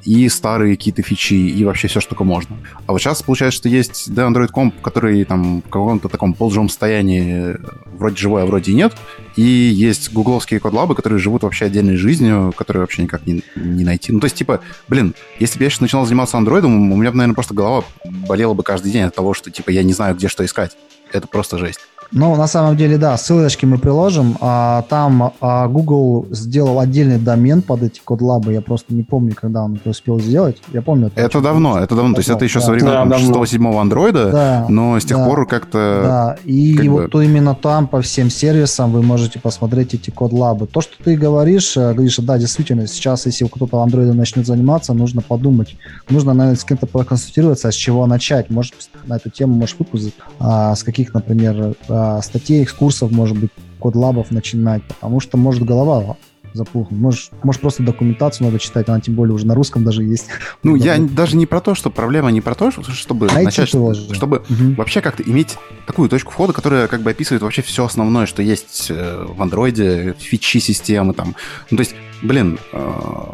и 0.04 0.30
старые 0.30 0.76
какие-то 0.76 1.02
фичи, 1.02 1.36
и 1.36 1.64
вообще 1.64 1.88
все, 1.88 2.02
что 2.02 2.10
только 2.10 2.26
можно. 2.26 2.58
А 2.86 2.92
вот 2.92 3.00
сейчас 3.00 3.24
получается, 3.24 3.58
что 3.58 3.70
есть 3.70 4.14
да, 4.14 4.28
Android.com, 4.28 4.74
который 4.82 5.24
там 5.24 5.62
в 5.62 5.70
каком-то 5.70 6.10
таком 6.10 6.34
полживом 6.34 6.68
состоянии 6.68 7.56
вроде 7.98 8.18
живой, 8.18 8.44
а 8.44 8.46
вроде 8.46 8.74
нет, 8.74 8.94
и 9.38 9.42
есть 9.42 10.12
гугловские 10.12 10.60
codelab'ы, 10.60 10.96
которые 10.96 11.20
живут 11.20 11.44
вообще 11.44 11.66
отдельной 11.66 11.96
жизнью, 11.96 12.52
которые 12.58 12.82
вообще 12.82 13.04
никак 13.04 13.26
не, 13.26 13.44
не 13.56 13.86
найти. 13.86 14.12
Ну, 14.12 14.20
то 14.20 14.26
есть, 14.26 14.36
типа, 14.36 14.62
блин, 14.88 15.14
если 15.40 15.60
бы 15.60 15.64
я 15.64 15.70
сейчас 15.70 15.82
начинал 15.82 16.06
заниматься 16.06 16.38
андроидом, 16.38 16.92
у 16.92 16.96
меня 16.96 17.12
бы, 17.12 17.18
наверное, 17.18 17.36
просто 17.36 17.54
голова 17.54 17.86
болела 18.04 18.56
бы 18.56 18.64
каждый 18.64 18.92
день 18.92 19.04
от 19.04 19.16
того, 19.16 19.34
что, 19.36 19.52
типа, 19.52 19.70
я 19.70 19.84
не 19.84 19.94
знаю, 19.94 20.16
где 20.16 20.28
что 20.28 20.44
искать. 20.44 20.76
Это 21.14 21.28
просто 21.28 21.58
жесть. 21.60 21.80
Ну, 22.12 22.36
на 22.36 22.48
самом 22.48 22.78
деле, 22.78 22.98
да, 22.98 23.18
ссылочки 23.18 23.66
мы 23.66 23.78
приложим. 23.78 24.38
А, 24.40 24.84
там 24.90 25.34
а, 25.42 25.68
Google 25.68 26.28
сделал 26.32 26.80
отдельный 26.80 27.20
домен 27.20 27.62
под 27.62 27.84
эти 27.84 28.00
codelab'ы. 28.04 28.54
Я 28.54 28.62
просто 28.62 28.94
не 28.94 29.04
помню, 29.04 29.34
когда 29.36 29.64
он 29.64 29.76
это 29.76 29.90
успел 29.90 30.20
сделать. 30.20 30.58
Я 30.74 30.82
помню. 30.82 31.08
Это, 31.08 31.22
это 31.22 31.42
давно, 31.42 31.80
это 31.80 31.96
давно. 31.96 32.14
То 32.14 32.20
есть 32.20 32.30
это 32.30 32.46
еще 32.46 32.60
да. 32.60 32.66
со 32.66 32.72
времен 32.72 33.10
да, 33.10 33.18
6-7 33.18 33.80
андроида, 33.80 34.32
да, 34.32 34.66
но 34.70 35.00
с 35.00 35.06
тех 35.06 35.18
да, 35.18 35.26
пор 35.26 35.48
как-то... 35.48 36.02
Да, 36.04 36.38
и 36.46 36.76
как 36.76 36.88
вот 36.88 37.12
бы... 37.12 37.26
именно 37.26 37.56
там 37.56 37.88
по 37.88 38.02
всем 38.02 38.30
сервисам 38.30 38.92
вы 38.92 39.02
можете 39.02 39.40
посмотреть 39.40 39.94
эти 39.94 40.10
codelab'ы. 40.10 40.68
То, 40.68 40.82
что 40.82 40.94
ты 41.04 41.16
говоришь, 41.16 41.76
э, 41.76 41.94
Гриша, 41.94 42.22
да, 42.22 42.38
действительно, 42.38 42.88
сейчас, 42.88 43.26
если 43.26 43.46
кто-то 43.46 43.82
андроидом 43.82 44.18
начнет 44.18 44.46
заниматься, 44.46 44.94
нужно 44.94 45.22
подумать. 45.22 45.76
Нужно, 46.10 46.34
наверное, 46.34 46.60
с 46.60 46.64
кем-то 46.64 46.86
проконсультироваться, 46.86 47.72
с 47.72 47.76
чего 47.76 48.06
начать. 48.06 48.50
Может, 48.50 48.74
на 49.06 49.18
эту 49.18 49.30
тему 49.30 49.56
можешь 49.56 49.76
выпустить, 49.78 50.16
а, 50.40 50.76
с 50.76 50.84
каких, 50.84 51.14
например, 51.14 51.76
а, 51.98 52.22
статей, 52.22 52.64
экскурсов, 52.64 53.12
может 53.12 53.38
быть, 53.38 53.50
code 53.80 53.96
lab'ов 53.96 54.32
начинать, 54.32 54.84
потому 54.84 55.20
что 55.20 55.38
может 55.38 55.64
голова 55.64 56.18
запухнуть. 56.54 57.00
Может, 57.00 57.32
может, 57.44 57.62
просто 57.62 57.84
документацию 57.84 58.48
надо 58.48 58.60
читать, 58.60 58.90
она 58.90 59.00
тем 59.00 59.16
более 59.16 59.34
уже 59.34 59.46
на 59.48 59.56
русском 59.56 59.84
даже 59.84 60.04
есть. 60.04 60.28
Ну, 60.64 60.76
я 60.76 60.98
даже 60.98 61.38
не 61.38 61.46
про 61.46 61.62
то, 61.62 61.76
что 61.76 61.90
проблема 61.90 62.30
не 62.32 62.42
про 62.42 62.56
то, 62.56 62.72
чтобы 62.72 63.28
Найти 63.28 63.46
начать, 63.46 63.72
тоже. 63.72 64.14
чтобы 64.14 64.38
угу. 64.38 64.74
вообще 64.76 65.02
как-то 65.02 65.24
иметь 65.24 65.58
такую 65.86 66.10
точку 66.10 66.32
входа, 66.32 66.52
которая 66.52 66.88
как 66.88 67.02
бы 67.02 67.12
описывает 67.12 67.42
вообще 67.42 67.62
все 67.62 67.86
основное, 67.86 68.26
что 68.26 68.42
есть 68.42 68.88
э, 68.90 69.26
в 69.28 69.42
андроиде, 69.42 70.16
фичи 70.18 70.58
системы 70.58 71.14
там. 71.14 71.36
Ну, 71.70 71.78
то 71.78 71.82
есть, 71.82 71.96
блин, 72.22 72.60
э, 72.74 72.92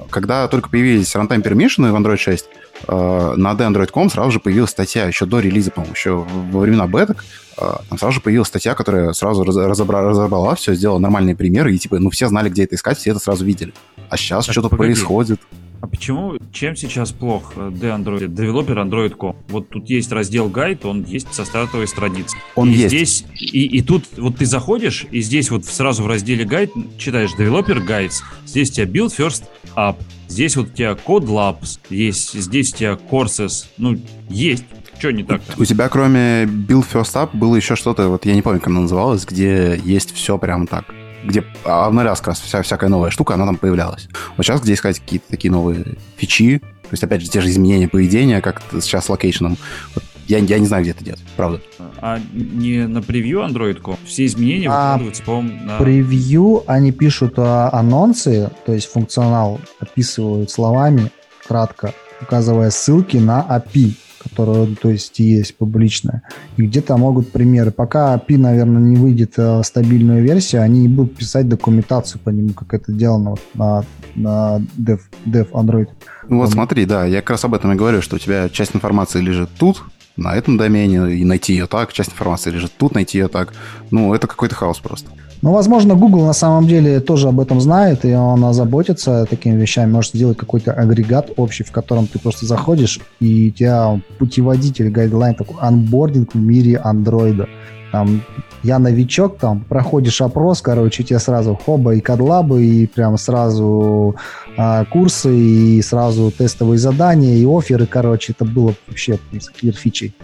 когда 0.10 0.48
только 0.48 0.70
появились 0.70 1.16
runtime 1.16 1.42
permission 1.42 1.92
в 1.92 1.96
Android 1.96 2.18
6, 2.18 2.46
э, 2.46 2.63
на 2.88 3.54
DAndroid.com 3.54 4.10
сразу 4.10 4.32
же 4.32 4.40
появилась 4.40 4.72
статья 4.72 5.06
еще 5.06 5.26
до 5.26 5.40
релиза, 5.40 5.72
по-моему, 5.72 5.96
еще 5.96 6.26
во 6.52 6.60
времена 6.60 6.88
беток, 6.88 7.24
а, 7.58 7.82
там 7.90 7.98
сразу 7.98 8.16
же 8.16 8.22
появилась 8.22 8.48
статья, 8.48 8.74
которая 8.74 9.14
сразу 9.14 9.44
разобрала, 9.44 10.10
разобрала 10.10 10.56
все, 10.56 10.74
сделала 10.74 11.00
нормальные 11.00 11.36
примеры, 11.36 11.74
и 11.74 11.78
типа, 11.78 12.00
ну, 12.00 12.10
все 12.10 12.28
знали, 12.28 12.50
где 12.50 12.64
это 12.64 12.76
искать, 12.76 12.98
все 12.98 13.12
это 13.12 13.20
сразу 13.20 13.46
видели. 13.46 13.74
А 14.10 14.18
сейчас 14.18 14.46
что-то 14.46 14.70
происходит. 14.70 15.40
А 15.84 15.88
почему, 15.88 16.38
чем 16.54 16.78
сейчас 16.78 17.12
плох 17.12 17.56
э, 17.58 17.70
D-Android, 17.70 18.30
девелопер 18.30 18.80
Android.com? 18.80 19.36
Вот 19.50 19.68
тут 19.68 19.90
есть 19.90 20.14
раздел 20.14 20.48
гайд, 20.48 20.86
он 20.86 21.04
есть 21.04 21.34
со 21.34 21.44
стартовой 21.44 21.90
страницы. 21.90 22.38
Он 22.56 22.70
и 22.70 22.72
есть. 22.72 22.88
Здесь, 22.88 23.26
и, 23.38 23.66
и 23.66 23.82
тут 23.82 24.06
вот 24.16 24.38
ты 24.38 24.46
заходишь, 24.46 25.06
и 25.12 25.20
здесь 25.20 25.52
вот 25.52 25.66
сразу 25.66 26.04
в 26.04 26.08
разделе 26.08 26.46
гайд 26.46 26.72
читаешь 26.98 27.32
Developer 27.38 27.86
Guides, 27.86 28.22
здесь 28.46 28.70
у 28.70 28.74
тебя 28.76 28.86
Build 28.86 29.14
First 29.18 29.44
App, 29.76 29.98
здесь 30.30 30.56
вот 30.56 30.68
у 30.68 30.72
тебя 30.72 30.92
Code 30.92 31.26
Labs, 31.26 31.80
есть, 31.90 32.32
здесь 32.32 32.74
у 32.74 32.78
тебя 32.78 32.94
Courses, 33.12 33.66
ну, 33.78 34.00
есть. 34.30 34.64
Что 35.00 35.12
не 35.12 35.26
так? 35.26 35.42
У 35.58 35.66
тебя, 35.66 35.90
кроме 35.90 36.44
Build 36.46 36.86
First 36.94 37.16
Up, 37.16 37.32
было 37.34 37.58
еще 37.58 37.76
что-то, 37.76 38.08
вот 38.08 38.26
я 38.26 38.36
не 38.36 38.42
помню, 38.42 38.60
как 38.60 38.70
оно 38.70 38.84
называлось, 38.84 39.26
где 39.26 39.78
есть 39.84 40.16
все 40.16 40.38
прям 40.38 40.66
так. 40.66 40.86
Где 41.24 41.44
обновлялась 41.64 42.20
как 42.20 42.30
раз 42.30 42.40
вся, 42.40 42.62
всякая 42.62 42.90
новая 42.90 43.10
штука, 43.10 43.36
она 43.36 43.46
там 43.46 43.58
появлялась. 43.58 44.08
Вот 44.36 44.46
сейчас, 44.46 44.62
где 44.62 44.74
искать 44.74 45.00
какие-то 45.00 45.26
такие 45.30 45.52
новые 45.52 45.98
фичи, 46.18 46.60
то 46.60 46.90
есть, 46.92 47.04
опять 47.04 47.22
же, 47.22 47.30
те 47.30 47.42
же 47.42 47.50
изменения 47.50 47.88
поведения, 47.88 48.42
как 48.42 48.62
сейчас 48.82 49.06
с 49.06 49.10
location'ом, 49.10 49.58
вот 49.96 50.04
я, 50.28 50.38
я 50.38 50.60
не 50.60 50.66
знаю, 50.66 50.84
где 50.84 50.92
это 50.92 51.04
делать, 51.04 51.22
правда. 51.36 51.62
А 52.02 52.20
не 52.34 52.88
на 52.88 53.02
preview 53.02 53.40
Android.com? 53.40 53.98
Все 54.06 54.26
изменения 54.26 54.70
а 54.70 54.94
выкладываются, 54.94 55.24
по-моему, 55.24 55.66
на... 55.66 55.78
Превью 55.78 56.64
они 56.68 56.92
пишут 56.92 57.34
а, 57.38 57.70
анонсы, 57.72 58.50
то 58.66 58.74
есть 58.74 58.90
функционал 58.92 59.60
описывают 59.80 60.50
словами, 60.50 61.12
кратко, 61.46 61.94
указывая 62.22 62.70
ссылки 62.70 63.18
на 63.18 63.46
API 63.50 63.94
которая, 64.24 64.68
то 64.76 64.90
есть, 64.90 65.20
есть 65.20 65.56
публичная. 65.58 66.24
И 66.58 66.64
где-то 66.64 66.98
могут 66.98 67.32
примеры. 67.32 67.72
Пока 67.72 68.16
API, 68.16 68.38
наверное, 68.38 68.82
не 68.82 68.96
выйдет 68.96 69.34
э, 69.38 69.62
стабильная 69.64 70.22
версия, 70.22 70.60
они 70.60 70.82
не 70.82 70.88
будут 70.88 71.16
писать 71.16 71.48
документацию 71.48 72.22
по 72.24 72.30
нему, 72.30 72.54
как 72.54 72.74
это 72.74 72.92
сделано 72.92 73.32
вот 73.32 73.42
на, 73.54 73.86
на 74.16 74.62
dev, 74.78 75.00
dev 75.26 75.52
Android. 75.52 75.90
Ну 76.28 76.38
вот 76.38 76.52
смотри, 76.52 76.86
да, 76.86 77.06
я 77.06 77.22
как 77.22 77.32
раз 77.32 77.46
об 77.46 77.54
этом 77.54 77.72
и 77.74 77.76
говорю, 77.76 78.02
что 78.02 78.16
у 78.16 78.20
тебя 78.20 78.50
часть 78.50 78.76
информации 78.76 79.20
лежит 79.20 79.50
тут, 79.58 79.84
на 80.16 80.36
этом 80.36 80.58
домене, 80.58 81.16
и 81.16 81.26
найти 81.26 81.54
ее 81.54 81.68
так, 81.68 81.92
часть 81.92 82.12
информации 82.12 82.52
лежит 82.52 82.72
тут, 82.78 82.94
найти 82.94 83.18
ее 83.18 83.28
так. 83.28 83.54
Ну, 83.92 84.14
это 84.14 84.28
какой-то 84.28 84.56
хаос 84.56 84.80
просто. 84.80 85.10
Ну, 85.44 85.52
возможно, 85.52 85.96
Google 85.96 86.26
на 86.26 86.32
самом 86.32 86.68
деле 86.68 87.02
тоже 87.02 87.28
об 87.28 87.38
этом 87.38 87.60
знает, 87.60 88.06
и 88.06 88.16
он 88.16 88.46
озаботится 88.46 89.26
такими 89.26 89.60
вещами, 89.60 89.92
может 89.92 90.14
сделать 90.14 90.38
какой-то 90.38 90.72
агрегат 90.72 91.32
общий, 91.36 91.66
в 91.66 91.72
котором 91.74 92.08
ты 92.08 92.18
просто 92.18 92.46
заходишь, 92.46 93.02
и 93.20 93.50
у 93.50 93.52
тебя 93.52 94.02
путеводитель, 94.20 94.90
guideline, 94.90 95.36
такой 95.36 95.58
onboarding 95.60 96.34
в 96.34 96.38
мире 96.40 96.78
андроида. 96.78 97.50
Там, 97.92 98.22
я 98.64 98.80
новичок, 98.80 99.38
там, 99.38 99.66
проходишь 99.66 100.22
опрос, 100.22 100.62
короче, 100.62 101.04
тебе 101.04 101.20
сразу 101.20 101.56
хоба 101.56 101.94
и 101.96 102.00
кадлабы, 102.00 102.66
и 102.66 102.88
прям 102.88 103.18
сразу 103.18 104.16
а, 104.56 104.86
курсы, 104.86 105.38
и 105.38 105.82
сразу 105.82 106.32
тестовые 106.32 106.78
задания, 106.78 107.36
и 107.36 107.46
оферы, 107.46 107.86
короче, 107.86 108.32
это 108.32 108.46
было 108.46 108.74
вообще 108.88 109.20
клир 109.60 109.74
фичей. 109.74 110.16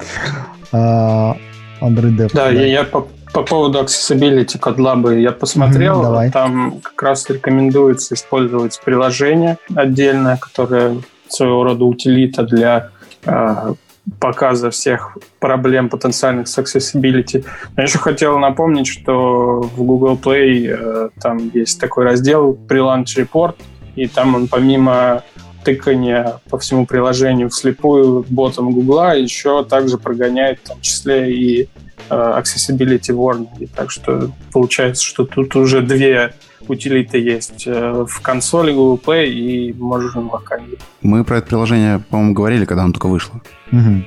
А, 0.71 1.35
Android 1.81 2.15
Dev. 2.15 2.31
Да, 2.33 2.45
да. 2.45 2.51
Я, 2.51 2.65
я 2.65 2.83
по, 2.83 3.05
по 3.33 3.43
поводу 3.43 3.79
accessibility 3.79 4.57
кодлабы 4.57 5.19
я 5.19 5.31
посмотрел. 5.31 6.03
Mm-hmm, 6.03 6.31
там 6.31 6.79
как 6.81 7.01
раз 7.01 7.29
рекомендуется 7.29 8.15
использовать 8.15 8.79
приложение 8.83 9.57
отдельное, 9.75 10.37
которое 10.37 10.97
своего 11.27 11.63
рода 11.63 11.85
утилита 11.85 12.43
для 12.43 12.89
э, 13.25 13.73
показа 14.19 14.71
всех 14.71 15.17
проблем 15.39 15.89
потенциальных 15.89 16.47
с 16.47 16.57
accessibility. 16.57 17.45
Я 17.77 17.83
еще 17.83 17.99
хотел 17.99 18.39
напомнить, 18.39 18.87
что 18.87 19.61
в 19.61 19.83
Google 19.83 20.19
Play 20.21 20.67
э, 20.67 21.09
там 21.21 21.51
есть 21.53 21.79
такой 21.79 22.05
раздел 22.05 22.57
Pre-Launch 22.67 23.15
Report, 23.17 23.55
и 23.95 24.07
там 24.07 24.35
он 24.35 24.47
помимо 24.47 25.23
тыкания 25.63 26.39
по 26.49 26.57
всему 26.57 26.85
приложению 26.85 27.49
вслепую 27.49 28.25
ботом 28.29 28.71
Гугла 28.71 29.17
еще 29.17 29.65
также 29.65 29.97
прогоняет 29.97 30.59
в 30.63 30.69
том 30.69 30.81
числе 30.81 31.33
и 31.33 31.69
accessibility 32.09 33.13
warning. 33.13 33.69
Так 33.75 33.91
что 33.91 34.31
получается, 34.51 35.03
что 35.03 35.25
тут 35.25 35.55
уже 35.55 35.81
две 35.81 36.33
утилиты 36.67 37.17
есть 37.19 37.65
э, 37.65 38.05
в 38.07 38.21
консоли 38.21 38.71
Google 38.71 38.99
Play 39.03 39.27
и 39.27 39.73
можем 39.73 40.29
локально. 40.31 40.75
Мы 41.01 41.23
про 41.23 41.37
это 41.37 41.47
приложение, 41.47 41.99
по-моему, 41.99 42.33
говорили, 42.33 42.65
когда 42.65 42.83
оно 42.83 42.93
только 42.93 43.07
вышло. 43.07 43.41
Угу. 43.71 44.03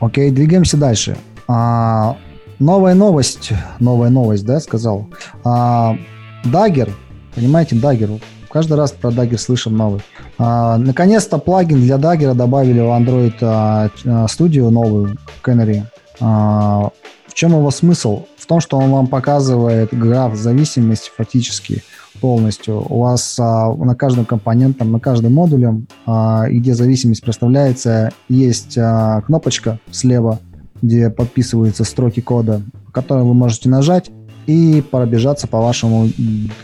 Окей, 0.00 0.30
двигаемся 0.30 0.76
дальше. 0.76 1.16
А, 1.48 2.16
новая 2.58 2.94
новость, 2.94 3.52
новая 3.80 4.10
новость, 4.10 4.44
да, 4.44 4.60
сказал. 4.60 5.08
А, 5.44 5.96
Dagger, 6.44 6.90
понимаете, 7.34 7.76
Dagger, 7.76 8.22
каждый 8.50 8.76
раз 8.76 8.92
про 8.92 9.10
Dagger 9.10 9.38
слышим 9.38 9.76
новый. 9.76 10.00
А, 10.38 10.78
наконец-то 10.78 11.38
плагин 11.38 11.80
для 11.80 11.96
Dagger 11.96 12.34
добавили 12.34 12.80
в 12.80 12.84
Android 12.84 13.34
а, 13.40 13.88
Studio 14.26 14.70
новую, 14.70 15.16
Canary. 15.42 15.82
А, 16.20 16.90
в 17.26 17.34
чем 17.34 17.52
его 17.52 17.70
смысл? 17.70 18.24
В 18.36 18.46
том, 18.46 18.60
что 18.60 18.78
он 18.78 18.90
вам 18.90 19.06
показывает 19.06 19.92
граф 19.92 20.34
зависимости 20.34 21.10
фактически 21.16 21.82
полностью. 22.20 22.84
У 22.88 23.00
вас 23.00 23.36
а, 23.40 23.74
на 23.74 23.94
каждом 23.94 24.24
компонентом, 24.24 24.92
на 24.92 25.00
каждом 25.00 25.34
модуле, 25.34 25.82
а, 26.06 26.48
где 26.48 26.74
зависимость 26.74 27.22
проставляется, 27.22 28.12
есть 28.28 28.78
а, 28.78 29.22
кнопочка 29.22 29.78
слева, 29.90 30.38
где 30.80 31.10
подписываются 31.10 31.84
строки 31.84 32.20
кода, 32.20 32.62
которые 32.92 33.24
вы 33.24 33.34
можете 33.34 33.68
нажать 33.68 34.10
и 34.46 34.84
пробежаться 34.90 35.46
по 35.46 35.60
вашему 35.60 36.08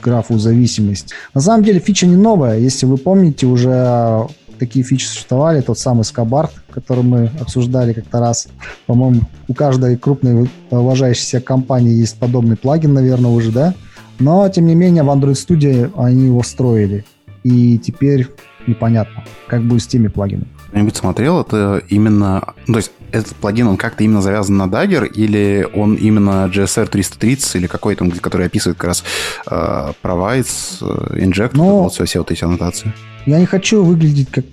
графу 0.03 0.39
зависимость. 0.39 1.13
На 1.35 1.41
самом 1.41 1.65
деле 1.65 1.81
фича 1.81 2.07
не 2.07 2.17
новая. 2.17 2.59
Если 2.59 2.87
вы 2.87 2.99
помните, 2.99 3.47
уже 3.47 4.27
такие 4.61 4.85
фичи 4.85 5.07
существовали. 5.07 5.63
Тот 5.63 5.79
самый 5.79 6.05
Скобарт, 6.05 6.53
который 6.71 7.03
мы 7.03 7.31
обсуждали 7.41 7.93
как-то 7.95 8.21
раз. 8.21 8.47
По-моему, 8.87 9.23
у 9.49 9.55
каждой 9.55 9.97
крупной 9.97 10.49
уважающейся 10.71 11.41
компании 11.41 11.95
есть 11.95 12.19
подобный 12.19 12.57
плагин, 12.57 12.93
наверное, 12.93 13.31
уже, 13.31 13.51
да? 13.51 13.75
Но, 14.21 14.49
тем 14.51 14.67
не 14.67 14.75
менее, 14.75 15.03
в 15.03 15.09
Android 15.09 15.33
Studio 15.33 15.91
они 15.97 16.27
его 16.27 16.43
встроили. 16.43 17.05
И 17.43 17.79
теперь 17.79 18.29
непонятно, 18.67 19.25
как 19.49 19.65
будет 19.65 19.83
с 19.83 19.87
теми 19.87 20.09
плагинами. 20.09 20.47
Кто-нибудь 20.69 20.95
смотрел, 20.95 21.41
это 21.41 21.83
именно... 21.89 22.55
Ну, 22.67 22.75
то 22.75 22.79
есть 22.79 22.93
этот 23.11 23.35
плагин, 23.37 23.67
он 23.67 23.77
как-то 23.77 24.05
именно 24.05 24.23
завязан 24.23 24.57
на 24.57 24.65
Dagger, 24.65 25.07
или 25.07 25.67
он 25.75 25.95
именно 25.95 26.49
GSR 26.53 26.87
330, 26.87 27.57
или 27.57 27.67
какой-то, 27.67 28.09
который 28.21 28.47
описывает 28.47 28.77
как 28.79 28.89
раз 28.89 29.05
uh, 29.47 29.95
provides, 30.03 30.81
uh, 30.81 31.17
inject, 31.17 31.53
ну, 31.55 31.83
вот 31.83 31.95
все, 31.95 32.05
все 32.05 32.19
вот 32.21 32.31
эти 32.31 32.45
аннотации? 32.45 32.93
Я 33.27 33.39
не 33.39 33.47
хочу 33.47 33.83
выглядеть 33.83 34.31
как 34.31 34.45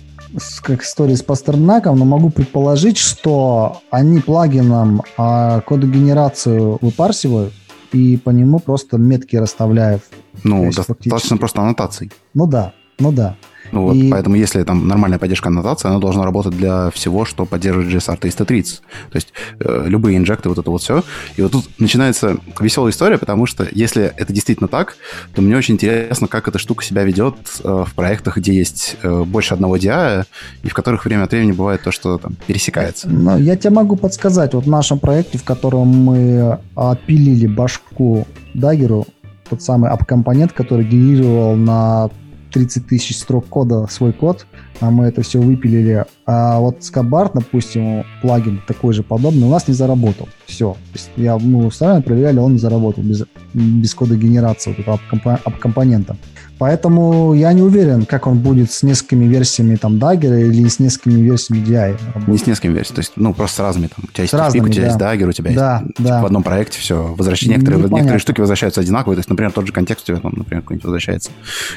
как 0.62 0.82
история 0.82 1.16
с 1.16 1.22
Пастернаком, 1.22 1.98
но 1.98 2.04
могу 2.04 2.30
предположить, 2.30 2.98
что 2.98 3.80
они 3.90 4.20
плагином 4.20 5.02
а, 5.16 5.60
кодогенерацию 5.62 6.78
выпарсивают 6.82 7.54
и 7.92 8.18
по 8.18 8.30
нему 8.30 8.58
просто 8.58 8.98
метки 8.98 9.36
расставляют. 9.36 10.02
Ну, 10.44 10.66
достаточно 10.66 10.94
фактически... 10.94 11.36
просто 11.38 11.62
аннотаций. 11.62 12.12
Ну 12.34 12.46
да, 12.46 12.74
ну 12.98 13.12
да. 13.12 13.36
Ну 13.72 13.82
вот, 13.82 13.96
и... 13.96 14.08
поэтому 14.10 14.36
если 14.36 14.62
там 14.62 14.88
нормальная 14.88 15.18
поддержка 15.18 15.48
аннотации, 15.48 15.88
она 15.88 15.98
должна 15.98 16.24
работать 16.24 16.56
для 16.56 16.90
всего, 16.90 17.24
что 17.24 17.44
поддерживает 17.44 17.92
GSR 17.92 18.16
330. 18.18 18.80
То 18.80 19.16
есть 19.16 19.32
э, 19.60 19.84
любые 19.86 20.16
инжекты, 20.16 20.48
вот 20.48 20.58
это 20.58 20.70
вот 20.70 20.82
все. 20.82 21.02
И 21.36 21.42
вот 21.42 21.52
тут 21.52 21.68
начинается 21.78 22.38
веселая 22.60 22.92
история, 22.92 23.18
потому 23.18 23.46
что 23.46 23.66
если 23.70 24.12
это 24.16 24.32
действительно 24.32 24.68
так, 24.68 24.96
то 25.34 25.42
мне 25.42 25.56
очень 25.56 25.74
интересно, 25.74 26.28
как 26.28 26.48
эта 26.48 26.58
штука 26.58 26.84
себя 26.84 27.04
ведет 27.04 27.34
э, 27.62 27.84
в 27.86 27.94
проектах, 27.94 28.38
где 28.38 28.54
есть 28.54 28.96
э, 29.02 29.22
больше 29.24 29.54
одного 29.54 29.76
DI, 29.76 30.24
и 30.62 30.68
в 30.68 30.74
которых 30.74 31.04
время 31.04 31.24
от 31.24 31.32
времени 31.32 31.52
бывает 31.52 31.82
то, 31.82 31.90
что 31.90 32.18
там 32.18 32.36
пересекается. 32.46 33.08
Ну, 33.08 33.38
я 33.38 33.56
тебе 33.56 33.70
могу 33.70 33.96
подсказать. 33.96 34.54
Вот 34.54 34.64
в 34.64 34.70
нашем 34.70 34.98
проекте, 34.98 35.38
в 35.38 35.44
котором 35.44 35.88
мы 35.88 36.58
отпилили 36.74 37.46
башку 37.46 38.26
Дагеру, 38.54 39.06
тот 39.48 39.62
самый 39.62 39.90
ап-компонент, 39.90 40.52
который 40.52 40.84
генерировал 40.84 41.56
на 41.56 42.10
30 42.58 42.88
тысяч 42.88 43.16
строк 43.16 43.46
кода 43.46 43.86
свой 43.88 44.12
код, 44.12 44.44
а 44.80 44.90
мы 44.90 45.06
это 45.06 45.22
все 45.22 45.40
выпилили. 45.40 46.04
А 46.26 46.58
вот 46.58 46.82
Скобарт, 46.82 47.34
допустим, 47.34 48.04
плагин 48.20 48.60
такой 48.66 48.92
же 48.94 49.04
подобный, 49.04 49.46
у 49.46 49.50
нас 49.50 49.68
не 49.68 49.74
заработал. 49.74 50.28
Все. 50.44 50.76
Я, 51.16 51.38
мы 51.38 51.66
устраивали, 51.66 52.02
проверяли, 52.02 52.38
он 52.40 52.54
не 52.54 52.58
заработал 52.58 53.04
без, 53.04 53.22
без 53.54 53.94
кода 53.94 54.16
генерации 54.16 54.70
вот 54.70 54.80
этого 54.80 54.98
ап-компонента. 55.44 56.16
Поэтому 56.58 57.34
я 57.34 57.52
не 57.52 57.62
уверен, 57.62 58.04
как 58.04 58.26
он 58.26 58.38
будет 58.38 58.72
с 58.72 58.82
несколькими 58.82 59.26
версиями 59.26 59.76
там 59.76 59.96
Dagger 59.96 60.48
или 60.48 60.68
с 60.68 60.80
несколькими 60.80 61.20
версиями 61.20 61.64
DI. 61.64 61.96
Работать. 62.14 62.28
Не 62.28 62.38
с 62.38 62.46
несколькими 62.46 62.72
версиями, 62.74 62.96
то 62.96 63.00
есть, 63.00 63.12
ну, 63.16 63.32
просто 63.34 63.56
с 63.56 63.60
разными. 63.60 63.86
Там, 63.86 64.04
у 64.08 64.12
тебя 64.12 64.22
есть 64.22 64.34
разными, 64.34 64.68
у 64.68 64.68
тебя 64.68 64.82
да. 64.82 64.88
есть 64.88 65.22
Dagger, 65.22 65.28
у 65.28 65.32
тебя 65.32 65.52
да, 65.54 65.82
есть 65.84 65.94
да. 65.98 66.04
Типа, 66.04 66.22
в 66.22 66.26
одном 66.26 66.42
проекте 66.42 66.78
все. 66.80 67.14
Возвращение, 67.16 67.58
некоторые, 67.58 67.84
некоторые 67.84 68.18
штуки 68.18 68.40
возвращаются 68.40 68.80
одинаковые. 68.80 69.16
То 69.16 69.20
есть, 69.20 69.30
например, 69.30 69.52
тот 69.52 69.66
же 69.66 69.72
контекст 69.72 70.04
у 70.04 70.06
тебя, 70.08 70.20
там, 70.20 70.32
например, 70.36 70.62
какой-нибудь 70.62 70.84
возвращается 70.84 71.30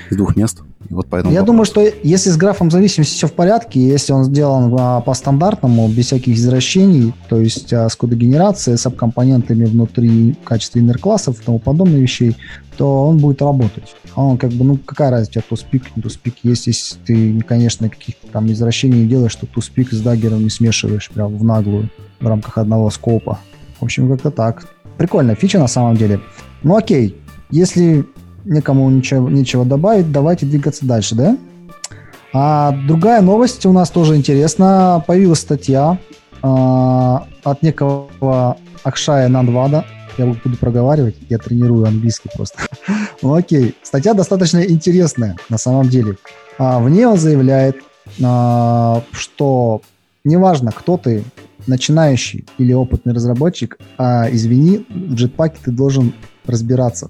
из 0.09 0.17
двух 0.17 0.35
мест. 0.35 0.61
И 0.89 0.93
вот 0.93 1.07
поэтому 1.09 1.33
я 1.33 1.43
думаю, 1.43 1.65
что 1.65 1.81
если 2.03 2.29
с 2.29 2.37
графом 2.37 2.71
зависимости 2.71 3.13
все 3.13 3.27
в 3.27 3.33
порядке, 3.33 3.79
если 3.79 4.13
он 4.13 4.25
сделан 4.25 4.73
а, 4.77 5.01
по 5.01 5.13
стандартному, 5.13 5.87
без 5.87 6.07
всяких 6.07 6.35
извращений, 6.35 7.13
то 7.29 7.39
есть 7.39 7.71
а, 7.71 7.87
с 7.87 7.95
кодогенерацией, 7.95 8.77
с 8.77 8.89
компонентами 8.89 9.65
внутри 9.65 10.33
в 10.33 10.43
качестве 10.43 10.81
иннер-классов 10.81 11.39
и 11.39 11.45
тому 11.45 11.59
подобных 11.59 11.99
вещей, 11.99 12.35
то 12.77 13.07
он 13.07 13.17
будет 13.17 13.41
работать. 13.41 13.95
Он 14.15 14.37
как 14.37 14.51
бы, 14.51 14.63
ну, 14.63 14.77
какая 14.77 15.11
разница, 15.11 15.31
у 15.31 15.33
тебя 15.33 15.43
туспик, 15.49 15.95
не 15.95 16.01
туспик 16.01 16.35
есть, 16.43 16.67
если 16.67 16.97
ты, 17.05 17.41
конечно, 17.41 17.89
каких-то 17.89 18.27
там 18.27 18.51
извращений 18.51 19.05
делаешь, 19.05 19.31
что 19.31 19.45
туспик 19.45 19.91
с 19.91 20.01
даггером 20.01 20.43
не 20.43 20.49
смешиваешь 20.49 21.09
прям 21.09 21.37
в 21.37 21.43
наглую 21.43 21.89
в 22.19 22.27
рамках 22.27 22.57
одного 22.57 22.89
скопа. 22.89 23.39
В 23.79 23.83
общем, 23.83 24.09
как-то 24.09 24.31
так. 24.31 24.67
Прикольная 24.97 25.35
фича 25.35 25.59
на 25.59 25.67
самом 25.67 25.97
деле. 25.97 26.19
Ну 26.63 26.75
окей, 26.75 27.17
если 27.49 28.05
никому 28.45 28.89
ничего, 28.89 29.29
нечего 29.29 29.65
добавить, 29.65 30.11
давайте 30.11 30.45
двигаться 30.45 30.85
дальше, 30.85 31.15
да? 31.15 31.37
А 32.33 32.71
другая 32.87 33.21
новость 33.21 33.65
у 33.65 33.73
нас 33.73 33.89
тоже 33.89 34.15
интересна. 34.15 35.03
Появилась 35.05 35.39
статья 35.39 35.97
а, 36.41 37.27
от 37.43 37.61
некого 37.61 38.57
Акшая 38.83 39.27
Нандвада 39.27 39.85
я 40.17 40.25
буду 40.25 40.57
проговаривать, 40.57 41.15
я 41.29 41.37
тренирую 41.37 41.85
английский 41.85 42.29
просто. 42.35 42.59
ну 43.21 43.35
окей, 43.35 43.75
статья 43.83 44.13
достаточно 44.13 44.59
интересная 44.59 45.37
на 45.49 45.57
самом 45.57 45.89
деле. 45.89 46.17
А, 46.57 46.79
в 46.79 46.89
ней 46.89 47.05
он 47.05 47.17
заявляет, 47.17 47.77
а, 48.23 49.03
что 49.11 49.81
неважно, 50.23 50.71
кто 50.71 50.97
ты, 50.97 51.23
начинающий 51.67 52.45
или 52.57 52.73
опытный 52.73 53.13
разработчик, 53.13 53.77
а, 53.97 54.27
извини, 54.31 54.85
в 54.89 55.13
джетпаке 55.13 55.57
ты 55.63 55.71
должен 55.71 56.13
разбираться. 56.45 57.09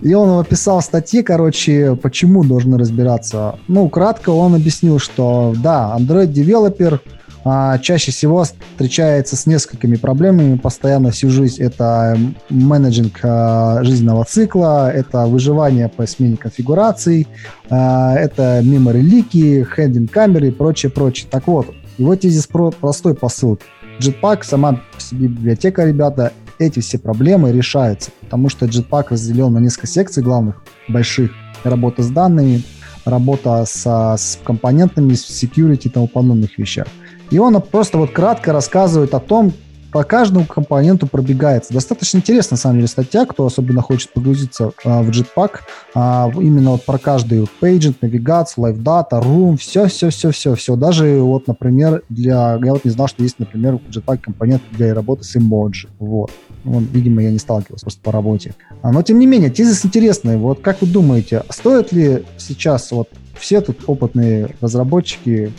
И 0.00 0.12
он 0.14 0.40
описал 0.40 0.82
статье, 0.82 1.22
короче, 1.22 1.96
почему 1.96 2.44
должны 2.44 2.76
разбираться. 2.76 3.58
Ну, 3.68 3.88
кратко 3.88 4.30
он 4.30 4.54
объяснил, 4.54 4.98
что 4.98 5.54
да, 5.62 5.96
Android-девелопер 5.98 7.00
а, 7.44 7.78
чаще 7.78 8.12
всего 8.12 8.44
встречается 8.44 9.36
с 9.36 9.46
несколькими 9.46 9.96
проблемами 9.96 10.56
постоянно 10.56 11.10
всю 11.10 11.28
жизнь. 11.30 11.62
Это 11.62 12.16
менеджинг 12.48 13.18
а, 13.22 13.82
жизненного 13.82 14.24
цикла, 14.24 14.90
это 14.92 15.26
выживание 15.26 15.88
по 15.88 16.06
смене 16.06 16.36
конфигураций, 16.36 17.26
а, 17.68 18.14
это 18.14 18.60
memory 18.62 19.00
лики, 19.00 19.66
хендинг 19.74 20.10
камеры 20.10 20.48
и 20.48 20.50
прочее, 20.52 20.90
прочее. 20.90 21.28
Так 21.30 21.46
вот, 21.46 21.74
вот 21.98 22.22
здесь 22.22 22.46
про 22.46 22.70
простой 22.70 23.14
посыл. 23.14 23.58
Jetpack 23.98 24.42
сама 24.42 24.80
по 24.94 25.00
себе 25.00 25.28
библиотека, 25.28 25.84
ребята, 25.84 26.32
эти 26.58 26.80
все 26.80 26.98
проблемы 26.98 27.52
решаются, 27.52 28.10
потому 28.20 28.48
что 28.48 28.66
Jetpack 28.66 29.06
разделен 29.10 29.52
на 29.52 29.58
несколько 29.58 29.86
секций 29.86 30.22
главных, 30.22 30.62
больших. 30.88 31.32
Работа 31.64 32.02
с 32.02 32.08
данными, 32.08 32.62
работа 33.04 33.64
со, 33.66 34.16
с 34.16 34.38
компонентами, 34.42 35.14
с 35.14 35.24
security 35.24 35.82
и 35.84 35.88
тому 35.88 36.08
подобных 36.08 36.58
вещах. 36.58 36.86
И 37.32 37.38
он 37.38 37.60
просто 37.62 37.96
вот 37.96 38.10
кратко 38.10 38.52
рассказывает 38.52 39.14
о 39.14 39.18
том, 39.18 39.54
по 39.90 40.04
каждому 40.04 40.44
компоненту 40.46 41.06
пробегается. 41.06 41.72
Достаточно 41.72 42.18
интересная, 42.18 42.56
на 42.56 42.60
самом 42.60 42.76
деле, 42.76 42.88
статья, 42.88 43.24
кто 43.24 43.46
особенно 43.46 43.80
хочет 43.80 44.10
погрузиться 44.12 44.72
а, 44.84 45.02
в 45.02 45.08
Jetpack. 45.08 45.60
А, 45.94 46.30
именно 46.34 46.72
вот 46.72 46.84
про 46.84 46.98
каждый 46.98 47.40
вот, 47.40 47.50
pageant, 47.60 47.96
навигацию, 48.02 48.66
live 48.66 48.82
data, 48.82 49.22
room, 49.22 49.56
все-все-все-все. 49.56 50.54
все. 50.54 50.76
Даже 50.76 51.20
вот, 51.20 51.46
например, 51.46 52.02
для... 52.10 52.58
Я 52.62 52.72
вот 52.72 52.84
не 52.84 52.90
знал, 52.90 53.08
что 53.08 53.22
есть, 53.22 53.38
например, 53.38 53.78
в 53.78 53.90
Jetpack 53.90 54.18
компонент 54.18 54.62
для 54.72 54.94
работы 54.94 55.24
с 55.24 55.36
emoji. 55.36 55.88
Вот. 55.98 56.30
Вот, 56.64 56.84
видимо, 56.92 57.22
я 57.22 57.30
не 57.30 57.38
сталкивался 57.38 57.84
просто 57.84 58.00
по 58.02 58.12
работе. 58.12 58.54
А, 58.82 58.92
но, 58.92 59.02
тем 59.02 59.18
не 59.18 59.26
менее, 59.26 59.50
тезис 59.50 59.84
интересный. 59.84 60.36
Вот 60.36 60.60
как 60.60 60.82
вы 60.82 60.86
думаете, 60.86 61.44
стоит 61.50 61.92
ли 61.92 62.24
сейчас 62.38 62.92
вот 62.92 63.08
все 63.34 63.60
тут 63.60 63.78
опытные 63.86 64.54
разработчики, 64.60 65.52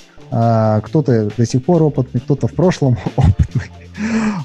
кто-то 0.84 1.30
до 1.38 1.46
сих 1.46 1.64
пор 1.64 1.84
опытный, 1.84 2.22
кто-то 2.22 2.48
в 2.48 2.54
прошлом 2.54 2.98
опытный. 3.16 3.70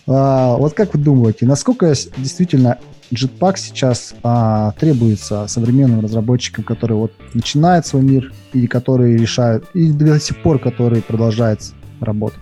А, 0.07 0.57
вот 0.57 0.75
как 0.75 0.95
вы 0.95 1.01
думаете, 1.01 1.47
насколько 1.47 1.93
действительно 2.17 2.79
Jetpack 3.13 3.57
сейчас 3.57 4.15
а, 4.23 4.73
требуется 4.73 5.47
современным 5.49 6.01
разработчикам, 6.01 6.65
которые 6.65 6.99
вот 6.99 7.13
начинают 7.35 7.87
свой 7.87 8.03
мир 8.03 8.33
и 8.53 8.67
которые 8.67 9.17
решают, 9.17 9.65
и 9.75 9.91
до 9.91 10.21
сих 10.21 10.43
пор 10.43 10.59
которые 10.59 11.03
продолжают 11.03 11.61
работать? 12.01 12.41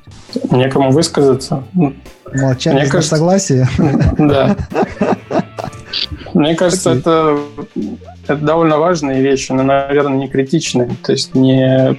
Некому 0.51 0.91
высказаться. 0.91 1.63
Молчание 1.73 2.83
Мне 2.83 2.91
кажется, 2.91 3.17
согласие. 3.17 3.69
Да. 4.19 4.57
Мне 6.35 6.55
кажется, 6.57 6.91
это, 6.91 7.39
это 8.25 8.37
довольно 8.37 8.79
важные 8.79 9.23
вещи, 9.23 9.53
но, 9.53 9.63
наверное, 9.63 10.19
не 10.19 10.29
критичные. 10.29 10.91
То 11.03 11.13
есть 11.13 11.35
не 11.35 11.97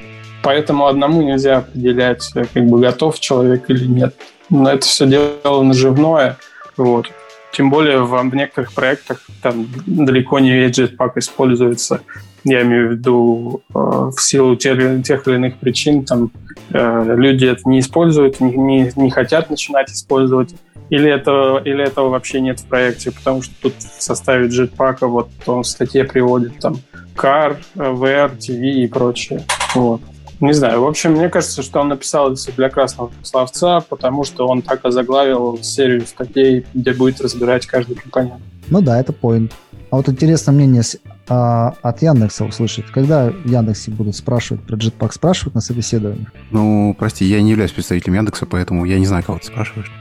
поэтому 0.47 0.87
одному 0.87 1.23
нельзя 1.23 1.57
определять, 1.57 2.31
как 2.33 2.65
бы 2.67 2.79
готов 2.79 3.19
человек 3.19 3.69
или 3.69 3.85
нет. 3.85 4.15
Но 4.49 4.69
это 4.69 4.85
все 4.87 5.05
дело 5.05 5.61
наживное. 5.61 6.37
Вот. 6.77 7.11
Тем 7.51 7.69
более 7.69 7.99
в, 7.99 8.11
в 8.11 8.33
некоторых 8.33 8.71
проектах 8.71 9.27
там 9.43 9.67
далеко 9.85 10.39
не 10.39 10.51
весь 10.51 10.79
Jetpack 10.79 11.11
используется. 11.17 11.99
Я 12.45 12.61
имею 12.61 12.87
в 12.87 12.91
виду 12.93 13.61
э, 13.75 13.77
в 13.77 14.15
силу 14.19 14.55
тех, 14.55 15.03
тех 15.03 15.27
или 15.27 15.35
иных 15.35 15.57
причин 15.57 16.05
там 16.05 16.31
э, 16.71 17.15
люди 17.17 17.45
это 17.45 17.67
не 17.67 17.81
используют, 17.81 18.39
не, 18.39 18.55
не, 18.55 18.91
не 18.95 19.11
хотят 19.11 19.49
начинать 19.49 19.91
использовать. 19.91 20.55
Или 20.89 21.11
этого, 21.11 21.61
или 21.61 21.83
этого 21.83 22.07
вообще 22.07 22.39
нет 22.39 22.61
в 22.61 22.67
проекте, 22.67 23.11
потому 23.11 23.41
что 23.41 23.53
тут 23.63 23.73
в 23.73 24.01
составе 24.01 24.47
Jetpack 24.47 24.99
вот 25.01 25.27
он 25.45 25.63
в 25.63 25.67
статье 25.67 26.05
приводит 26.05 26.57
там 26.59 26.77
CAR, 27.17 27.57
VR, 27.75 28.37
TV 28.37 28.85
и 28.85 28.87
прочее. 28.87 29.43
Вот. 29.75 29.99
Не 30.39 30.53
знаю. 30.53 30.81
В 30.81 30.87
общем, 30.87 31.13
мне 31.13 31.29
кажется, 31.29 31.63
что 31.63 31.79
он 31.79 31.87
написал 31.89 32.31
это 32.31 32.51
для 32.55 32.69
красного 32.69 33.11
словца, 33.23 33.81
потому 33.81 34.23
что 34.23 34.47
он 34.47 34.61
так 34.61 34.85
озаглавил 34.85 35.59
серию 35.63 36.05
статей, 36.05 36.65
где 36.73 36.93
будет 36.93 37.19
разбирать 37.21 37.65
каждый 37.65 37.95
компонент. 37.95 38.41
Ну 38.69 38.81
да, 38.81 38.99
это 38.99 39.13
поинт. 39.13 39.53
А 39.89 39.95
вот 39.95 40.09
интересно 40.09 40.51
мнение 40.51 40.83
а, 41.29 41.73
от 41.81 42.01
Яндекса 42.01 42.43
услышать. 42.43 42.85
Когда 42.87 43.29
в 43.29 43.47
Яндексе 43.47 43.91
будут 43.91 44.15
спрашивать 44.15 44.63
про 44.63 44.75
Jetpack, 44.75 45.13
спрашивают 45.13 45.55
на 45.55 45.61
собеседовании? 45.61 46.27
Ну, 46.51 46.95
прости, 46.97 47.25
я 47.25 47.41
не 47.41 47.51
являюсь 47.51 47.71
представителем 47.71 48.15
Яндекса, 48.15 48.45
поэтому 48.45 48.85
я 48.85 48.99
не 48.99 49.05
знаю, 49.05 49.23
кого 49.23 49.39
ты 49.39 49.45
спрашиваешь. 49.45 49.91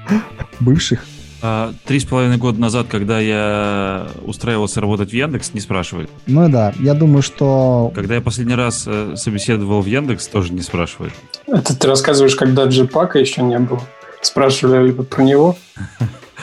Бывших? 0.60 1.04
А, 1.42 1.72
три 1.84 2.00
с 2.00 2.04
половиной 2.04 2.38
года 2.38 2.60
назад, 2.60 2.86
когда 2.90 3.20
я 3.20 4.08
устраивался 4.24 4.80
работать 4.80 5.10
в 5.10 5.12
Яндекс, 5.12 5.54
не 5.54 5.60
спрашивали. 5.60 6.08
Ну 6.26 6.48
да, 6.48 6.72
я 6.80 6.94
думаю, 6.94 7.22
что... 7.22 7.92
Когда 7.94 8.14
я 8.14 8.20
последний 8.20 8.54
раз 8.54 8.84
э, 8.86 9.14
собеседовал 9.16 9.82
в 9.82 9.86
Яндекс, 9.86 10.26
тоже 10.28 10.52
не 10.52 10.62
спрашивали. 10.62 11.12
Это 11.46 11.78
ты 11.78 11.86
рассказываешь, 11.86 12.36
когда 12.36 12.64
джипака 12.64 13.18
еще 13.18 13.42
не 13.42 13.58
было? 13.58 13.80
Спрашивали 14.22 14.92
про 14.92 15.22
него? 15.22 15.56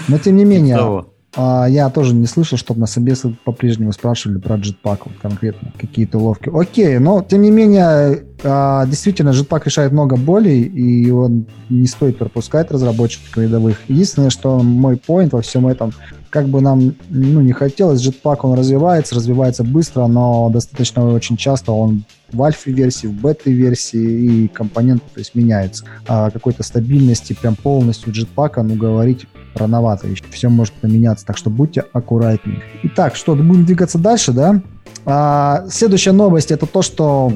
Но 0.08 0.18
тем 0.18 0.38
не 0.38 0.46
менее, 0.46 1.04
а, 1.36 1.66
я 1.68 1.90
тоже 1.90 2.14
не 2.14 2.28
слышал, 2.28 2.58
чтобы 2.58 2.80
на 2.80 2.86
собесе 2.86 3.36
по-прежнему 3.44 3.92
спрашивали 3.92 4.40
про 4.40 4.56
Jetpack 4.56 5.00
вот 5.06 5.14
конкретно, 5.22 5.72
какие-то 5.78 6.20
уловки. 6.20 6.52
Окей, 6.54 7.00
но 7.00 7.24
тем 7.24 7.42
не 7.42 7.50
менее, 7.50 8.24
а, 8.44 8.86
действительно, 8.86 9.30
Jetpack 9.30 9.64
решает 9.66 9.92
много 9.92 10.16
болей, 10.16 10.62
и 10.64 11.10
он 11.10 11.48
не 11.70 11.88
стоит 11.88 12.18
пропускать 12.18 12.72
разработчиков 12.72 13.36
рядовых. 13.38 13.80
Единственное, 13.88 14.30
что 14.30 14.60
мой 14.60 14.96
point 14.96 15.30
во 15.32 15.42
всем 15.42 15.68
этом, 15.68 15.92
как 16.30 16.48
бы 16.48 16.62
нам 16.62 16.96
ну, 17.10 17.42
не 17.42 17.54
хотелось, 17.54 18.06
Jetpack 18.06 18.40
он 18.44 18.58
развивается, 18.58 19.16
развивается 19.16 19.64
быстро, 19.64 20.06
но 20.06 20.50
достаточно 20.50 21.06
очень 21.08 21.38
часто 21.38 21.72
он 21.72 22.04
в 22.32 22.42
альфа-версии, 22.42 23.08
в 23.08 23.14
бета-версии, 23.14 24.00
и 24.00 24.48
компонент 24.48 25.04
то 25.14 25.20
есть, 25.20 25.36
меняется. 25.36 25.86
А 26.08 26.30
какой-то 26.32 26.64
стабильности 26.64 27.34
прям 27.34 27.56
полностью 27.56 28.12
джетпака, 28.12 28.64
ну, 28.64 28.76
говорить 28.76 29.28
рановато 29.56 30.08
еще. 30.08 30.24
Все 30.32 30.49
может 30.49 30.74
поменяться, 30.74 31.26
так 31.26 31.38
что 31.38 31.49
будьте 31.49 31.86
аккуратнее. 31.93 32.62
Итак, 32.84 33.16
что, 33.16 33.36
будем 33.36 33.66
двигаться 33.66 33.97
дальше, 33.97 34.32
да? 34.32 34.62
А, 35.06 35.66
следующая 35.70 36.12
новость 36.12 36.51
это 36.51 36.66
то, 36.66 36.82
что 36.82 37.32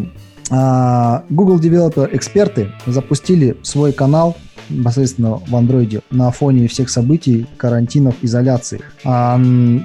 а, 0.49 1.23
Google 1.29 1.59
Developer 1.59 2.09
эксперты 2.15 2.71
запустили 2.85 3.57
свой 3.63 3.91
канал 3.91 4.37
непосредственно 4.69 5.35
в 5.35 5.55
андроиде 5.55 6.01
на 6.09 6.31
фоне 6.31 6.67
всех 6.67 6.89
событий, 6.89 7.47
карантинов, 7.57 8.15
изоляции. 8.21 8.81
А, 9.03 9.39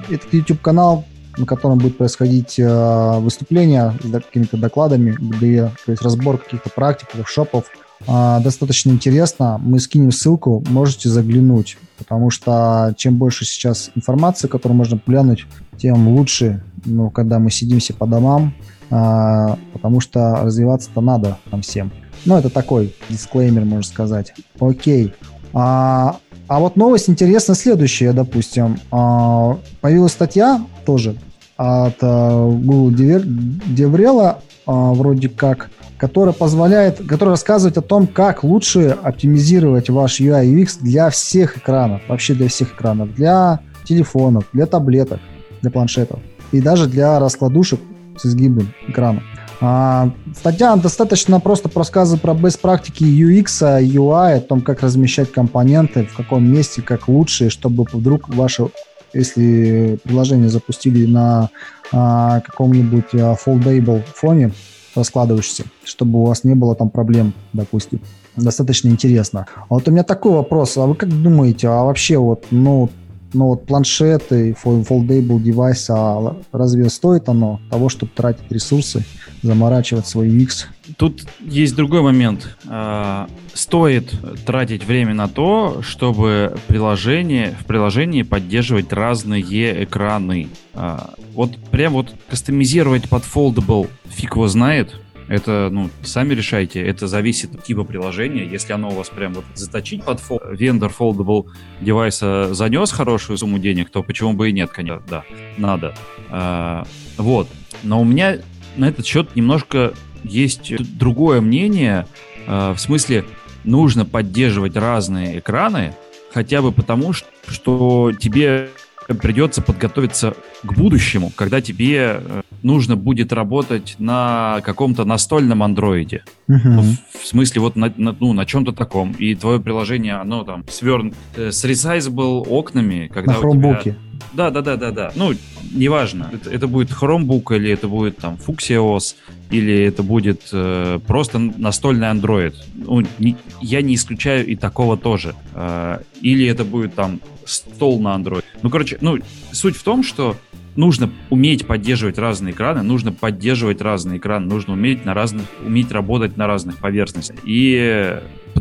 этот 0.09 0.33
YouTube 0.33 0.61
канал 0.61 1.05
на 1.37 1.45
котором 1.45 1.79
будет 1.79 1.97
происходить 1.97 2.59
э, 2.59 3.19
выступления 3.19 3.93
с 4.03 4.11
какими-то 4.11 4.57
докладами, 4.57 5.17
где 5.19 5.71
то 5.85 5.91
есть 5.91 6.03
разбор 6.03 6.37
каких-то 6.37 6.69
практик, 6.69 7.07
воркшопов. 7.13 7.65
Э, 8.07 8.39
достаточно 8.43 8.91
интересно. 8.91 9.59
Мы 9.63 9.79
скинем 9.79 10.11
ссылку, 10.11 10.63
можете 10.69 11.09
заглянуть, 11.09 11.77
потому 11.97 12.29
что 12.29 12.93
чем 12.97 13.17
больше 13.17 13.45
сейчас 13.45 13.91
информации, 13.95 14.47
которую 14.47 14.77
можно 14.77 14.99
глянуть, 15.05 15.45
тем 15.77 16.07
лучше, 16.09 16.63
ну, 16.85 17.09
когда 17.09 17.39
мы 17.39 17.51
сидимся 17.51 17.93
по 17.93 18.05
домам, 18.05 18.53
э, 18.89 19.55
потому 19.73 19.99
что 19.99 20.41
развиваться-то 20.43 21.01
надо 21.01 21.37
нам 21.51 21.61
всем. 21.61 21.91
Ну, 22.25 22.37
это 22.37 22.49
такой 22.49 22.95
дисклеймер, 23.09 23.65
можно 23.65 23.83
сказать. 23.83 24.33
Окей. 24.59 25.13
А, 25.53 26.17
а 26.47 26.59
вот 26.59 26.75
новость 26.75 27.09
интересная 27.09 27.55
следующая, 27.55 28.13
допустим. 28.13 28.79
А, 28.91 29.57
появилась 29.81 30.13
статья 30.13 30.65
тоже 30.85 31.15
от 31.57 31.97
а, 32.01 32.49
Google 32.49 32.91
DevRel, 32.91 34.37
а, 34.65 34.93
вроде 34.93 35.29
как, 35.29 35.69
которая 36.03 36.33
позволяет, 36.33 36.97
которая 37.07 37.35
рассказывает 37.35 37.77
о 37.77 37.81
том, 37.81 38.07
как 38.07 38.43
лучше 38.43 38.89
оптимизировать 38.89 39.89
ваш 39.89 40.19
UI 40.19 40.53
UX 40.53 40.79
для 40.81 41.09
всех 41.09 41.55
экранов, 41.55 42.01
вообще 42.09 42.33
для 42.33 42.49
всех 42.49 42.73
экранов, 42.73 43.15
для 43.15 43.61
телефонов, 43.85 44.43
для 44.51 44.65
таблеток, 44.65 45.21
для 45.61 45.71
планшетов 45.71 46.19
и 46.51 46.59
даже 46.59 46.87
для 46.87 47.21
раскладушек 47.21 47.79
с 48.17 48.25
изгибом 48.25 48.73
экрана. 48.85 49.23
А, 49.61 50.11
статья 50.37 50.75
достаточно 50.75 51.39
просто 51.39 51.69
рассказывает 51.73 52.21
про 52.21 52.33
best 52.33 52.59
практики 52.59 53.05
UX, 53.05 53.61
UI, 53.81 54.33
о 54.35 54.41
том, 54.41 54.59
как 54.59 54.81
размещать 54.81 55.31
компоненты, 55.31 56.03
в 56.03 56.17
каком 56.17 56.45
месте, 56.45 56.81
как 56.81 57.07
лучше, 57.07 57.49
чтобы 57.49 57.85
вдруг 57.93 58.27
ваше, 58.27 58.67
если 59.13 59.97
приложение 60.03 60.49
запустили 60.49 61.05
на 61.05 61.49
а, 61.93 62.41
каком-нибудь 62.41 63.13
а, 63.13 63.37
foldable 63.41 64.03
фоне 64.13 64.51
раскладывающийся, 64.95 65.65
чтобы 65.83 66.21
у 66.21 66.25
вас 66.25 66.43
не 66.43 66.55
было 66.55 66.75
там 66.75 66.89
проблем, 66.89 67.33
допустим. 67.53 68.01
Достаточно 68.35 68.89
интересно. 68.89 69.45
А 69.55 69.65
вот 69.69 69.87
у 69.87 69.91
меня 69.91 70.03
такой 70.03 70.31
вопрос. 70.31 70.77
А 70.77 70.85
вы 70.85 70.95
как 70.95 71.09
думаете, 71.09 71.67
а 71.67 71.83
вообще 71.83 72.17
вот, 72.17 72.45
ну, 72.51 72.89
ну 73.33 73.47
вот 73.47 73.65
планшеты, 73.65 74.55
foldable 74.63 75.41
девайс, 75.41 75.89
а 75.89 76.37
разве 76.51 76.89
стоит 76.89 77.29
оно 77.29 77.59
того, 77.69 77.89
чтобы 77.89 78.11
тратить 78.15 78.51
ресурсы, 78.51 79.03
заморачивать 79.41 80.07
свой 80.07 80.29
UX? 80.29 80.65
Тут 80.97 81.25
есть 81.39 81.75
другой 81.75 82.01
момент. 82.01 82.57
А, 82.67 83.27
стоит 83.53 84.13
тратить 84.45 84.85
время 84.85 85.13
на 85.13 85.27
то, 85.27 85.81
чтобы 85.81 86.57
приложение, 86.67 87.55
в 87.59 87.65
приложении 87.65 88.23
поддерживать 88.23 88.91
разные 88.91 89.83
экраны. 89.83 90.49
А, 90.73 91.13
вот 91.33 91.55
прям 91.71 91.93
вот 91.93 92.13
кастомизировать 92.29 93.09
под 93.09 93.23
foldable 93.23 93.89
фиг 94.09 94.35
его 94.35 94.47
знает, 94.47 94.93
это, 95.27 95.69
ну, 95.71 95.89
сами 96.03 96.33
решайте. 96.33 96.81
Это 96.81 97.07
зависит 97.07 97.55
от 97.55 97.63
типа 97.63 97.83
приложения. 97.83 98.45
Если 98.45 98.73
оно 98.73 98.89
у 98.89 98.93
вас 98.93 99.09
прям 99.09 99.33
вот 99.33 99.45
заточить 99.55 100.03
под 100.03 100.19
фол... 100.19 100.41
вендор 100.49 100.91
foldable 100.97 101.45
девайса 101.81 102.53
занес 102.53 102.91
хорошую 102.91 103.37
сумму 103.37 103.59
денег, 103.59 103.89
то 103.89 104.03
почему 104.03 104.33
бы 104.33 104.49
и 104.49 104.53
нет, 104.53 104.71
конечно, 104.71 105.03
да, 105.07 105.23
надо. 105.57 105.95
А, 106.29 106.85
вот. 107.17 107.47
Но 107.83 108.01
у 108.01 108.05
меня 108.05 108.39
на 108.75 108.89
этот 108.89 109.05
счет 109.05 109.35
немножко 109.35 109.93
есть 110.23 110.73
другое 110.97 111.41
мнение. 111.41 112.07
А, 112.47 112.73
в 112.73 112.79
смысле, 112.79 113.25
нужно 113.63 114.05
поддерживать 114.05 114.75
разные 114.75 115.39
экраны, 115.39 115.95
хотя 116.33 116.61
бы 116.61 116.71
потому, 116.71 117.13
что 117.13 118.11
тебе 118.19 118.69
придется 119.07 119.61
подготовиться 119.61 120.35
к 120.63 120.73
будущему, 120.73 121.31
когда 121.35 121.61
тебе 121.61 122.21
э, 122.21 122.41
нужно 122.61 122.95
будет 122.95 123.33
работать 123.33 123.95
на 123.99 124.61
каком-то 124.63 125.05
настольном 125.05 125.63
андроиде. 125.63 126.23
Uh-huh. 126.47 126.59
Ну, 126.63 126.81
в, 126.81 127.25
смысле, 127.25 127.61
вот 127.61 127.75
на, 127.75 127.93
на, 127.97 128.15
ну, 128.19 128.33
на 128.33 128.45
чем-то 128.45 128.71
таком. 128.71 129.11
И 129.13 129.35
твое 129.35 129.59
приложение, 129.59 130.15
оно 130.15 130.43
там 130.43 130.63
сверн... 130.69 131.13
Э, 131.35 131.51
с 131.51 131.63
resizable 131.65 132.47
окнами, 132.47 133.09
когда 133.13 133.33
на 133.33 133.39
хромбуке. 133.39 133.81
Тебя... 133.81 133.95
Да, 134.33 134.49
да, 134.49 134.61
да, 134.61 134.77
да, 134.77 134.91
да. 134.91 135.11
Ну, 135.15 135.33
неважно. 135.71 136.29
Это, 136.33 136.49
это 136.49 136.67
будет 136.67 136.91
Chromebook 136.91 137.55
или 137.55 137.69
это 137.69 137.87
будет 137.87 138.17
там 138.17 138.37
OS 138.45 139.15
или 139.51 139.83
это 139.83 140.01
будет 140.01 140.49
э, 140.51 140.99
просто 141.05 141.39
настольный 141.39 142.07
Android. 142.07 142.55
Ну, 142.73 143.03
не, 143.19 143.35
я 143.61 143.81
не 143.81 143.95
исключаю 143.95 144.45
и 144.47 144.55
такого 144.55 144.97
тоже. 144.97 145.35
Э, 145.53 145.99
или 146.21 146.45
это 146.47 146.63
будет 146.63 146.95
там 146.95 147.19
стол 147.45 147.99
на 147.99 148.15
Android. 148.15 148.43
Ну, 148.61 148.69
короче, 148.69 148.97
ну, 149.01 149.19
суть 149.51 149.75
в 149.75 149.83
том, 149.83 150.03
что 150.03 150.35
нужно 150.75 151.09
уметь 151.29 151.67
поддерживать 151.67 152.17
разные 152.17 152.53
экраны, 152.53 152.81
нужно 152.81 153.11
поддерживать 153.11 153.81
разные 153.81 154.17
экраны, 154.17 154.47
нужно 154.47 154.73
уметь 154.73 155.05
на 155.05 155.13
разных, 155.13 155.45
уметь 155.65 155.91
работать 155.91 156.37
на 156.37 156.47
разных 156.47 156.79
поверхностях. 156.79 157.37
И 157.43 158.19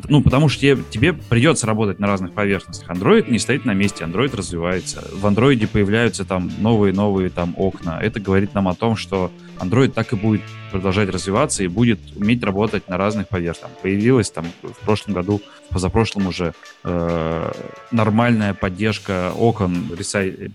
ну, 0.08 0.22
потому 0.22 0.48
что 0.48 0.60
тебе, 0.60 0.78
тебе 0.90 1.12
придется 1.12 1.66
работать 1.66 1.98
на 1.98 2.06
разных 2.06 2.32
поверхностях. 2.32 2.88
Android 2.88 3.30
не 3.30 3.38
стоит 3.38 3.64
на 3.64 3.72
месте, 3.74 4.04
Android 4.04 4.34
развивается. 4.36 5.04
В 5.12 5.24
Android 5.26 5.66
появляются 5.66 6.24
там 6.24 6.50
новые-новые 6.58 7.30
там 7.30 7.54
окна. 7.56 8.00
Это 8.00 8.20
говорит 8.20 8.54
нам 8.54 8.68
о 8.68 8.74
том, 8.74 8.96
что 8.96 9.30
Android 9.58 9.88
так 9.88 10.12
и 10.12 10.16
будет 10.16 10.42
продолжать 10.72 11.10
развиваться 11.10 11.62
и 11.62 11.68
будет 11.68 12.00
уметь 12.16 12.42
работать 12.42 12.88
на 12.88 12.96
разных 12.96 13.28
поверхностях. 13.28 13.78
Появилась 13.82 14.30
там 14.30 14.46
в 14.62 14.84
прошлом 14.84 15.14
году, 15.14 15.40
позапрошлом 15.68 16.26
уже 16.26 16.54
э, 16.82 17.52
нормальная 17.90 18.54
поддержка 18.54 19.32
окон, 19.36 19.90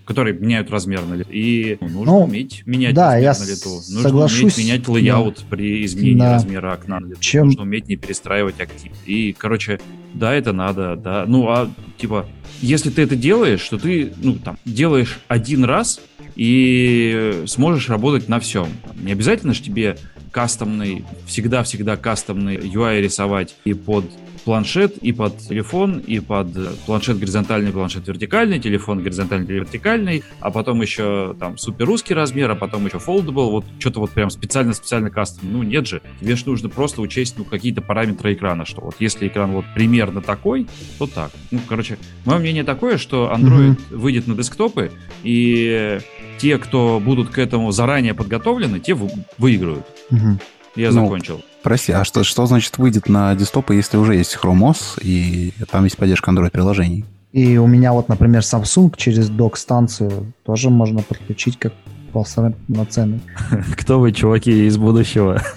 которые 0.04 0.36
меняют 0.36 0.70
размер 0.70 1.04
на 1.06 1.14
лету. 1.14 1.30
И 1.32 1.78
ну, 1.80 1.88
нужно 1.88 2.12
ну, 2.12 2.24
уметь 2.24 2.66
менять 2.66 2.94
да, 2.94 3.14
размер 3.14 3.22
я 3.22 3.34
на 3.38 3.50
лету. 3.50 3.70
Нужно 3.70 4.02
соглашусь, 4.02 4.42
уметь 4.42 4.58
менять 4.58 4.88
layout 4.88 5.36
да. 5.36 5.42
при 5.50 5.84
изменении 5.84 6.20
да. 6.20 6.32
размера 6.34 6.72
окна 6.72 7.00
на 7.00 7.06
лету. 7.06 7.20
Чем... 7.20 7.46
Нужно 7.46 7.62
уметь 7.62 7.88
не 7.88 7.96
перестраивать 7.96 8.60
activity. 8.60 8.92
И, 9.06 9.34
короче, 9.38 9.80
да, 10.14 10.34
это 10.34 10.52
надо, 10.52 10.96
да. 10.96 11.24
Ну, 11.26 11.48
а 11.48 11.70
типа, 11.96 12.26
если 12.60 12.90
ты 12.90 13.02
это 13.02 13.16
делаешь, 13.16 13.66
то 13.68 13.78
ты, 13.78 14.12
ну, 14.16 14.34
там, 14.34 14.58
делаешь 14.64 15.18
один 15.28 15.64
раз, 15.64 16.00
и 16.38 17.42
сможешь 17.46 17.88
работать 17.88 18.28
на 18.28 18.38
всем. 18.38 18.68
Не 18.94 19.12
обязательно 19.12 19.54
же 19.54 19.62
тебе 19.62 19.98
кастомный, 20.30 21.04
всегда-всегда 21.26 21.96
кастомный 21.96 22.56
UI 22.56 23.00
рисовать 23.00 23.56
и 23.64 23.74
под 23.74 24.04
планшет, 24.48 24.96
и 24.96 25.12
под 25.12 25.36
телефон, 25.36 25.98
и 25.98 26.20
под 26.20 26.48
планшет 26.86 27.18
горизонтальный, 27.18 27.70
планшет 27.70 28.08
вертикальный, 28.08 28.58
телефон 28.58 29.02
горизонтальный, 29.02 29.46
вертикальный, 29.46 30.24
а 30.40 30.50
потом 30.50 30.80
еще 30.80 31.36
там 31.38 31.58
супер 31.58 31.84
русский 31.84 32.14
размер, 32.14 32.50
а 32.50 32.54
потом 32.54 32.86
еще 32.86 32.96
foldable, 32.96 33.50
вот 33.50 33.66
что-то 33.78 34.00
вот 34.00 34.08
прям 34.12 34.30
специально-специально 34.30 35.10
кастом. 35.10 35.52
Ну, 35.52 35.62
нет 35.62 35.86
же. 35.86 36.00
Тебе 36.18 36.34
же 36.34 36.44
нужно 36.46 36.70
просто 36.70 37.02
учесть 37.02 37.34
ну, 37.36 37.44
какие-то 37.44 37.82
параметры 37.82 38.32
экрана, 38.32 38.64
что 38.64 38.80
вот 38.80 38.94
если 39.00 39.28
экран 39.28 39.52
вот 39.52 39.66
примерно 39.74 40.22
такой, 40.22 40.66
то 40.98 41.06
так. 41.06 41.30
Ну, 41.50 41.60
короче, 41.68 41.98
мое 42.24 42.38
мнение 42.38 42.64
такое, 42.64 42.96
что 42.96 43.30
Android 43.30 43.76
mm-hmm. 43.76 43.96
выйдет 43.98 44.28
на 44.28 44.34
десктопы, 44.34 44.92
и 45.24 45.98
те, 46.38 46.56
кто 46.56 47.02
будут 47.04 47.28
к 47.28 47.38
этому 47.38 47.70
заранее 47.70 48.14
подготовлены, 48.14 48.80
те 48.80 48.96
выиграют. 49.36 49.84
Угу. 50.10 50.38
Я 50.76 50.90
ну, 50.92 51.04
закончил. 51.04 51.42
Прости, 51.62 51.92
а 51.92 52.04
что, 52.04 52.24
что 52.24 52.46
значит 52.46 52.78
выйдет 52.78 53.08
на 53.08 53.34
десктопы, 53.34 53.74
если 53.74 53.96
уже 53.96 54.14
есть 54.14 54.36
Chrome 54.40 54.70
OS 54.70 55.02
и 55.02 55.52
там 55.70 55.84
есть 55.84 55.96
поддержка 55.96 56.30
Android-приложений? 56.30 57.04
И 57.32 57.58
у 57.58 57.66
меня 57.66 57.92
вот, 57.92 58.08
например, 58.08 58.40
Samsung 58.40 58.94
через 58.96 59.28
док-станцию 59.28 60.32
тоже 60.44 60.70
можно 60.70 61.02
подключить 61.02 61.58
как 61.58 61.72
полноценный. 62.12 63.20
Кто 63.76 64.00
вы, 64.00 64.12
чуваки 64.12 64.66
из 64.66 64.76
будущего? 64.76 65.42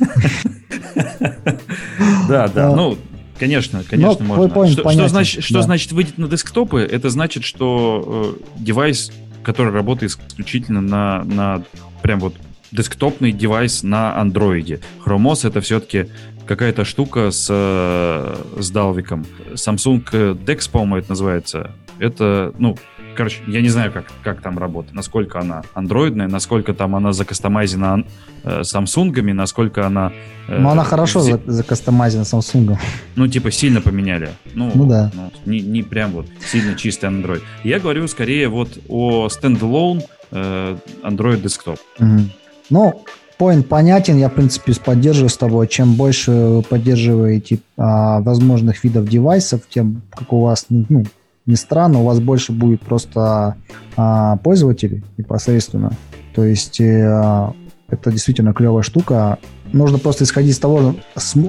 Да, 2.27 2.47
да, 2.47 2.73
ну, 2.73 2.97
Конечно, 3.41 3.83
конечно, 3.89 4.23
можно. 4.23 4.67
Что, 4.67 5.07
значит, 5.07 5.43
что 5.43 5.61
значит 5.63 5.91
выйдет 5.93 6.19
на 6.19 6.27
десктопы? 6.27 6.81
Это 6.81 7.09
значит, 7.09 7.43
что 7.43 8.37
э, 8.37 8.59
девайс, 8.59 9.11
который 9.41 9.73
работает 9.73 10.11
исключительно 10.11 10.79
на, 10.79 11.23
на 11.23 11.63
прям 12.03 12.19
вот 12.19 12.35
десктопный 12.71 13.31
девайс 13.31 13.83
на 13.83 14.17
андроиде. 14.17 14.79
Chrome 15.05 15.31
OS 15.31 15.47
это 15.47 15.61
все-таки 15.61 16.07
какая-то 16.45 16.85
штука 16.85 17.31
с, 17.31 17.45
с 17.45 18.71
далвиком. 18.71 19.25
Samsung 19.53 20.03
Dex, 20.43 20.69
по-моему, 20.69 20.97
это 20.97 21.09
называется. 21.11 21.71
Это, 21.99 22.53
ну, 22.57 22.77
короче, 23.15 23.37
я 23.47 23.61
не 23.61 23.69
знаю, 23.69 23.91
как, 23.91 24.05
как 24.23 24.41
там 24.41 24.57
работает, 24.57 24.95
насколько 24.95 25.39
она 25.39 25.61
андроидная, 25.73 26.27
насколько 26.27 26.73
там 26.73 26.95
она 26.95 27.13
закастомайзена 27.13 28.05
э, 28.43 28.61
Samsung, 28.61 29.33
насколько 29.33 29.85
она... 29.85 30.11
Э, 30.47 30.59
ну, 30.59 30.69
она 30.69 30.83
хорошо 30.83 31.21
зи... 31.21 31.35
закастомайзена 31.45 32.23
Samsung. 32.23 32.77
Ну, 33.15 33.27
типа, 33.27 33.51
сильно 33.51 33.81
поменяли. 33.81 34.29
Ну, 34.53 34.71
ну 34.73 34.85
да. 34.85 35.11
Ну, 35.13 35.31
не, 35.45 35.59
не 35.61 35.83
прям 35.83 36.11
вот 36.11 36.27
сильно 36.45 36.75
чистый 36.75 37.09
Android. 37.09 37.41
Я 37.63 37.79
говорю 37.79 38.07
скорее 38.07 38.47
вот 38.47 38.79
о 38.89 39.27
стендалone 39.27 40.03
э, 40.31 40.77
Android 41.03 41.41
Desktop. 41.41 41.79
Угу. 41.99 42.40
Ну, 42.71 43.03
поинт 43.37 43.67
понятен, 43.67 44.17
я, 44.17 44.29
в 44.29 44.33
принципе, 44.33 44.73
поддерживаю 44.83 45.29
с 45.29 45.37
тобой. 45.37 45.67
Чем 45.67 45.93
больше 45.93 46.31
вы 46.31 46.61
поддерживаете 46.63 47.59
а, 47.77 48.21
возможных 48.21 48.83
видов 48.83 49.07
девайсов, 49.07 49.61
тем, 49.69 50.01
как 50.09 50.31
у 50.33 50.41
вас, 50.41 50.65
ну, 50.69 51.03
не 51.45 51.55
странно, 51.55 51.99
у 51.99 52.05
вас 52.05 52.19
больше 52.19 52.53
будет 52.53 52.81
просто 52.81 53.55
а, 53.97 54.37
пользователей 54.37 55.03
непосредственно. 55.17 55.91
То 56.33 56.45
есть 56.45 56.79
а, 56.81 57.53
это 57.89 58.11
действительно 58.11 58.53
клевая 58.53 58.83
штука. 58.83 59.37
Нужно 59.73 59.99
просто 59.99 60.23
исходить 60.23 60.51
из 60.51 60.59
того, 60.59 60.95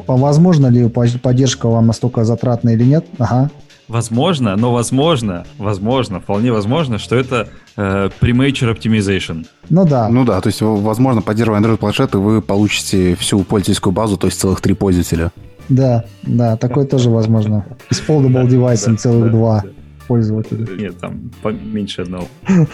возможно 0.06 0.66
ли 0.66 0.88
поддержка 0.88 1.68
вам 1.68 1.86
настолько 1.86 2.24
затратная 2.24 2.74
или 2.74 2.84
нет. 2.84 3.06
Ага, 3.18 3.50
Возможно, 3.92 4.56
но 4.56 4.72
возможно, 4.72 5.44
возможно, 5.58 6.18
вполне 6.18 6.50
возможно, 6.50 6.96
что 6.96 7.14
это 7.14 7.50
э, 7.76 8.08
premature 8.22 8.74
optimization. 8.74 9.46
Ну 9.68 9.84
да. 9.84 10.08
Ну 10.08 10.24
да, 10.24 10.40
то 10.40 10.46
есть, 10.46 10.62
возможно, 10.62 11.20
поддерживая 11.20 11.60
Android 11.60 11.76
планшеты, 11.76 12.16
вы 12.16 12.40
получите 12.40 13.14
всю 13.16 13.44
пользовательскую 13.44 13.92
базу, 13.92 14.16
то 14.16 14.28
есть 14.28 14.40
целых 14.40 14.62
три 14.62 14.72
пользователя. 14.72 15.30
Да, 15.68 16.06
да, 16.22 16.56
такое 16.56 16.86
тоже 16.86 17.10
возможно. 17.10 17.66
И 17.90 17.94
с 17.94 18.00
foldable 18.00 18.48
девайсом 18.48 18.96
целых 18.96 19.30
два 19.30 19.62
пользователя. 20.08 20.66
Нет, 20.74 20.98
там 20.98 21.30
меньше 21.44 22.02
одного. 22.02 22.28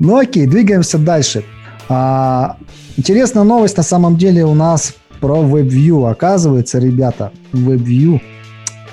Ну 0.00 0.16
окей, 0.16 0.46
двигаемся 0.46 0.96
дальше. 0.96 1.42
А, 1.88 2.56
интересная 2.96 3.42
новость 3.42 3.76
на 3.76 3.82
самом 3.82 4.16
деле 4.16 4.44
у 4.44 4.54
нас 4.54 4.94
про 5.18 5.38
WebView. 5.42 6.08
Оказывается, 6.08 6.78
ребята, 6.78 7.32
WebView 7.52 8.20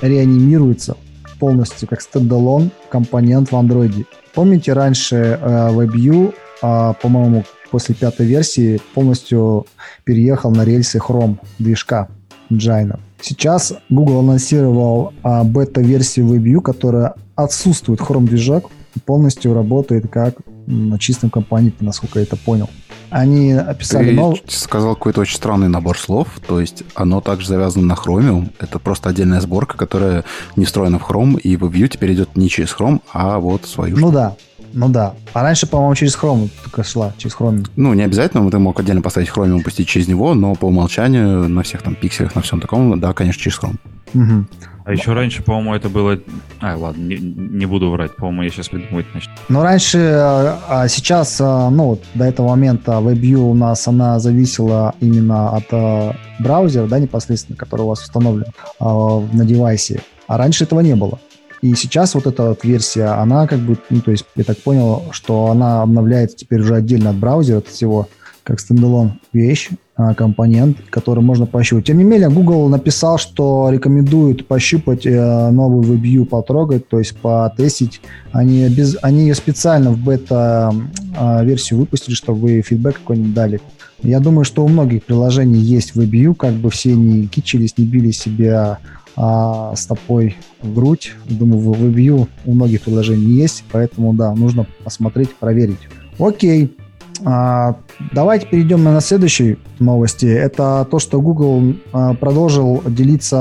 реанимируется 0.08 0.97
полностью 1.39 1.88
как 1.88 2.01
стендалон 2.01 2.72
компонент 2.89 3.51
в 3.51 3.56
Android. 3.56 4.06
Помните, 4.34 4.74
раньше 4.74 5.39
э, 5.41 5.70
WebView, 5.72 6.34
э, 6.62 6.93
по-моему, 7.01 7.43
после 7.72 7.95
пятой 7.95 8.26
версии 8.26 8.80
полностью 8.93 9.66
переехал 10.03 10.51
на 10.51 10.64
рельсы 10.64 10.97
Chrome 10.97 11.38
движка 11.60 12.08
Engine. 12.49 12.99
Сейчас 13.22 13.74
Google 13.89 14.20
анонсировал 14.20 15.14
э, 15.24 15.43
бета-версию 15.43 16.28
WebView, 16.28 16.62
которая 16.62 17.16
отсутствует 17.36 17.99
Chrome 17.99 18.26
движок 18.26 18.72
полностью 18.99 19.53
работает 19.53 20.07
как 20.09 20.35
на 20.67 20.97
чистом 20.99 21.29
компоненте, 21.29 21.77
насколько 21.81 22.19
я 22.19 22.23
это 22.23 22.35
понял. 22.35 22.69
Они 23.09 23.53
описали... 23.53 24.09
Ты 24.09 24.13
нов... 24.13 24.39
сказал 24.47 24.95
какой-то 24.95 25.21
очень 25.21 25.37
странный 25.37 25.67
набор 25.67 25.97
слов, 25.97 26.27
то 26.45 26.59
есть 26.59 26.83
оно 26.95 27.21
также 27.21 27.47
завязано 27.47 27.85
на 27.85 27.93
Chromium. 27.93 28.51
Это 28.59 28.79
просто 28.79 29.09
отдельная 29.09 29.41
сборка, 29.41 29.77
которая 29.77 30.23
не 30.55 30.65
встроена 30.65 30.99
в 30.99 31.09
Chrome, 31.09 31.39
и 31.39 31.55
в 31.55 31.63
View 31.65 31.87
теперь 31.87 32.13
идет 32.13 32.35
не 32.35 32.49
через 32.49 32.75
Chrome, 32.75 33.01
а 33.13 33.39
вот 33.39 33.65
свою. 33.65 33.97
Ну 33.97 34.11
да, 34.11 34.35
ну 34.73 34.89
да. 34.89 35.13
А 35.33 35.43
раньше, 35.43 35.67
по-моему, 35.67 35.95
через 35.95 36.17
Chrome 36.17 36.49
только 36.63 36.83
шла, 36.83 37.13
через 37.17 37.35
Chrome. 37.35 37.65
Ну, 37.75 37.93
не 37.93 38.03
обязательно, 38.03 38.49
ты 38.49 38.59
мог 38.59 38.79
отдельно 38.79 39.01
поставить 39.01 39.29
Chromium, 39.29 39.63
пустить 39.63 39.87
через 39.87 40.07
него, 40.07 40.33
но 40.33 40.55
по 40.55 40.65
умолчанию 40.65 41.47
на 41.47 41.63
всех 41.63 41.83
там 41.83 41.95
пикселях, 41.95 42.35
на 42.35 42.41
всем 42.41 42.59
таком, 42.59 42.99
да, 42.99 43.13
конечно, 43.13 43.41
через 43.41 43.59
Chrome. 43.59 43.77
Угу. 44.13 44.45
А 44.86 44.93
еще 44.93 45.13
раньше, 45.13 45.41
по-моему, 45.41 45.73
это 45.73 45.89
было... 45.89 46.19
А, 46.59 46.77
ладно, 46.77 47.01
не, 47.01 47.17
не 47.17 47.65
буду 47.65 47.89
врать. 47.89 48.15
По-моему, 48.15 48.43
я 48.43 48.49
сейчас 48.51 48.69
придумывать 48.69 49.07
начну. 49.15 49.33
Ну, 49.49 49.63
раньше, 49.63 49.97
а, 49.97 50.59
а 50.69 50.88
сейчас, 50.88 51.41
а, 51.41 51.71
ну, 51.71 51.99
до 52.13 52.25
этого 52.25 52.49
момента 52.49 52.91
WebView 52.91 53.38
у 53.38 53.55
нас, 53.55 53.88
она 53.88 54.19
зависела 54.19 54.93
именно 54.99 55.55
от 55.55 55.65
а, 55.71 56.15
браузера, 56.39 56.86
да, 56.86 56.99
непосредственно, 56.99 57.57
который 57.57 57.81
у 57.81 57.88
вас 57.88 58.03
установлен 58.03 58.45
на 58.79 59.45
девайсе. 59.45 60.01
А 60.27 60.38
раньше 60.38 60.65
этого 60.65 60.81
не 60.81 60.95
было. 60.95 61.19
И 61.61 61.73
сейчас 61.73 62.13
вот 62.13 62.27
эта 62.27 62.49
вот 62.49 62.63
версия, 62.63 63.05
она 63.05 63.47
как 63.47 63.59
бы, 63.59 63.79
ну, 63.89 64.01
то 64.01 64.11
есть 64.11 64.25
я 64.36 64.43
так 64.43 64.59
понял, 64.59 65.05
что 65.11 65.47
она 65.47 65.81
обновляется 65.81 66.38
теперь 66.38 66.61
уже 66.61 66.75
отдельно 66.75 67.09
от 67.09 67.15
браузера, 67.15 67.57
от 67.57 67.67
всего, 67.67 68.07
как 68.43 68.59
стендалон 68.59 69.19
вещь, 69.33 69.69
компонент, 70.17 70.77
который 70.89 71.23
можно 71.23 71.45
пощупать. 71.45 71.85
Тем 71.85 71.97
не 71.97 72.03
менее, 72.03 72.29
Google 72.29 72.67
написал, 72.67 73.17
что 73.17 73.69
рекомендует 73.71 74.45
пощупать 74.45 75.05
э, 75.05 75.49
новую 75.51 75.83
WebView, 75.83 76.25
потрогать, 76.25 76.87
то 76.89 76.99
есть 76.99 77.15
потестить. 77.17 78.01
Они, 78.31 78.67
без, 78.67 78.97
они 79.01 79.21
ее 79.21 79.35
специально 79.35 79.91
в 79.91 79.97
бета-версию 79.97 81.79
выпустили, 81.79 82.13
чтобы 82.13 82.61
фидбэк 82.61 82.95
какой-нибудь 82.95 83.33
дали. 83.33 83.61
Я 84.03 84.19
думаю, 84.19 84.43
что 84.43 84.65
у 84.65 84.67
многих 84.67 85.03
приложений 85.03 85.59
есть 85.59 85.95
WebView, 85.95 86.35
как 86.35 86.53
бы 86.53 86.69
все 86.69 86.93
не 86.93 87.27
кичились, 87.27 87.77
не 87.77 87.85
били 87.85 88.11
себя 88.11 88.79
а, 89.15 89.73
стопой 89.75 90.35
в 90.61 90.73
грудь. 90.73 91.13
Думаю, 91.29 91.59
в 91.59 91.71
WebView 91.71 92.27
у 92.45 92.53
многих 92.53 92.81
приложений 92.81 93.33
есть, 93.33 93.63
поэтому, 93.71 94.13
да, 94.13 94.35
нужно 94.35 94.67
посмотреть, 94.83 95.33
проверить. 95.35 95.79
Окей, 96.19 96.75
а, 96.77 96.84
давайте 97.22 98.47
перейдем 98.47 98.84
на 98.84 98.99
следующие 99.01 99.57
новости. 99.80 100.26
Это 100.26 100.88
то, 100.89 100.99
что 100.99 101.22
Google 101.22 101.76
а, 101.93 102.13
продолжил 102.13 102.84
делиться 102.86 103.38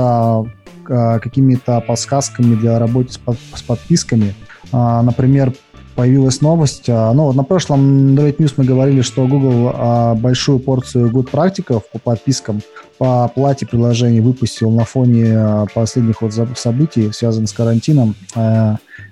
а, 0.87 1.19
какими-то 1.19 1.81
подсказками 1.81 2.55
для 2.55 2.79
работы 2.79 3.13
с, 3.13 3.17
под, 3.17 3.37
с 3.53 3.61
подписками. 3.61 4.33
Например, 4.71 5.53
появилась 5.95 6.41
новость. 6.41 6.85
А, 6.89 7.13
ну, 7.13 7.31
на 7.31 7.43
прошлом 7.43 8.15
Android 8.15 8.37
News 8.37 8.53
мы 8.57 8.65
говорили, 8.65 9.01
что 9.01 9.25
Google 9.27 9.71
а, 9.73 10.13
большую 10.13 10.59
порцию 10.59 11.09
good 11.09 11.29
практиков 11.29 11.83
по 11.91 11.99
подпискам 11.99 12.61
по 12.97 13.25
оплате 13.25 13.65
приложений 13.65 14.21
выпустил 14.21 14.71
на 14.71 14.85
фоне 14.85 15.33
а, 15.35 15.65
последних 15.73 16.21
вот 16.21 16.33
событий, 16.55 17.11
связанных 17.11 17.49
с 17.49 17.53
карантином. 17.53 18.15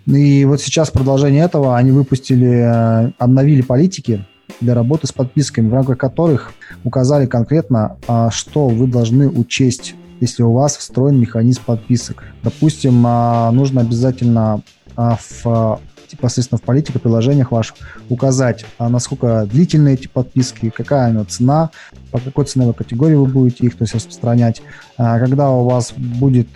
И 0.06 0.46
вот 0.46 0.62
сейчас 0.62 0.92
продолжение 0.92 1.46
этого 1.46 1.78
они 1.78 1.92
выпустили, 1.92 3.14
обновили 3.18 3.62
политики 3.62 4.26
для 4.62 4.74
работы 4.74 5.08
с 5.08 5.12
подписками, 5.12 5.70
в 5.70 5.74
рамках 5.74 5.98
которых 5.98 6.54
указали 6.84 7.26
конкретно, 7.26 7.98
что 8.30 8.68
вы 8.68 8.88
должны 8.88 9.30
учесть 9.30 9.96
если 10.20 10.44
у 10.44 10.54
вас 10.54 10.78
встроен 10.78 11.20
механизм 11.20 11.64
подписок. 11.66 12.24
Допустим, 12.44 13.02
нужно 13.02 13.82
обязательно 13.82 14.62
в 14.96 15.80
непосредственно 16.14 16.60
в 16.60 16.62
политике, 16.62 17.00
приложениях 17.00 17.52
ваших 17.52 17.76
указать, 18.10 18.66
а 18.78 18.90
насколько 18.90 19.46
длительны 19.52 19.94
эти 19.94 20.08
подписки, 20.08 20.70
какая 20.70 21.10
она 21.10 21.26
цена, 21.26 21.72
по 22.12 22.20
какой 22.20 22.46
ценовой 22.46 22.74
категории 22.74 23.16
вы 23.16 23.26
будете 23.26 23.66
их 23.66 23.78
то 23.78 23.84
есть, 23.84 23.96
распространять, 23.96 24.62
а, 24.98 25.20
когда 25.20 25.50
у 25.50 25.68
вас 25.68 25.94
будет 25.94 26.50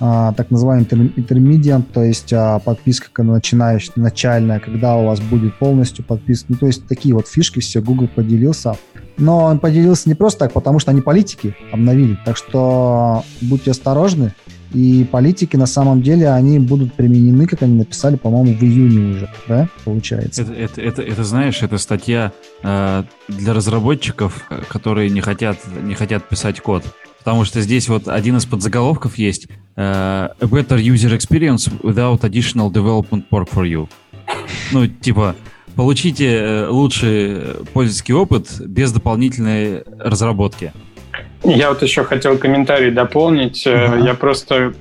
а, 0.00 0.32
так 0.32 0.50
называемый 0.50 0.86
интермедиант, 1.16 1.92
то 1.92 2.02
есть 2.02 2.32
а, 2.32 2.58
подписка 2.58 3.22
начинающая, 3.22 3.92
начальная, 3.96 4.58
когда 4.58 4.96
у 4.96 5.04
вас 5.04 5.20
будет 5.20 5.58
полностью 5.58 6.04
подписка. 6.04 6.46
Ну, 6.48 6.56
то 6.56 6.66
есть 6.66 6.86
такие 6.86 7.14
вот 7.14 7.28
фишки 7.28 7.60
все 7.60 7.82
Google 7.82 8.08
поделился. 8.08 8.76
Но 9.18 9.44
он 9.44 9.58
поделился 9.58 10.08
не 10.08 10.14
просто 10.14 10.40
так, 10.40 10.52
потому 10.52 10.78
что 10.78 10.90
они 10.90 11.02
политики 11.02 11.54
обновили. 11.70 12.18
Так 12.24 12.38
что 12.38 13.22
будьте 13.42 13.72
осторожны. 13.72 14.34
И 14.72 15.04
политики 15.04 15.56
на 15.56 15.66
самом 15.66 16.00
деле, 16.00 16.30
они 16.30 16.58
будут 16.60 16.94
применены, 16.94 17.46
как 17.46 17.62
они 17.62 17.74
написали, 17.74 18.16
по-моему, 18.16 18.56
в 18.56 18.62
июне 18.62 19.16
уже, 19.16 19.28
да, 19.48 19.68
получается. 19.84 20.42
Это, 20.42 20.52
это, 20.54 20.80
это, 20.80 21.02
это 21.02 21.24
знаешь, 21.24 21.62
это 21.62 21.76
статья 21.76 22.32
э, 22.62 23.02
для 23.28 23.52
разработчиков, 23.52 24.46
которые 24.68 25.10
не 25.10 25.20
хотят, 25.20 25.58
не 25.82 25.94
хотят 25.94 26.28
писать 26.28 26.60
код. 26.60 26.84
Потому 27.20 27.44
что 27.44 27.60
здесь 27.60 27.88
вот 27.88 28.08
один 28.08 28.38
из 28.38 28.46
подзаголовков 28.46 29.18
есть 29.18 29.46
э, 29.76 29.82
A 29.82 30.46
better 30.46 30.78
user 30.78 31.16
experience 31.16 31.70
without 31.82 32.22
additional 32.22 32.72
development 32.72 33.24
work 33.30 33.48
for 33.50 33.64
you. 33.64 33.88
Ну, 34.72 34.86
типа, 34.86 35.36
получите 35.76 36.34
э, 36.34 36.66
лучший 36.68 37.38
пользовательский 37.72 38.14
опыт 38.14 38.60
без 38.60 38.92
дополнительной 38.92 39.84
разработки. 39.98 40.72
Я 41.44 41.70
вот 41.70 41.82
еще 41.82 42.04
хотел 42.04 42.36
комментарий 42.38 42.90
дополнить. 42.90 43.66
Uh-huh. 43.66 44.04
Я 44.04 44.14
просто 44.14 44.74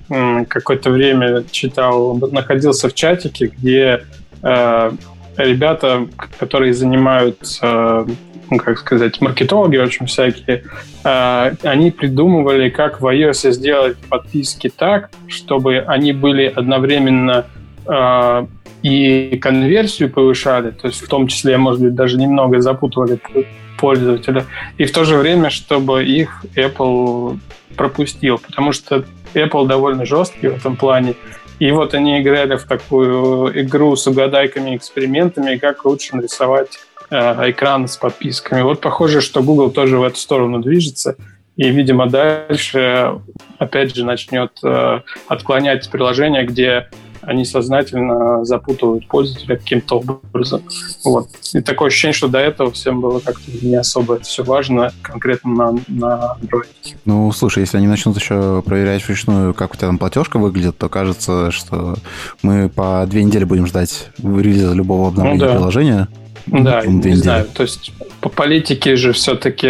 какое-то 0.49 0.91
время 0.91 1.43
читал, 1.51 2.17
находился 2.31 2.89
в 2.89 2.93
чатике, 2.93 3.47
где 3.47 4.03
э, 4.43 4.91
ребята, 5.37 6.07
которые 6.37 6.73
занимаются, 6.73 8.05
ну, 8.49 8.57
как 8.57 8.79
сказать, 8.79 9.21
маркетологи, 9.21 9.77
в 9.77 9.83
общем, 9.83 10.05
всякие, 10.05 10.63
э, 11.03 11.51
они 11.63 11.91
придумывали, 11.91 12.69
как 12.69 13.01
в 13.01 13.05
iOS 13.05 13.51
сделать 13.51 13.97
подписки 14.09 14.69
так, 14.75 15.09
чтобы 15.27 15.79
они 15.79 16.13
были 16.13 16.45
одновременно 16.45 17.45
э, 17.85 18.45
и 18.81 19.37
конверсию 19.41 20.09
повышали, 20.09 20.71
то 20.71 20.87
есть 20.87 21.01
в 21.01 21.07
том 21.07 21.27
числе, 21.27 21.57
может 21.57 21.81
быть, 21.81 21.95
даже 21.95 22.17
немного 22.17 22.61
запутывали 22.61 23.19
пользователя, 23.77 24.45
и 24.77 24.85
в 24.85 24.91
то 24.91 25.03
же 25.03 25.17
время, 25.17 25.49
чтобы 25.49 26.05
их 26.05 26.45
Apple 26.55 27.37
пропустил, 27.75 28.39
потому 28.39 28.71
что 28.71 29.05
Apple 29.33 29.67
довольно 29.67 30.05
жесткий 30.05 30.47
в 30.47 30.57
этом 30.57 30.75
плане, 30.75 31.15
и 31.59 31.71
вот 31.71 31.93
они 31.93 32.21
играли 32.21 32.55
в 32.55 32.63
такую 32.63 33.61
игру 33.61 33.95
с 33.95 34.07
угадайками, 34.07 34.75
экспериментами, 34.75 35.57
как 35.57 35.85
лучше 35.85 36.15
нарисовать 36.15 36.79
экран 37.11 37.87
с 37.87 37.97
подписками. 37.97 38.61
Вот 38.61 38.81
похоже, 38.81 39.21
что 39.21 39.41
Google 39.41 39.71
тоже 39.71 39.97
в 39.97 40.03
эту 40.03 40.17
сторону 40.17 40.59
движется, 40.59 41.15
и, 41.55 41.69
видимо, 41.71 42.07
дальше 42.07 43.19
опять 43.57 43.93
же 43.93 44.05
начнет 44.05 44.51
э, 44.63 45.01
отклонять 45.27 45.89
приложения, 45.89 46.45
где 46.45 46.87
они 47.21 47.43
сознательно 47.43 48.45
запутывают 48.45 49.07
пользователя 49.07 49.57
каким-то 49.57 49.99
образом. 49.99 50.63
Вот. 51.03 51.27
И 51.53 51.61
такое 51.61 51.87
ощущение, 51.87 52.13
что 52.13 52.27
до 52.27 52.39
этого 52.39 52.71
всем 52.71 53.01
было 53.01 53.19
как-то 53.19 53.51
не 53.61 53.75
особо 53.75 54.15
это 54.15 54.23
все 54.23 54.43
важно, 54.43 54.91
конкретно 55.01 55.53
на, 55.53 55.71
на 55.87 56.37
Android. 56.41 56.95
Ну, 57.05 57.31
слушай, 57.31 57.59
если 57.59 57.77
они 57.77 57.87
начнут 57.87 58.17
еще 58.17 58.61
проверять 58.65 59.05
вручную, 59.05 59.53
как 59.53 59.73
у 59.73 59.75
тебя 59.75 59.87
там 59.87 59.97
платежка 59.97 60.39
выглядит, 60.39 60.77
то 60.77 60.89
кажется, 60.89 61.51
что 61.51 61.95
мы 62.41 62.69
по 62.69 63.05
две 63.05 63.23
недели 63.23 63.43
будем 63.43 63.67
ждать 63.67 64.09
релиза 64.17 64.73
любого 64.73 65.09
обновления 65.09 65.39
ну, 65.39 65.45
да. 65.45 65.55
приложения. 65.55 66.07
Да, 66.51 66.85
не 66.85 67.15
знаю. 67.15 67.45
То 67.53 67.63
есть 67.63 67.93
по 68.21 68.29
политике 68.29 68.95
же 68.95 69.13
все-таки 69.13 69.67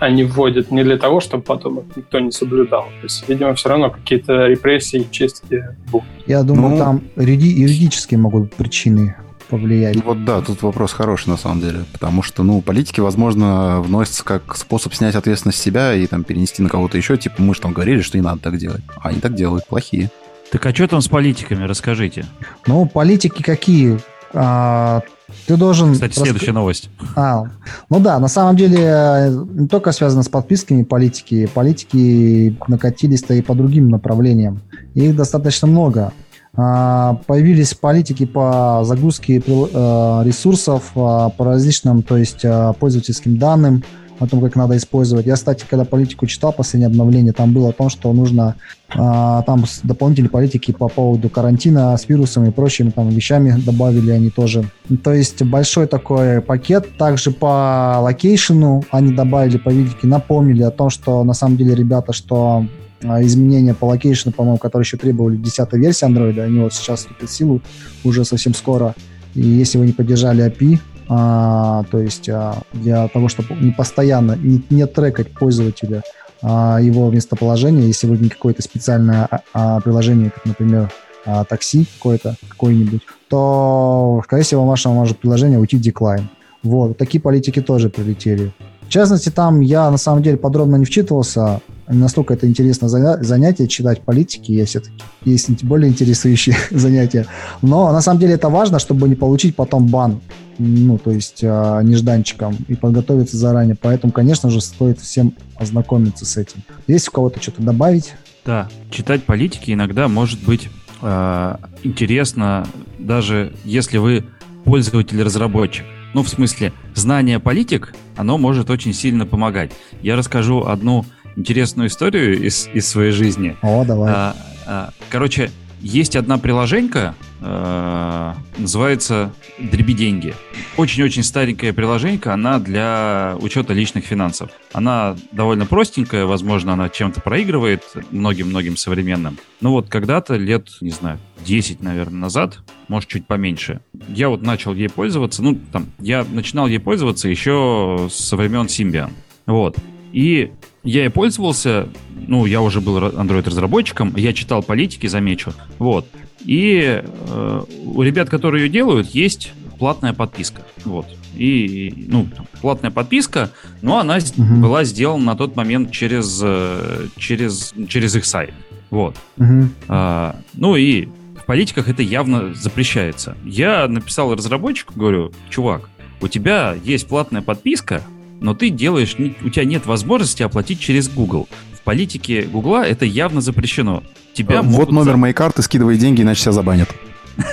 они 0.00 0.24
вводят 0.24 0.70
не 0.70 0.82
для 0.82 0.96
того, 0.96 1.20
чтобы 1.20 1.42
потом 1.42 1.80
их 1.80 1.96
никто 1.96 2.18
не 2.20 2.32
соблюдал. 2.32 2.84
То 3.00 3.04
есть, 3.04 3.28
видимо, 3.28 3.54
все 3.54 3.68
равно 3.68 3.90
какие-то 3.90 4.46
репрессии 4.46 5.06
чистки 5.10 5.64
будут. 5.90 6.08
Я 6.26 6.42
думаю, 6.42 6.70
ну, 6.70 6.78
там 6.78 7.02
юридические 7.16 8.18
могут 8.18 8.42
быть 8.42 8.54
причины 8.54 9.14
повлиять. 9.48 10.02
Вот 10.02 10.24
да, 10.24 10.40
тут 10.40 10.62
вопрос 10.62 10.92
хороший 10.92 11.28
на 11.28 11.36
самом 11.36 11.60
деле, 11.60 11.84
потому 11.92 12.22
что, 12.22 12.42
ну, 12.42 12.62
политики, 12.62 13.00
возможно, 13.00 13.82
вносятся 13.82 14.24
как 14.24 14.56
способ 14.56 14.94
снять 14.94 15.14
ответственность 15.14 15.58
с 15.58 15.62
себя 15.62 15.94
и 15.94 16.06
там 16.06 16.24
перенести 16.24 16.62
на 16.62 16.70
кого-то 16.70 16.96
еще, 16.96 17.18
типа 17.18 17.42
мы 17.42 17.54
же 17.54 17.60
там 17.60 17.72
говорили, 17.74 18.00
что 18.00 18.16
не 18.16 18.24
надо 18.24 18.40
так 18.40 18.56
делать, 18.56 18.80
а 18.96 19.10
они 19.10 19.20
так 19.20 19.34
делают, 19.34 19.66
плохие. 19.66 20.10
Так 20.50 20.64
а 20.64 20.74
что 20.74 20.88
там 20.88 21.02
с 21.02 21.08
политиками, 21.08 21.64
расскажите. 21.64 22.24
Ну, 22.66 22.86
политики 22.86 23.42
какие? 23.42 23.98
А, 24.32 25.02
ты 25.46 25.56
должен... 25.56 25.92
Кстати, 25.92 26.18
рас... 26.18 26.24
следующая 26.24 26.52
новость. 26.52 26.90
А, 27.16 27.44
ну 27.90 28.00
да, 28.00 28.18
на 28.18 28.28
самом 28.28 28.56
деле 28.56 29.32
не 29.54 29.68
только 29.68 29.92
связано 29.92 30.22
с 30.22 30.28
подписками 30.28 30.82
политики. 30.82 31.48
Политики 31.52 32.56
накатились-то 32.68 33.34
и 33.34 33.42
по 33.42 33.54
другим 33.54 33.88
направлениям. 33.88 34.62
Их 34.94 35.16
достаточно 35.16 35.66
много. 35.68 36.12
А, 36.54 37.20
появились 37.26 37.74
политики 37.74 38.26
по 38.26 38.82
загрузке 38.84 39.38
э, 39.38 40.22
ресурсов, 40.24 40.92
а, 40.94 41.30
по 41.30 41.44
различным, 41.46 42.02
то 42.02 42.18
есть 42.18 42.44
пользовательским 42.78 43.38
данным, 43.38 43.84
о 44.22 44.26
том, 44.26 44.40
как 44.40 44.56
надо 44.56 44.76
использовать. 44.76 45.26
Я, 45.26 45.34
кстати, 45.34 45.64
когда 45.68 45.84
политику 45.84 46.26
читал, 46.26 46.52
последнее 46.52 46.86
обновление, 46.86 47.32
там 47.32 47.52
было 47.52 47.70
о 47.70 47.72
том, 47.72 47.88
что 47.88 48.12
нужно 48.12 48.56
а, 48.94 49.42
там 49.42 49.64
дополнительные 49.82 50.30
политики 50.30 50.72
по 50.72 50.88
поводу 50.88 51.28
карантина 51.28 51.96
с 51.96 52.08
вирусом 52.08 52.44
и 52.46 52.50
прочими 52.50 52.90
там 52.90 53.08
вещами 53.08 53.60
добавили 53.64 54.10
они 54.10 54.30
тоже. 54.30 54.64
То 55.02 55.12
есть 55.12 55.42
большой 55.42 55.86
такой 55.86 56.40
пакет. 56.40 56.96
Также 56.96 57.30
по 57.30 57.98
location'у 58.00 58.84
они 58.90 59.12
добавили 59.12 59.58
политики, 59.58 60.06
напомнили 60.06 60.62
о 60.62 60.70
том, 60.70 60.90
что 60.90 61.24
на 61.24 61.34
самом 61.34 61.56
деле, 61.56 61.74
ребята, 61.74 62.12
что 62.12 62.66
а, 63.04 63.22
изменения 63.22 63.74
по 63.74 63.86
location'у, 63.86 64.32
по-моему, 64.32 64.58
которые 64.58 64.84
еще 64.84 64.96
требовали 64.96 65.36
10 65.36 65.72
версии 65.72 66.06
Android, 66.06 66.40
они 66.40 66.60
вот 66.60 66.74
сейчас 66.74 67.00
вступят 67.00 67.28
в 67.28 67.32
силу 67.32 67.60
уже 68.04 68.24
совсем 68.24 68.54
скоро. 68.54 68.94
И 69.34 69.40
если 69.40 69.78
вы 69.78 69.86
не 69.86 69.92
поддержали 69.92 70.46
API, 70.46 70.78
а, 71.08 71.84
то 71.90 71.98
есть 71.98 72.28
а, 72.28 72.58
для 72.72 73.08
того, 73.08 73.28
чтобы 73.28 73.54
не 73.54 73.70
постоянно 73.70 74.36
не, 74.36 74.62
не 74.70 74.86
трекать 74.86 75.32
пользователя 75.32 76.02
а, 76.42 76.78
его 76.80 77.10
местоположение, 77.10 77.86
если 77.86 78.06
вы 78.06 78.18
не 78.18 78.28
какое-то 78.28 78.62
специальное 78.62 79.28
а, 79.30 79.40
а, 79.54 79.80
приложение, 79.80 80.30
как, 80.30 80.44
например, 80.44 80.90
а, 81.24 81.44
такси 81.44 81.86
какое-то, 81.98 82.36
какое-нибудь, 82.48 83.02
то, 83.28 84.20
скорее 84.24 84.42
всего, 84.42 84.66
ваше 84.66 84.88
может 84.88 85.18
приложение 85.18 85.58
уйти 85.58 85.76
в 85.76 85.80
деклайн. 85.80 86.28
Вот, 86.62 86.98
такие 86.98 87.20
политики 87.20 87.60
тоже 87.60 87.88
прилетели. 87.88 88.52
В 88.82 88.88
частности, 88.88 89.30
там 89.30 89.60
я 89.60 89.90
на 89.90 89.96
самом 89.96 90.22
деле 90.22 90.36
подробно 90.36 90.76
не 90.76 90.84
вчитывался, 90.84 91.60
настолько 91.98 92.34
это 92.34 92.46
интересное 92.46 92.88
занятие, 92.88 93.68
читать 93.68 94.02
политики, 94.02 94.52
есть, 94.52 94.76
есть 95.24 95.64
более 95.64 95.90
интересующие 95.90 96.56
занятия. 96.70 97.26
Но 97.60 97.92
на 97.92 98.00
самом 98.00 98.20
деле 98.20 98.34
это 98.34 98.48
важно, 98.48 98.78
чтобы 98.78 99.08
не 99.08 99.14
получить 99.14 99.56
потом 99.56 99.86
бан 99.86 100.20
ну, 100.58 100.98
то 100.98 101.10
есть 101.10 101.42
э, 101.42 101.80
нежданчиком 101.82 102.56
и 102.68 102.74
подготовиться 102.74 103.36
заранее. 103.36 103.76
Поэтому, 103.80 104.12
конечно 104.12 104.50
же, 104.50 104.60
стоит 104.60 105.00
всем 105.00 105.34
ознакомиться 105.56 106.24
с 106.24 106.36
этим. 106.36 106.62
Есть 106.86 107.08
у 107.08 107.10
кого-то 107.10 107.40
что-то 107.40 107.62
добавить? 107.62 108.14
Да, 108.44 108.68
читать 108.90 109.24
политики 109.24 109.72
иногда 109.72 110.08
может 110.08 110.42
быть 110.44 110.68
э, 111.00 111.56
интересно, 111.82 112.66
даже 112.98 113.54
если 113.64 113.98
вы 113.98 114.24
пользователь-разработчик. 114.64 115.84
Ну, 116.14 116.22
в 116.22 116.28
смысле, 116.28 116.72
знание 116.94 117.40
политик, 117.40 117.94
оно 118.16 118.36
может 118.36 118.70
очень 118.70 118.92
сильно 118.92 119.26
помогать. 119.26 119.72
Я 120.02 120.16
расскажу 120.16 120.64
одну 120.64 121.06
интересную 121.36 121.88
историю 121.88 122.40
из, 122.42 122.68
из 122.72 122.88
своей 122.88 123.12
жизни. 123.12 123.56
О, 123.62 123.84
давай. 123.84 124.12
А, 124.12 124.36
а, 124.66 124.90
короче, 125.10 125.50
есть 125.82 126.14
одна 126.14 126.38
приложенька, 126.38 127.16
э, 127.40 128.34
называется 128.56 129.32
«Дреби 129.58 129.94
деньги». 129.94 130.32
Очень-очень 130.76 131.24
старенькая 131.24 131.72
приложенька, 131.72 132.32
она 132.32 132.60
для 132.60 133.36
учета 133.40 133.72
личных 133.72 134.04
финансов. 134.04 134.50
Она 134.72 135.16
довольно 135.32 135.66
простенькая, 135.66 136.24
возможно, 136.24 136.74
она 136.74 136.88
чем-то 136.88 137.20
проигрывает 137.20 137.82
многим-многим 138.12 138.76
современным. 138.76 139.38
Но 139.60 139.72
вот 139.72 139.88
когда-то, 139.88 140.36
лет, 140.36 140.68
не 140.80 140.90
знаю, 140.90 141.18
10, 141.44 141.82
наверное, 141.82 142.20
назад, 142.20 142.60
может, 142.86 143.08
чуть 143.08 143.26
поменьше. 143.26 143.80
Я 144.06 144.28
вот 144.28 144.42
начал 144.42 144.74
ей 144.74 144.88
пользоваться, 144.88 145.42
ну, 145.42 145.58
там, 145.72 145.86
я 145.98 146.24
начинал 146.30 146.68
ей 146.68 146.78
пользоваться 146.78 147.28
еще 147.28 148.08
со 148.08 148.36
времен 148.36 148.66
Symbian. 148.66 149.10
Вот. 149.46 149.76
И 150.12 150.52
я 150.84 151.02
ей 151.02 151.10
пользовался, 151.10 151.88
ну, 152.28 152.46
я 152.46 152.60
уже 152.60 152.80
был 152.80 152.98
Android-разработчиком, 152.98 154.14
я 154.16 154.32
читал 154.32 154.62
политики, 154.62 155.06
замечу, 155.06 155.52
вот. 155.78 156.06
И 156.40 157.02
э, 157.04 157.62
у 157.84 158.02
ребят, 158.02 158.28
которые 158.28 158.64
ее 158.64 158.68
делают, 158.68 159.08
есть 159.08 159.52
платная 159.78 160.12
подписка, 160.12 160.62
вот. 160.84 161.06
И, 161.34 162.06
ну, 162.08 162.28
платная 162.60 162.90
подписка, 162.90 163.50
но 163.80 163.98
она 163.98 164.18
угу. 164.18 164.60
была 164.60 164.84
сделана 164.84 165.24
на 165.24 165.36
тот 165.36 165.56
момент 165.56 165.92
через, 165.92 166.40
э, 166.42 167.06
через, 167.16 167.72
через 167.88 168.14
их 168.16 168.24
сайт, 168.24 168.52
вот. 168.90 169.16
Угу. 169.38 169.68
А, 169.88 170.36
ну 170.54 170.76
и 170.76 171.08
в 171.40 171.46
политиках 171.46 171.88
это 171.88 172.02
явно 172.02 172.54
запрещается. 172.54 173.36
Я 173.44 173.88
написал 173.88 174.34
разработчику, 174.34 174.94
говорю, 174.94 175.32
чувак, 175.48 175.88
у 176.20 176.28
тебя 176.28 176.76
есть 176.84 177.08
платная 177.08 177.42
подписка, 177.42 178.02
но 178.42 178.54
ты 178.54 178.70
делаешь, 178.70 179.16
у 179.18 179.48
тебя 179.48 179.64
нет 179.64 179.86
возможности 179.86 180.42
оплатить 180.42 180.80
через 180.80 181.08
Google. 181.08 181.48
В 181.74 181.80
политике 181.82 182.42
Гугла 182.42 182.84
это 182.84 183.04
явно 183.04 183.40
запрещено. 183.40 184.02
Тебя 184.34 184.60
а, 184.60 184.62
вот 184.62 184.90
номер 184.90 185.12
за... 185.12 185.16
моей 185.16 185.34
карты, 185.34 185.62
скидывай 185.62 185.96
деньги, 185.96 186.22
иначе 186.22 186.42
тебя 186.42 186.52
забанят. 186.52 186.88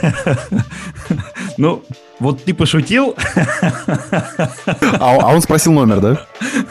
Ну, 1.57 1.83
вот 2.19 2.43
ты 2.45 2.53
пошутил. 2.53 3.15
А, 3.61 5.17
а 5.21 5.33
он 5.33 5.41
спросил 5.41 5.73
номер, 5.73 5.99
да? 5.99 6.27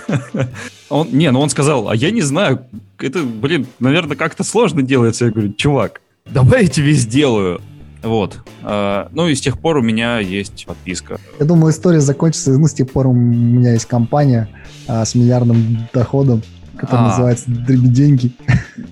Он, 0.88 1.08
не, 1.12 1.30
ну 1.30 1.40
он 1.40 1.50
сказал, 1.50 1.90
а 1.90 1.94
я 1.94 2.10
не 2.10 2.22
знаю, 2.22 2.64
это, 2.98 3.22
блин, 3.22 3.66
наверное, 3.78 4.16
как-то 4.16 4.42
сложно 4.42 4.80
делается. 4.80 5.26
Я 5.26 5.30
говорю, 5.30 5.52
чувак, 5.52 6.00
давай 6.24 6.62
я 6.62 6.68
тебе 6.68 6.92
сделаю. 6.92 7.60
Вот. 8.09 8.38
А, 8.62 9.09
ну 9.12 9.28
и 9.28 9.34
с 9.34 9.40
тех 9.40 9.59
пор 9.59 9.76
у 9.76 9.82
меня 9.82 10.18
есть 10.18 10.64
подписка. 10.66 11.18
Я 11.38 11.46
думаю, 11.46 11.72
история 11.72 12.00
закончится. 12.00 12.52
Ну, 12.52 12.66
с 12.66 12.72
тех 12.72 12.90
пор 12.90 13.06
у 13.06 13.12
меня 13.12 13.72
есть 13.72 13.84
компания 13.84 14.48
а, 14.86 15.04
с 15.04 15.14
миллиардным 15.14 15.86
доходом, 15.92 16.42
которая 16.76 17.06
а. 17.06 17.09
называется 17.11 17.44
«Дребеденьги». 17.48 18.32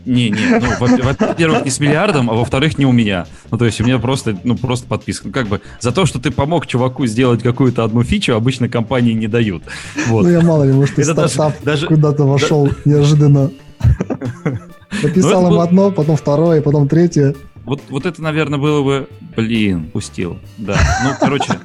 Не, 0.05 0.31
не, 0.31 0.61
ну, 0.61 0.67
во-первых, 0.79 1.65
не 1.65 1.71
с 1.71 1.81
миллиардом, 1.81 2.31
а 2.31 2.35
во-вторых, 2.35 2.77
не 2.77 2.85
у 2.85 2.93
меня. 2.93 3.27
Ну, 3.51 3.57
то 3.57 3.65
есть 3.65 3.81
у 3.81 3.85
меня 3.85 3.99
просто, 3.99 4.37
ну, 4.45 4.55
просто 4.55 4.87
подписка. 4.87 5.29
Ну, 5.29 5.33
как 5.33 5.49
бы 5.49 5.63
за 5.81 5.93
то, 5.93 6.05
что 6.05 6.21
ты 6.21 6.31
помог 6.31 6.67
чуваку 6.67 7.07
сделать 7.07 7.43
какую-то 7.43 7.85
одну 7.85 8.03
фичу, 8.03 8.35
обычно 8.35 8.69
компании 8.69 9.15
не 9.15 9.29
дают. 9.29 9.63
Вот. 10.09 10.25
Ну, 10.25 10.29
я 10.29 10.43
мало 10.43 10.65
ли, 10.65 10.73
может, 10.73 10.97
ты 10.97 11.05
стартап 11.05 11.55
даже, 11.63 11.87
куда-то 11.87 12.25
вошел 12.25 12.67
да, 12.67 12.75
неожиданно. 12.85 13.51
Написал 15.03 15.43
ну, 15.43 15.55
им 15.55 15.61
одно, 15.61 15.91
потом 15.91 16.17
второе, 16.17 16.61
потом 16.61 16.89
третье. 16.89 17.35
Вот, 17.67 17.83
вот 17.91 18.07
это, 18.07 18.23
наверное, 18.23 18.59
было 18.59 18.83
бы... 18.83 19.09
Блин, 19.37 19.91
пустил. 19.91 20.39
Да. 20.57 20.79
Ну, 21.05 21.11
короче, 21.19 21.59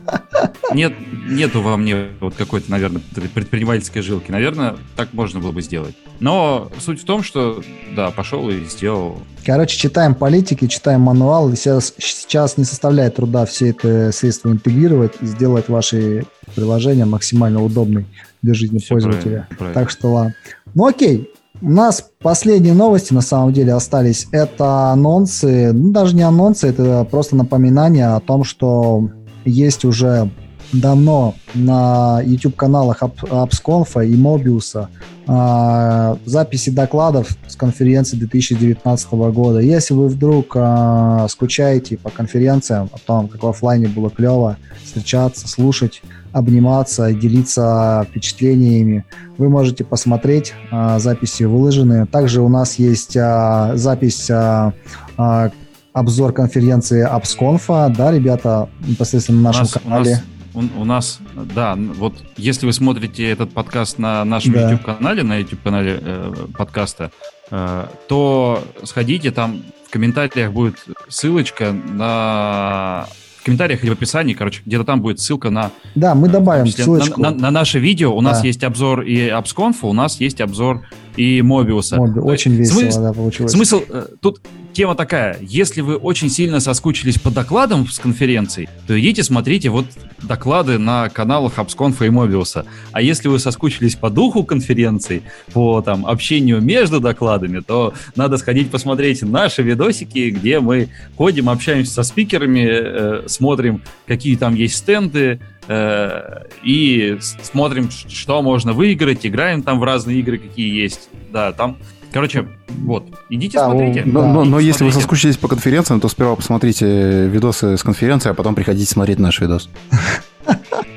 нет, 0.73 0.93
нету 1.29 1.61
во 1.61 1.77
мне 1.77 2.07
вот 2.19 2.33
какой-то, 2.35 2.69
наверное, 2.71 3.01
предпринимательской 3.33 4.01
жилки. 4.01 4.31
Наверное, 4.31 4.75
так 4.95 5.13
можно 5.13 5.39
было 5.39 5.51
бы 5.51 5.61
сделать. 5.61 5.95
Но 6.19 6.71
суть 6.79 7.01
в 7.01 7.05
том, 7.05 7.23
что, 7.23 7.63
да, 7.95 8.09
пошел 8.09 8.49
и 8.49 8.65
сделал. 8.65 9.21
Короче, 9.45 9.77
читаем 9.77 10.15
политики, 10.15 10.67
читаем 10.67 11.01
мануал. 11.01 11.55
Сейчас, 11.55 11.93
сейчас 11.97 12.57
не 12.57 12.63
составляет 12.63 13.15
труда 13.15 13.45
все 13.45 13.69
это 13.69 14.11
средства 14.11 14.49
интегрировать 14.49 15.13
и 15.21 15.25
сделать 15.27 15.69
ваши 15.69 16.25
приложения 16.55 17.05
максимально 17.05 17.63
удобной 17.63 18.05
для 18.41 18.53
жизни 18.53 18.79
все 18.79 18.95
пользователя. 18.95 19.21
Правильно, 19.21 19.55
правильно. 19.57 19.73
Так 19.73 19.89
что 19.91 20.07
ладно. 20.11 20.35
Ну 20.73 20.87
окей, 20.87 21.31
у 21.61 21.69
нас 21.69 22.03
последние 22.19 22.73
новости, 22.73 23.13
на 23.13 23.21
самом 23.21 23.53
деле, 23.53 23.73
остались. 23.73 24.27
Это 24.31 24.91
анонсы, 24.91 25.71
ну, 25.71 25.91
даже 25.91 26.15
не 26.15 26.23
анонсы, 26.23 26.67
это 26.67 27.07
просто 27.09 27.35
напоминание 27.35 28.07
о 28.07 28.19
том, 28.19 28.43
что 28.43 29.09
есть 29.45 29.85
уже 29.85 30.29
давно 30.73 31.35
на 31.53 32.21
YouTube-каналах 32.23 33.03
AppsConf 33.03 34.07
и 34.07 34.15
Mobius 34.15 34.87
э, 35.31 36.15
записи 36.25 36.69
докладов 36.69 37.29
с 37.47 37.55
конференции 37.55 38.17
2019 38.17 39.11
года. 39.11 39.59
Если 39.59 39.93
вы 39.93 40.07
вдруг 40.07 40.53
э, 40.55 41.27
скучаете 41.29 41.97
по 41.97 42.09
конференциям, 42.09 42.89
о 42.93 42.99
том, 42.99 43.27
как 43.27 43.43
в 43.43 43.47
офлайне 43.47 43.87
было 43.87 44.09
клево 44.09 44.57
встречаться, 44.83 45.47
слушать, 45.47 46.01
обниматься, 46.31 47.11
делиться 47.13 48.05
впечатлениями. 48.09 49.05
Вы 49.37 49.49
можете 49.49 49.83
посмотреть, 49.83 50.53
а, 50.71 50.99
записи 50.99 51.43
выложены. 51.43 52.05
Также 52.05 52.41
у 52.41 52.49
нас 52.49 52.75
есть 52.75 53.17
а, 53.17 53.73
запись 53.75 54.29
а, 54.29 54.73
а, 55.17 55.51
обзор 55.93 56.33
конференции 56.33 57.05
AppsConf, 57.05 57.95
да, 57.95 58.11
ребята, 58.11 58.69
непосредственно 58.87 59.41
на 59.41 59.43
нашем 59.49 59.61
у 59.61 59.63
нас, 59.63 59.73
канале. 59.73 60.23
У 60.53 60.61
нас, 60.61 60.71
у, 60.77 60.85
нас, 60.85 61.19
да, 61.55 61.75
вот 61.75 62.13
если 62.35 62.65
вы 62.65 62.73
смотрите 62.73 63.29
этот 63.29 63.51
подкаст 63.53 63.99
на 63.99 64.25
нашем 64.25 64.53
да. 64.53 64.71
YouTube-канале, 64.71 65.23
на 65.23 65.37
YouTube-канале 65.37 65.99
э, 66.01 66.33
подкаста, 66.57 67.11
э, 67.49 67.85
то 68.07 68.63
сходите, 68.83 69.31
там 69.31 69.61
в 69.87 69.91
комментариях 69.91 70.51
будет 70.51 70.75
ссылочка 71.07 71.71
на 71.71 73.07
в 73.41 73.43
комментариях 73.43 73.83
или 73.83 73.89
в 73.89 73.93
описании, 73.93 74.35
короче, 74.35 74.61
где-то 74.63 74.83
там 74.83 75.01
будет 75.01 75.19
ссылка 75.19 75.49
на... 75.49 75.71
Да, 75.95 76.13
мы 76.13 76.29
добавим 76.29 76.67
ссылочку. 76.67 77.19
На, 77.19 77.31
на, 77.31 77.37
на 77.37 77.51
наше 77.51 77.79
видео. 77.79 78.15
У 78.15 78.21
да. 78.21 78.29
нас 78.29 78.43
есть 78.43 78.63
обзор 78.63 79.01
и 79.01 79.29
Абсконфа, 79.29 79.87
у 79.87 79.93
нас 79.93 80.19
есть 80.19 80.41
обзор 80.41 80.85
и 81.17 81.41
Мобиуса. 81.41 81.97
Моби, 81.97 82.19
очень 82.19 82.53
весело, 82.53 82.81
смысл, 82.81 83.01
да, 83.01 83.13
получилось. 83.13 83.51
Смысл, 83.51 83.81
э, 83.89 84.05
тут 84.21 84.41
тема 84.73 84.95
такая, 84.95 85.37
если 85.41 85.81
вы 85.81 85.95
очень 85.95 86.29
сильно 86.29 86.59
соскучились 86.59 87.19
по 87.19 87.29
докладам 87.29 87.87
с 87.87 87.99
конференций, 87.99 88.69
то 88.87 88.99
идите 88.99 89.23
смотрите 89.23 89.69
вот 89.69 89.85
доклады 90.21 90.77
на 90.77 91.09
каналах 91.09 91.59
Абсконфа 91.59 92.05
и 92.05 92.09
Мобиуса. 92.09 92.65
А 92.91 93.01
если 93.01 93.27
вы 93.27 93.39
соскучились 93.39 93.95
по 93.95 94.09
духу 94.09 94.43
конференций, 94.43 95.23
по 95.53 95.81
там 95.81 96.05
общению 96.05 96.61
между 96.61 96.99
докладами, 96.99 97.59
то 97.59 97.93
надо 98.15 98.37
сходить 98.37 98.71
посмотреть 98.71 99.21
наши 99.21 99.61
видосики, 99.61 100.29
где 100.29 100.59
мы 100.59 100.89
ходим, 101.17 101.49
общаемся 101.49 101.93
со 101.93 102.03
спикерами, 102.03 102.67
э, 102.67 103.27
смотрим, 103.27 103.81
какие 104.07 104.35
там 104.35 104.55
есть 104.55 104.77
стенды, 104.77 105.39
э, 105.67 106.43
и 106.63 107.17
смотрим, 107.19 107.89
что 107.91 108.41
можно 108.41 108.73
выиграть, 108.73 109.25
играем 109.25 109.63
там 109.63 109.79
в 109.79 109.83
разные 109.83 110.19
игры, 110.19 110.37
какие 110.37 110.81
есть. 110.81 111.09
Да, 111.31 111.51
там 111.51 111.77
Короче, 112.11 112.47
вот, 112.67 113.05
идите 113.29 113.57
да, 113.57 113.65
смотрите. 113.65 114.03
Но, 114.05 114.21
да, 114.21 114.27
но, 114.27 114.43
но 114.43 114.59
если 114.59 114.83
вы 114.83 114.91
соскучились 114.91 115.37
по 115.37 115.47
конференциям, 115.47 116.01
то 116.01 116.09
сперва 116.09 116.35
посмотрите 116.35 117.27
видосы 117.27 117.77
с 117.77 117.83
конференции, 117.83 118.29
а 118.29 118.33
потом 118.33 118.53
приходите 118.53 118.91
смотреть 118.91 119.19
наш 119.19 119.39
видос. 119.39 119.69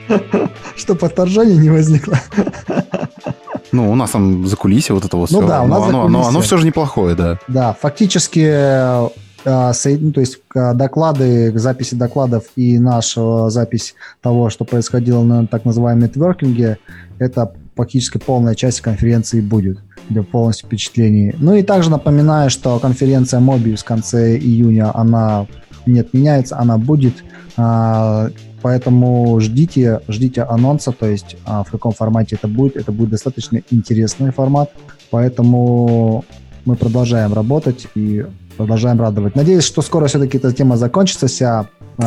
Чтобы 0.77 1.07
отторжение 1.07 1.57
не 1.57 1.71
возникло. 1.71 2.19
Ну, 3.71 3.91
у 3.91 3.95
нас 3.95 4.11
там 4.11 4.47
за 4.47 4.57
кулисье 4.57 4.95
вот 4.95 5.05
это 5.05 5.17
вот 5.17 5.31
ну, 5.31 5.39
все. 5.41 5.49
Да, 5.49 5.63
у 5.63 5.67
нас 5.67 5.81
но, 5.81 5.87
оно, 5.87 6.05
оно, 6.05 6.27
оно 6.27 6.41
все 6.41 6.57
же 6.59 6.67
неплохое, 6.67 7.15
да. 7.15 7.39
Да, 7.49 7.77
фактически 7.81 8.41
э, 8.41 9.09
ну, 9.45 10.13
то 10.13 10.21
есть 10.21 10.41
доклады, 10.55 11.57
записи 11.59 11.95
докладов 11.95 12.45
и 12.57 12.79
наша 12.79 13.51
запись 13.51 13.95
того, 14.21 14.51
что 14.51 14.65
происходило 14.65 15.23
на 15.23 15.47
так 15.47 15.65
называемом 15.65 16.05
нетворкинге, 16.05 16.79
это 17.19 17.53
практически 17.75 18.19
полная 18.19 18.55
часть 18.55 18.81
конференции 18.81 19.41
будет 19.41 19.79
для 20.09 20.23
полностью 20.23 20.67
впечатлений. 20.67 21.35
Ну 21.39 21.55
и 21.55 21.63
также 21.63 21.91
напоминаю, 21.91 22.51
что 22.51 22.79
конференция 22.79 23.41
Mobius 23.41 23.79
в 23.79 23.85
конце 23.85 24.37
июня, 24.37 24.91
она 24.97 25.47
не 25.87 26.01
отменяется, 26.01 26.59
она 26.59 26.79
будет. 26.79 27.25
А, 27.57 28.31
поэтому 28.63 29.39
ждите, 29.41 30.01
ждите 30.09 30.43
анонса, 30.43 30.93
то 30.93 31.07
есть 31.07 31.37
а, 31.45 31.65
в 31.65 31.71
каком 31.71 31.93
формате 31.93 32.37
это 32.37 32.49
будет. 32.49 32.77
Это 32.77 32.93
будет 32.93 33.11
достаточно 33.11 33.61
интересный 33.71 34.31
формат, 34.31 34.71
поэтому 35.11 36.25
мы 36.65 36.77
продолжаем 36.77 37.33
работать 37.33 37.87
и 37.95 38.25
продолжаем 38.57 39.01
радовать. 39.01 39.35
Надеюсь, 39.37 39.65
что 39.65 39.83
скоро 39.83 40.07
все-таки 40.07 40.39
эта 40.39 40.53
тема 40.53 40.77
закончится 40.77 41.27
вся 41.27 41.69
э, 41.99 42.03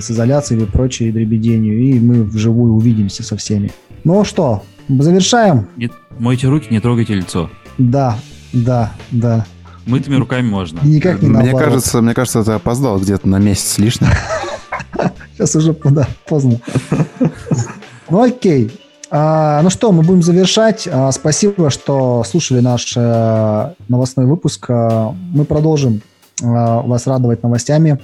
с 0.00 0.10
изоляцией 0.10 0.62
и 0.62 0.66
прочей 0.66 1.10
дребеденью, 1.10 1.78
и 1.78 1.98
мы 2.00 2.24
вживую 2.24 2.74
увидимся 2.74 3.22
со 3.22 3.36
всеми. 3.36 3.72
Ну 4.04 4.24
что, 4.24 4.62
завершаем? 4.88 5.68
Не, 5.76 5.90
мойте 6.18 6.48
руки, 6.48 6.68
не 6.70 6.80
трогайте 6.80 7.14
лицо. 7.14 7.50
Да, 7.78 8.18
да, 8.52 8.92
да. 9.10 9.46
Мытыми 9.86 10.16
руками 10.16 10.48
можно. 10.48 10.80
никак 10.82 11.22
не 11.22 11.28
мне 11.28 11.52
кажется, 11.52 12.02
мне 12.02 12.14
кажется, 12.14 12.44
ты 12.44 12.52
опоздал 12.52 12.98
где-то 12.98 13.28
на 13.28 13.38
месяц 13.38 13.78
лишний. 13.78 14.08
Сейчас 15.34 15.56
уже 15.56 15.72
поздно. 15.72 16.60
Ну 18.10 18.22
окей. 18.22 18.70
А, 19.10 19.62
ну 19.62 19.70
что, 19.70 19.90
мы 19.92 20.02
будем 20.02 20.22
завершать. 20.22 20.88
А, 20.90 21.10
спасибо, 21.12 21.70
что 21.70 22.22
слушали 22.24 22.60
наш 22.60 22.94
а, 22.96 23.74
новостной 23.88 24.26
выпуск. 24.26 24.66
А, 24.68 25.14
мы 25.32 25.44
продолжим 25.44 26.02
а, 26.42 26.82
вас 26.82 27.06
радовать 27.06 27.42
новостями, 27.42 27.98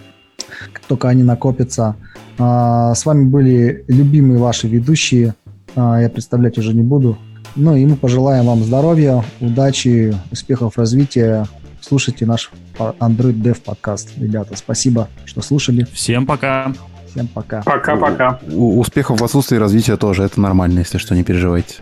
как 0.72 0.82
только 0.86 1.09
они 1.09 1.22
накопятся. 1.22 1.97
А, 2.39 2.94
с 2.94 3.05
вами 3.05 3.24
были 3.24 3.85
любимые 3.89 4.39
ваши 4.39 4.66
ведущие. 4.66 5.35
А, 5.76 6.01
я 6.01 6.09
представлять 6.09 6.59
уже 6.59 6.72
не 6.72 6.82
буду. 6.82 7.18
Ну 7.56 7.76
и 7.76 7.85
мы 7.85 7.97
пожелаем 7.97 8.47
вам 8.47 8.64
здоровья, 8.64 9.22
удачи, 9.40 10.14
успехов, 10.32 10.76
развития. 10.76 11.47
слушайте 11.81 12.26
наш 12.26 12.51
Android 12.78 13.40
Dev 13.40 13.60
подкаст. 13.60 14.10
Ребята, 14.16 14.56
спасибо, 14.56 15.09
что 15.24 15.43
слушали. 15.43 15.86
Всем 15.93 16.26
пока. 16.26 16.72
Всем 17.15 17.28
пока. 17.28 17.62
Пока-пока. 17.62 18.41
Успехов 18.51 19.20
в 19.20 19.24
отсутствии 19.24 19.57
развития 19.57 19.97
тоже. 19.97 20.24
Это 20.24 20.41
нормально, 20.41 20.81
если 20.81 20.99
что, 20.99 21.15
не 21.15 21.23
переживайте. 21.23 21.77